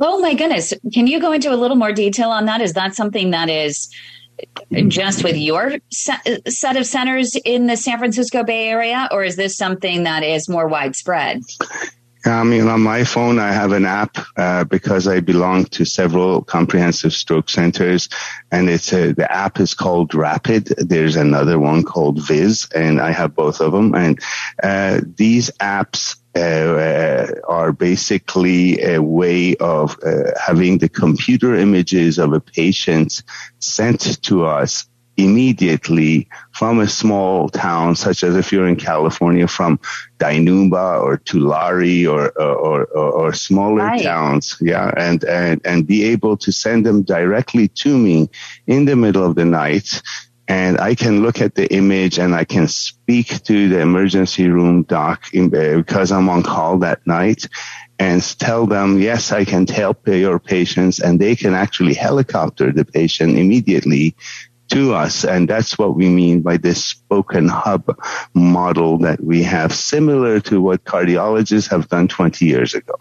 Oh 0.00 0.20
my 0.20 0.34
goodness. 0.34 0.74
Can 0.92 1.06
you 1.06 1.20
go 1.20 1.32
into 1.32 1.52
a 1.52 1.56
little 1.56 1.76
more 1.76 1.92
detail 1.92 2.30
on 2.30 2.46
that? 2.46 2.60
Is 2.60 2.74
that 2.74 2.94
something 2.94 3.30
that 3.30 3.48
is 3.48 3.88
just 4.88 5.24
with 5.24 5.36
your 5.36 5.78
set 5.90 6.76
of 6.76 6.86
centers 6.86 7.34
in 7.44 7.66
the 7.66 7.76
San 7.76 7.98
Francisco 7.98 8.44
Bay 8.44 8.68
Area, 8.68 9.08
or 9.10 9.24
is 9.24 9.36
this 9.36 9.56
something 9.56 10.02
that 10.02 10.22
is 10.22 10.48
more 10.48 10.68
widespread? 10.68 11.40
I 12.26 12.42
mean, 12.42 12.66
on 12.66 12.80
my 12.80 13.04
phone, 13.04 13.38
I 13.38 13.52
have 13.52 13.72
an 13.72 13.84
app 13.84 14.18
uh, 14.36 14.64
because 14.64 15.06
I 15.06 15.20
belong 15.20 15.66
to 15.66 15.84
several 15.84 16.42
comprehensive 16.42 17.12
stroke 17.12 17.48
centers, 17.48 18.08
and 18.50 18.68
it's 18.68 18.92
a, 18.92 19.12
the 19.12 19.30
app 19.30 19.60
is 19.60 19.74
called 19.74 20.14
Rapid. 20.14 20.66
There's 20.76 21.16
another 21.16 21.58
one 21.60 21.84
called 21.84 22.20
Viz, 22.26 22.68
and 22.74 23.00
I 23.00 23.12
have 23.12 23.36
both 23.36 23.60
of 23.60 23.72
them. 23.72 23.94
And 23.94 24.18
uh, 24.62 25.00
these 25.04 25.50
apps 25.60 26.16
uh, 26.34 26.38
uh 26.38 27.32
are 27.48 27.72
basically 27.72 28.82
a 28.82 29.00
way 29.00 29.56
of 29.56 29.96
uh, 30.04 30.32
having 30.44 30.78
the 30.78 30.88
computer 30.88 31.54
images 31.54 32.18
of 32.18 32.32
a 32.32 32.40
patient 32.40 33.22
sent 33.60 34.22
to 34.24 34.44
us 34.44 34.86
immediately 35.16 36.28
from 36.52 36.78
a 36.80 36.88
small 36.88 37.48
town, 37.48 37.96
such 37.96 38.22
as 38.22 38.36
if 38.36 38.52
you're 38.52 38.68
in 38.68 38.76
California, 38.76 39.48
from 39.48 39.78
Dinuba 40.18 41.00
or 41.02 41.16
Tulare 41.18 42.06
or 42.06 42.30
or, 42.40 42.84
or, 42.84 43.10
or 43.10 43.32
smaller 43.32 43.84
right. 43.84 44.02
towns, 44.02 44.56
yeah, 44.60 44.92
and, 44.96 45.24
and 45.24 45.60
and 45.64 45.86
be 45.86 46.04
able 46.04 46.36
to 46.38 46.52
send 46.52 46.84
them 46.86 47.02
directly 47.02 47.68
to 47.68 47.96
me 47.96 48.28
in 48.66 48.84
the 48.84 48.96
middle 48.96 49.24
of 49.24 49.34
the 49.34 49.44
night. 49.44 50.02
And 50.48 50.78
I 50.78 50.94
can 50.94 51.22
look 51.22 51.40
at 51.40 51.56
the 51.56 51.66
image 51.74 52.20
and 52.20 52.32
I 52.32 52.44
can 52.44 52.68
speak 52.68 53.42
to 53.44 53.68
the 53.68 53.80
emergency 53.80 54.48
room 54.48 54.84
doc 54.84 55.34
in, 55.34 55.46
uh, 55.46 55.78
because 55.78 56.12
I'm 56.12 56.28
on 56.28 56.44
call 56.44 56.78
that 56.78 57.04
night 57.04 57.48
and 57.98 58.22
tell 58.38 58.66
them, 58.66 59.00
yes, 59.00 59.32
I 59.32 59.44
can 59.44 59.66
help 59.66 60.06
your 60.06 60.38
patients 60.38 61.00
and 61.00 61.18
they 61.18 61.34
can 61.34 61.54
actually 61.54 61.94
helicopter 61.94 62.70
the 62.70 62.84
patient 62.84 63.36
immediately 63.36 64.14
to 64.68 64.94
us. 64.94 65.24
And 65.24 65.48
that's 65.48 65.78
what 65.78 65.94
we 65.94 66.08
mean 66.08 66.40
by 66.40 66.56
this 66.56 66.84
spoken 66.84 67.48
hub 67.48 67.96
model 68.34 68.98
that 68.98 69.22
we 69.22 69.42
have, 69.42 69.72
similar 69.72 70.40
to 70.40 70.60
what 70.60 70.84
cardiologists 70.84 71.70
have 71.70 71.88
done 71.88 72.08
20 72.08 72.44
years 72.44 72.74
ago. 72.74 72.94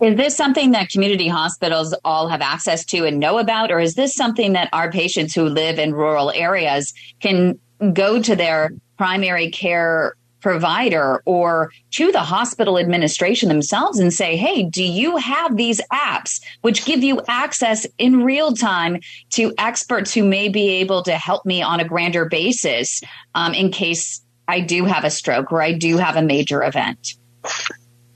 Is 0.00 0.16
this 0.16 0.36
something 0.36 0.72
that 0.72 0.88
community 0.88 1.28
hospitals 1.28 1.94
all 2.04 2.28
have 2.28 2.40
access 2.40 2.84
to 2.86 3.04
and 3.06 3.20
know 3.20 3.38
about, 3.38 3.70
or 3.70 3.78
is 3.78 3.94
this 3.94 4.14
something 4.14 4.52
that 4.54 4.68
our 4.72 4.90
patients 4.90 5.34
who 5.34 5.44
live 5.44 5.78
in 5.78 5.94
rural 5.94 6.32
areas 6.32 6.92
can 7.20 7.58
go 7.92 8.20
to 8.20 8.34
their 8.34 8.72
primary 8.96 9.50
care 9.50 10.14
provider 10.42 11.22
or 11.24 11.72
to 11.92 12.12
the 12.12 12.20
hospital 12.20 12.78
administration 12.78 13.48
themselves 13.48 13.98
and 13.98 14.12
say, 14.12 14.36
Hey, 14.36 14.64
do 14.64 14.84
you 14.84 15.16
have 15.16 15.56
these 15.56 15.80
apps 15.92 16.42
which 16.60 16.84
give 16.84 17.02
you 17.02 17.20
access 17.28 17.86
in 17.98 18.24
real 18.24 18.52
time 18.52 19.00
to 19.30 19.54
experts 19.56 20.12
who 20.12 20.24
may 20.24 20.48
be 20.48 20.68
able 20.80 21.02
to 21.04 21.12
help 21.12 21.46
me 21.46 21.62
on 21.62 21.80
a 21.80 21.88
grander 21.88 22.26
basis 22.26 23.00
um, 23.34 23.54
in 23.54 23.70
case 23.70 24.22
I 24.48 24.60
do 24.60 24.84
have 24.84 25.04
a 25.04 25.10
stroke 25.10 25.52
or 25.52 25.62
I 25.62 25.72
do 25.72 25.96
have 25.96 26.16
a 26.16 26.22
major 26.22 26.62
event? 26.62 27.14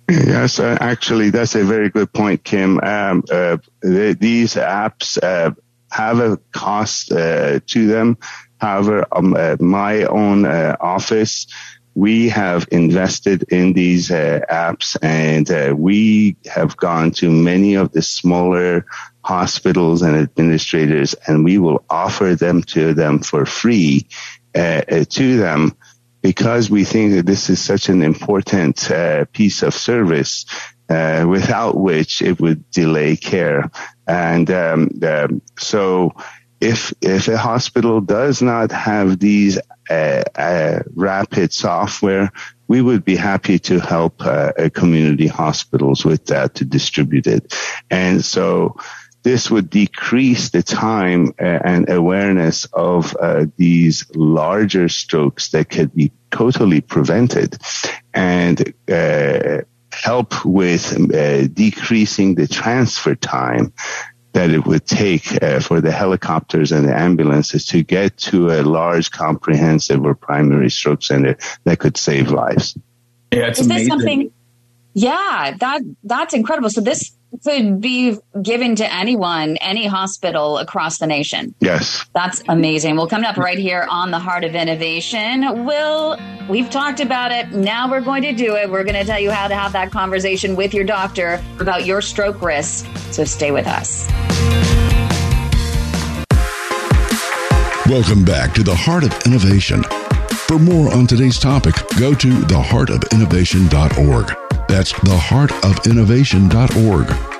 Yes, 0.09 0.61
uh, 0.61 0.79
actually, 0.81 1.31
that's 1.31 1.55
a 1.57 1.65
very 1.65 1.91
good 1.91 2.13
point, 2.13 2.45
Kym. 2.45 2.83
Um, 2.85 3.25
uh, 3.31 3.57
these 3.83 4.55
apps 4.55 5.19
uh, 5.21 5.53
have 5.91 6.21
a 6.21 6.37
cost 6.53 7.11
uh, 7.11 7.61
to 7.67 7.87
them. 7.87 8.19
However, 8.61 9.05
um, 9.13 9.35
uh, 9.35 9.57
my 9.59 10.05
own 10.05 10.47
office, 10.47 11.47
we 11.97 12.29
have 12.29 12.69
invested 12.71 13.45
in 13.45 13.73
these 13.73 14.11
apps 14.11 14.97
and 15.03 15.79
we 15.79 16.37
have 16.45 16.77
gone 16.77 17.11
to 17.11 17.31
many 17.31 17.75
of 17.75 17.91
the 17.93 18.03
smaller 18.03 18.85
hospitals 19.25 20.03
and 20.03 20.15
administrators 20.15 21.15
and 21.27 21.43
we 21.43 21.59
will 21.59 21.83
offer 21.91 22.37
them 22.37 22.63
to 22.63 22.93
them 22.93 23.19
for 23.19 23.47
free 23.47 24.07
to 24.55 25.37
them 25.39 25.75
because 26.27 26.69
we 26.69 26.83
think 26.85 27.13
that 27.15 27.25
this 27.25 27.49
is 27.49 27.63
such 27.63 27.89
an 27.89 28.03
important 28.03 28.91
uh, 28.91 29.25
piece 29.27 29.63
of 29.63 29.73
service, 29.73 30.45
uh, 30.89 31.25
without 31.29 31.77
which 31.77 32.21
it 32.21 32.41
would 32.41 32.69
delay 32.73 33.17
care. 33.17 33.71
And 34.09 34.51
um, 34.51 34.91
um, 35.03 35.41
so, 35.57 36.13
if 36.61 36.93
if 37.01 37.29
a 37.29 37.37
hospital 37.37 38.01
does 38.01 38.41
not 38.43 38.73
have 38.73 39.19
these 39.19 39.59
uh, 39.91 40.23
uh 40.35 40.81
rapid 40.95 41.53
software, 41.53 42.33
we 42.69 42.83
would 42.83 43.05
be 43.05 43.17
happy 43.17 43.59
to 43.61 43.79
help 43.79 44.21
uh, 44.21 44.53
community 44.75 45.27
hospitals 45.27 46.05
with 46.05 46.27
that 46.27 46.55
to 46.57 46.65
distribute 46.65 47.27
it. 47.27 47.55
And 47.91 48.25
so 48.25 48.77
this 49.27 49.51
would 49.51 49.71
decrease 49.71 50.51
the 50.51 50.63
time 50.63 51.35
uh, 51.41 51.59
and 51.65 51.91
awareness 51.91 52.65
of 52.67 53.17
uh, 53.17 53.47
these 53.57 54.07
larger 54.15 54.89
strokes 54.89 55.51
that 55.51 55.69
could 55.69 55.93
be 55.95 56.13
totally 56.31 56.81
prevented 56.81 57.59
and 58.15 58.73
uh, 58.89 59.63
help 59.93 60.45
with 60.45 60.95
decreasing 61.55 62.37
the 62.37 62.47
transfer 62.47 63.17
time 63.17 63.73
that 64.37 64.51
it 64.51 64.67
would 64.67 64.85
take 64.85 65.43
uh, 65.43 65.61
for 65.61 65.81
the 65.81 65.91
helicopters 65.91 66.71
and 66.71 66.87
the 66.87 66.95
ambulances 66.95 67.65
to 67.65 67.83
get 67.83 68.19
to 68.19 68.51
a 68.51 68.61
large 68.61 69.11
comprehensive 69.11 70.05
or 70.05 70.15
primary 70.15 70.71
stroke 70.71 71.03
center 71.03 71.39
that 71.65 71.79
could 71.79 71.97
save 71.97 72.31
lives. 72.31 72.77
Yeah, 73.33 73.47
it's 73.47 73.61
Is 73.61 73.67
amazing. 73.67 73.85
this 73.85 73.89
something? 73.89 74.33
Yeah, 74.93 75.57
that 75.59 75.81
that's 76.05 76.35
incredible. 76.35 76.69
So 76.69 76.83
this 76.83 77.16
could 77.45 77.81
be 77.81 78.17
given 78.43 78.77
to 78.77 78.93
anyone, 78.93 79.57
any 79.59 79.87
hospital 79.87 80.59
across 80.59 80.99
the 80.99 81.07
nation. 81.07 81.55
Yes. 81.61 82.05
That's 82.15 82.43
amazing. 82.49 82.97
Well, 82.97 83.07
coming 83.07 83.27
up 83.27 83.37
right 83.37 83.59
here 83.59 83.87
on 83.91 84.11
the 84.11 84.19
Heart 84.19 84.45
of 84.45 84.55
Innovation, 84.55 85.65
Will, 85.65 86.19
we've 86.49 86.71
talked 86.71 87.01
about 87.01 87.33
it. 87.33 87.51
Now 87.51 87.91
we're 87.91 88.01
going 88.01 88.23
to 88.23 88.33
do 88.33 88.57
it. 88.57 88.71
We're 88.71 88.85
going 88.85 88.95
to 88.95 89.05
tell 89.05 89.21
you 89.21 89.31
how 89.31 89.49
to 89.49 89.55
have 89.55 89.73
that 89.73 89.91
conversation 89.91 90.57
with 90.57 90.75
your 90.75 90.85
doctor 90.85 91.43
about 91.61 91.85
your 91.85 92.01
stroke 92.01 92.41
risk. 92.43 92.87
So 93.11 93.25
stay 93.25 93.51
with 93.51 93.67
us. 93.67 94.09
Welcome 97.89 98.25
back 98.25 98.53
to 98.55 98.65
the 98.65 98.75
Heart 98.75 99.05
of 99.05 99.27
Innovation. 99.27 99.85
For 100.49 100.59
more 100.59 100.93
on 100.93 101.07
today's 101.07 101.39
topic, 101.39 101.75
go 101.99 102.15
to 102.15 102.29
theheartofinnovation.org. 102.29 104.46
That's 104.69 104.93
theheartofinnovation.org. 104.93 107.35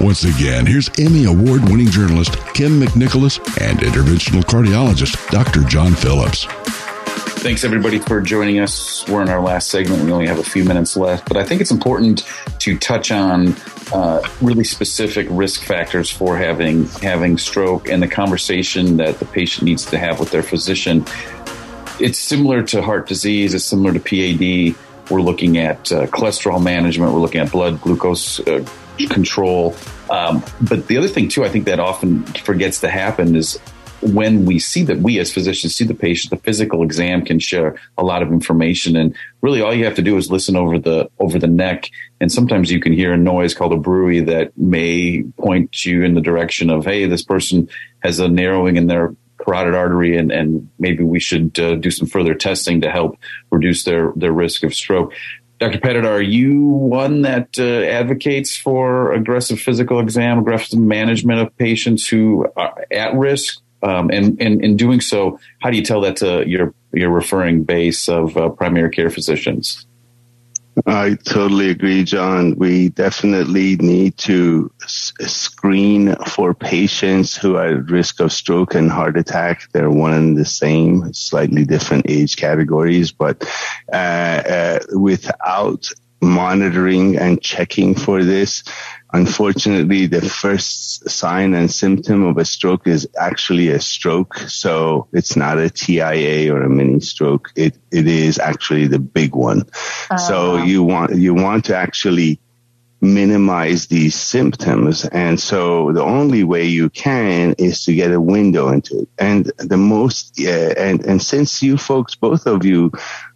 Once 0.00 0.24
again, 0.24 0.64
here's 0.66 0.90
Emmy 0.98 1.26
Award 1.26 1.68
winning 1.68 1.88
journalist 1.88 2.32
Kym 2.54 2.82
McNicholas 2.82 3.38
and 3.60 3.78
interventional 3.78 4.42
cardiologist 4.42 5.30
Dr. 5.30 5.60
John 5.68 5.94
Phillips. 5.94 6.46
Thanks 7.42 7.64
everybody 7.64 7.98
for 7.98 8.20
joining 8.20 8.60
us. 8.60 9.04
We're 9.08 9.22
in 9.22 9.28
our 9.28 9.40
last 9.40 9.68
segment. 9.68 10.04
We 10.04 10.12
only 10.12 10.28
have 10.28 10.38
a 10.38 10.44
few 10.44 10.64
minutes 10.64 10.96
left, 10.96 11.26
but 11.28 11.36
I 11.36 11.42
think 11.44 11.60
it's 11.60 11.72
important 11.72 12.24
to 12.60 12.78
touch 12.78 13.10
on 13.10 13.56
uh, 13.92 14.22
really 14.40 14.62
specific 14.64 15.26
risk 15.30 15.62
factors 15.62 16.10
for 16.10 16.36
having 16.36 16.86
having 17.00 17.38
stroke 17.38 17.88
and 17.88 18.02
the 18.02 18.08
conversation 18.08 18.96
that 18.98 19.18
the 19.18 19.24
patient 19.24 19.64
needs 19.64 19.84
to 19.86 19.98
have 19.98 20.20
with 20.20 20.30
their 20.30 20.44
physician. 20.44 21.04
It's 22.00 22.18
similar 22.18 22.62
to 22.64 22.80
heart 22.80 23.08
disease. 23.08 23.54
It's 23.54 23.64
similar 23.64 23.92
to 23.92 24.00
PAD 24.00 24.76
we're 25.10 25.22
looking 25.22 25.58
at 25.58 25.90
uh, 25.92 26.06
cholesterol 26.06 26.62
management. 26.62 27.12
We're 27.12 27.20
looking 27.20 27.40
at 27.40 27.50
blood 27.50 27.80
glucose 27.80 28.40
uh, 28.40 28.64
control. 29.10 29.74
Um, 30.10 30.42
but 30.60 30.86
the 30.86 30.98
other 30.98 31.08
thing, 31.08 31.28
too, 31.28 31.44
I 31.44 31.48
think 31.48 31.66
that 31.66 31.80
often 31.80 32.24
forgets 32.24 32.80
to 32.80 32.88
happen 32.88 33.34
is 33.36 33.58
when 34.02 34.44
we 34.44 34.58
see 34.58 34.82
that 34.82 34.98
we 34.98 35.18
as 35.20 35.32
physicians 35.32 35.76
see 35.76 35.84
the 35.84 35.94
patient, 35.94 36.30
the 36.30 36.36
physical 36.36 36.82
exam 36.82 37.24
can 37.24 37.38
share 37.38 37.78
a 37.96 38.02
lot 38.02 38.22
of 38.22 38.32
information. 38.32 38.96
And 38.96 39.16
really 39.40 39.62
all 39.62 39.72
you 39.72 39.84
have 39.84 39.94
to 39.94 40.02
do 40.02 40.16
is 40.16 40.30
listen 40.30 40.56
over 40.56 40.78
the, 40.78 41.08
over 41.20 41.38
the 41.38 41.46
neck. 41.46 41.88
And 42.20 42.30
sometimes 42.30 42.70
you 42.70 42.80
can 42.80 42.92
hear 42.92 43.12
a 43.12 43.16
noise 43.16 43.54
called 43.54 43.72
a 43.72 43.76
bruit 43.76 44.26
that 44.26 44.56
may 44.58 45.22
point 45.38 45.84
you 45.84 46.02
in 46.02 46.14
the 46.14 46.20
direction 46.20 46.68
of, 46.68 46.84
Hey, 46.84 47.06
this 47.06 47.22
person 47.22 47.68
has 48.02 48.18
a 48.18 48.28
narrowing 48.28 48.76
in 48.76 48.88
their 48.88 49.14
carotid 49.44 49.74
artery, 49.74 50.16
and, 50.16 50.30
and 50.30 50.68
maybe 50.78 51.04
we 51.04 51.20
should 51.20 51.58
uh, 51.58 51.76
do 51.76 51.90
some 51.90 52.08
further 52.08 52.34
testing 52.34 52.80
to 52.80 52.90
help 52.90 53.18
reduce 53.50 53.84
their, 53.84 54.12
their 54.16 54.32
risk 54.32 54.62
of 54.62 54.74
stroke. 54.74 55.12
Dr. 55.58 55.78
Padidar, 55.78 56.06
are 56.06 56.20
you 56.20 56.60
one 56.60 57.22
that 57.22 57.50
uh, 57.58 57.62
advocates 57.62 58.56
for 58.56 59.12
aggressive 59.12 59.60
physical 59.60 60.00
exam, 60.00 60.38
aggressive 60.38 60.78
management 60.78 61.40
of 61.40 61.56
patients 61.56 62.06
who 62.06 62.46
are 62.56 62.84
at 62.90 63.14
risk? 63.14 63.60
Um, 63.84 64.10
and, 64.10 64.40
in 64.40 64.76
doing 64.76 65.00
so, 65.00 65.40
how 65.60 65.70
do 65.70 65.76
you 65.76 65.82
tell 65.82 66.00
that 66.02 66.16
to 66.18 66.48
your 66.48 66.72
your 66.92 67.10
referring 67.10 67.64
base 67.64 68.08
of 68.08 68.36
uh, 68.36 68.48
primary 68.50 68.90
care 68.90 69.10
physicians? 69.10 69.86
I 70.86 71.16
totally 71.24 71.68
agree, 71.70 72.02
John. 72.02 72.54
We 72.56 72.88
definitely 72.88 73.76
need 73.76 74.16
to 74.18 74.70
s- 74.82 75.12
screen 75.20 76.16
for 76.26 76.54
patients 76.54 77.36
who 77.36 77.56
are 77.56 77.78
at 77.78 77.90
risk 77.90 78.20
of 78.20 78.32
stroke 78.32 78.74
and 78.74 78.90
heart 78.90 79.18
attack. 79.18 79.70
They're 79.72 79.90
one 79.90 80.14
and 80.14 80.36
the 80.36 80.46
same, 80.46 81.12
slightly 81.12 81.64
different 81.66 82.06
age 82.08 82.36
categories, 82.36 83.12
but 83.12 83.44
uh, 83.92 83.96
uh, 83.96 84.78
without 84.94 85.90
monitoring 86.22 87.16
and 87.18 87.42
checking 87.42 87.94
for 87.94 88.24
this, 88.24 88.62
Unfortunately, 89.14 90.06
the 90.06 90.22
first 90.22 91.08
sign 91.10 91.52
and 91.54 91.70
symptom 91.70 92.24
of 92.24 92.38
a 92.38 92.44
stroke 92.44 92.86
is 92.86 93.06
actually 93.18 93.68
a 93.68 93.80
stroke. 93.80 94.36
So 94.48 95.08
it's 95.12 95.36
not 95.36 95.58
a 95.58 95.68
TIA 95.68 96.52
or 96.52 96.62
a 96.62 96.70
mini 96.70 97.00
stroke. 97.00 97.50
It, 97.54 97.76
it 97.90 98.06
is 98.06 98.38
actually 98.38 98.86
the 98.86 98.98
big 98.98 99.34
one. 99.34 99.64
Uh, 100.10 100.16
so 100.16 100.56
you 100.56 100.82
want, 100.82 101.14
you 101.14 101.34
want 101.34 101.66
to 101.66 101.76
actually 101.76 102.40
minimize 103.02 103.88
these 103.88 104.14
symptoms. 104.14 105.04
And 105.04 105.38
so 105.38 105.92
the 105.92 106.04
only 106.04 106.44
way 106.44 106.64
you 106.64 106.88
can 106.88 107.54
is 107.58 107.84
to 107.84 107.94
get 107.94 108.12
a 108.12 108.20
window 108.20 108.68
into 108.68 109.00
it. 109.00 109.08
And 109.18 109.46
the 109.58 109.76
most, 109.76 110.40
uh, 110.40 110.74
and, 110.78 111.04
and 111.04 111.20
since 111.20 111.62
you 111.62 111.76
folks, 111.76 112.14
both 112.14 112.46
of 112.46 112.64
you 112.64 112.92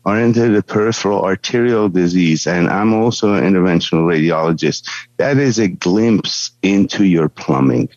are 0.06 0.20
into 0.20 0.48
the 0.48 0.62
peripheral 0.62 1.24
arterial 1.24 1.88
disease, 1.88 2.46
and 2.46 2.68
I'm 2.68 2.94
also 2.94 3.34
an 3.34 3.42
interventional 3.42 4.06
radiologist, 4.06 4.88
that 5.16 5.36
is 5.36 5.58
a 5.58 5.66
glimpse 5.66 6.52
into 6.62 7.04
your 7.04 7.28
plumbing. 7.28 7.88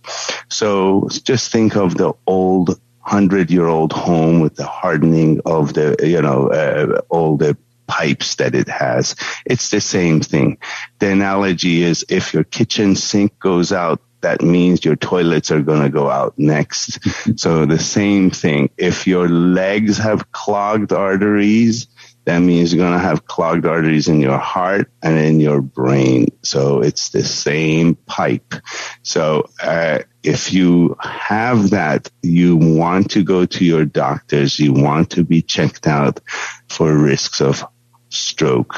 So 0.49 1.07
just 1.23 1.51
think 1.51 1.77
of 1.77 1.95
the 1.95 2.13
old 2.25 2.81
hundred 2.99 3.51
year 3.51 3.67
old 3.67 3.93
home 3.93 4.39
with 4.39 4.55
the 4.55 4.65
hardening 4.65 5.41
of 5.45 5.73
the, 5.73 5.95
you 6.01 6.21
know, 6.21 6.47
uh, 6.51 7.01
all 7.09 7.37
the 7.37 7.55
pipes 7.85 8.35
that 8.35 8.55
it 8.55 8.67
has. 8.67 9.15
It's 9.45 9.69
the 9.69 9.81
same 9.81 10.19
thing. 10.21 10.57
The 10.97 11.11
analogy 11.11 11.83
is 11.83 12.05
if 12.09 12.33
your 12.33 12.43
kitchen 12.43 12.95
sink 12.95 13.37
goes 13.39 13.71
out 13.71 14.01
that 14.21 14.41
means 14.41 14.83
your 14.83 14.95
toilets 14.95 15.51
are 15.51 15.61
going 15.61 15.81
to 15.81 15.89
go 15.89 16.09
out 16.09 16.33
next. 16.37 16.99
so 17.39 17.65
the 17.65 17.79
same 17.79 18.29
thing. 18.29 18.69
If 18.77 19.07
your 19.07 19.29
legs 19.29 19.97
have 19.97 20.31
clogged 20.31 20.91
arteries, 20.91 21.87
that 22.29 22.43
means 22.43 22.71
you're 22.71 22.85
going 22.85 22.93
to 22.93 23.03
have 23.03 23.25
clogged 23.25 23.65
arteries 23.65 24.07
in 24.07 24.21
your 24.21 24.37
heart 24.37 24.91
and 25.01 25.17
in 25.17 25.39
your 25.39 25.61
brain. 25.61 26.27
So 26.43 26.79
it's 26.79 27.09
the 27.09 27.23
same 27.23 27.95
pipe. 27.95 28.53
So 29.01 29.49
uh, 29.63 29.99
if 30.21 30.53
you 30.53 30.95
have 30.99 31.71
that, 31.71 32.11
you 32.21 32.55
want 32.55 33.09
to 33.11 33.23
go 33.23 33.47
to 33.47 33.65
your 33.65 33.83
doctors. 33.83 34.59
You 34.59 34.73
want 34.73 35.09
to 35.11 35.23
be 35.23 35.41
checked 35.41 35.87
out 35.87 36.19
for 36.67 36.95
risks 36.95 37.41
of 37.41 37.65
stroke 38.09 38.75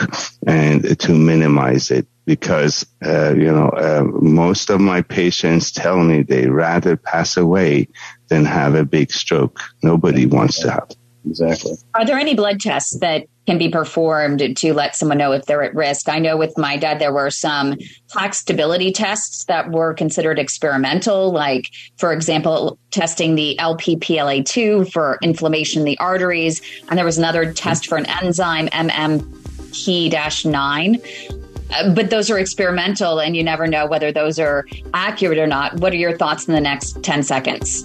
and 0.48 0.98
to 1.02 1.14
minimize 1.14 1.92
it 1.92 2.08
because 2.26 2.86
uh, 3.06 3.34
you 3.34 3.52
know 3.52 3.68
uh, 3.70 4.06
most 4.22 4.70
of 4.70 4.80
my 4.80 5.02
patients 5.02 5.72
tell 5.74 5.98
me 5.98 6.22
they 6.22 6.48
rather 6.48 6.96
pass 6.96 7.36
away 7.36 7.90
than 8.30 8.46
have 8.46 8.76
a 8.76 8.86
big 8.86 9.12
stroke. 9.12 9.60
Nobody 9.84 10.26
wants 10.26 10.62
to 10.62 10.72
have. 10.72 10.90
Exactly. 11.26 11.74
Are 11.94 12.06
there 12.06 12.18
any 12.18 12.36
blood 12.36 12.60
tests 12.60 12.98
that 13.00 13.28
can 13.52 13.58
be 13.58 13.70
performed 13.70 14.56
to 14.56 14.74
let 14.74 14.96
someone 14.96 15.18
know 15.18 15.34
if 15.34 15.46
they're 15.46 15.62
at 15.62 15.76
risk? 15.76 16.08
I 16.08 16.20
know 16.20 16.38
with 16.38 16.58
my 16.58 16.78
dad, 16.78 17.00
there 17.00 17.12
were 17.12 17.30
some 17.30 17.78
plaque 18.10 18.34
stability 18.34 18.94
tests 18.94 19.44
that 19.46 19.72
were 19.72 19.94
considered 19.94 20.40
experimental, 20.40 21.34
like, 21.34 21.70
for 21.98 22.14
example, 22.14 22.80
testing 22.92 23.36
the 23.36 23.60
Lp-PLA2 23.60 24.90
for 24.92 25.20
inflammation 25.22 25.82
in 25.82 25.86
the 25.86 25.98
arteries. 26.00 26.62
And 26.88 26.98
there 26.98 27.06
was 27.06 27.18
another 27.18 27.52
test 27.52 27.88
for 27.88 27.98
an 27.98 28.06
enzyme, 28.24 28.68
MMP 28.70 30.46
9. 30.46 31.02
Uh, 31.74 31.94
but 31.94 32.10
those 32.10 32.30
are 32.30 32.40
experimental, 32.40 33.20
and 33.20 33.36
you 33.36 33.44
never 33.44 33.68
know 33.68 33.86
whether 33.86 34.14
those 34.14 34.40
are 34.40 34.66
accurate 34.94 35.38
or 35.38 35.48
not. 35.48 35.74
What 35.82 35.92
are 35.92 35.98
your 35.98 36.18
thoughts 36.18 36.48
in 36.48 36.54
the 36.54 36.62
next 36.62 37.04
10 37.04 37.24
seconds? 37.24 37.84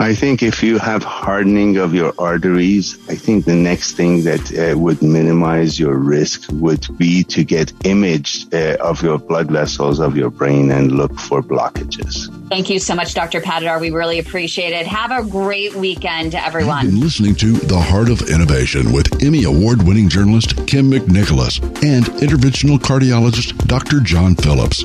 I 0.00 0.14
think 0.14 0.42
if 0.42 0.62
you 0.62 0.78
have 0.78 1.02
hardening 1.02 1.76
of 1.76 1.94
your 1.94 2.12
arteries, 2.18 2.98
I 3.08 3.14
think 3.14 3.44
the 3.44 3.54
next 3.54 3.92
thing 3.92 4.24
that 4.24 4.52
uh, 4.52 4.78
would 4.78 5.02
minimize 5.02 5.78
your 5.78 5.96
risk 5.96 6.50
would 6.52 6.86
be 6.98 7.24
to 7.24 7.44
get 7.44 7.72
image 7.84 8.46
uh, 8.52 8.76
of 8.80 9.02
your 9.02 9.18
blood 9.18 9.50
vessels 9.50 10.00
of 10.00 10.16
your 10.16 10.30
brain 10.30 10.70
and 10.70 10.92
look 10.92 11.18
for 11.18 11.42
blockages. 11.42 12.28
Thank 12.48 12.68
you 12.68 12.78
so 12.78 12.94
much, 12.94 13.14
Dr. 13.14 13.40
Padidar. 13.40 13.80
We 13.80 13.90
really 13.90 14.18
appreciate 14.18 14.72
it. 14.72 14.86
Have 14.86 15.10
a 15.10 15.28
great 15.28 15.74
weekend, 15.74 16.34
everyone. 16.34 16.84
You've 16.84 16.94
been 16.94 17.00
listening 17.00 17.34
to 17.36 17.52
The 17.52 17.78
Heart 17.78 18.10
of 18.10 18.28
Innovation 18.28 18.92
with 18.92 19.22
Emmy 19.22 19.44
Award 19.44 19.82
winning 19.82 20.08
journalist 20.08 20.56
Kym 20.66 20.92
McNicholas 20.92 21.62
and 21.82 22.04
interventional 22.20 22.78
cardiologist 22.78 23.56
Dr. 23.66 24.00
John 24.00 24.34
Phillips. 24.34 24.84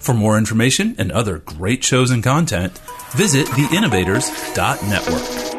For 0.00 0.14
more 0.14 0.38
information 0.38 0.96
and 0.98 1.12
other 1.12 1.38
great 1.38 1.84
shows 1.84 2.10
and 2.10 2.24
content, 2.24 2.78
visit 3.12 3.46
theinnovators.network. 3.46 5.49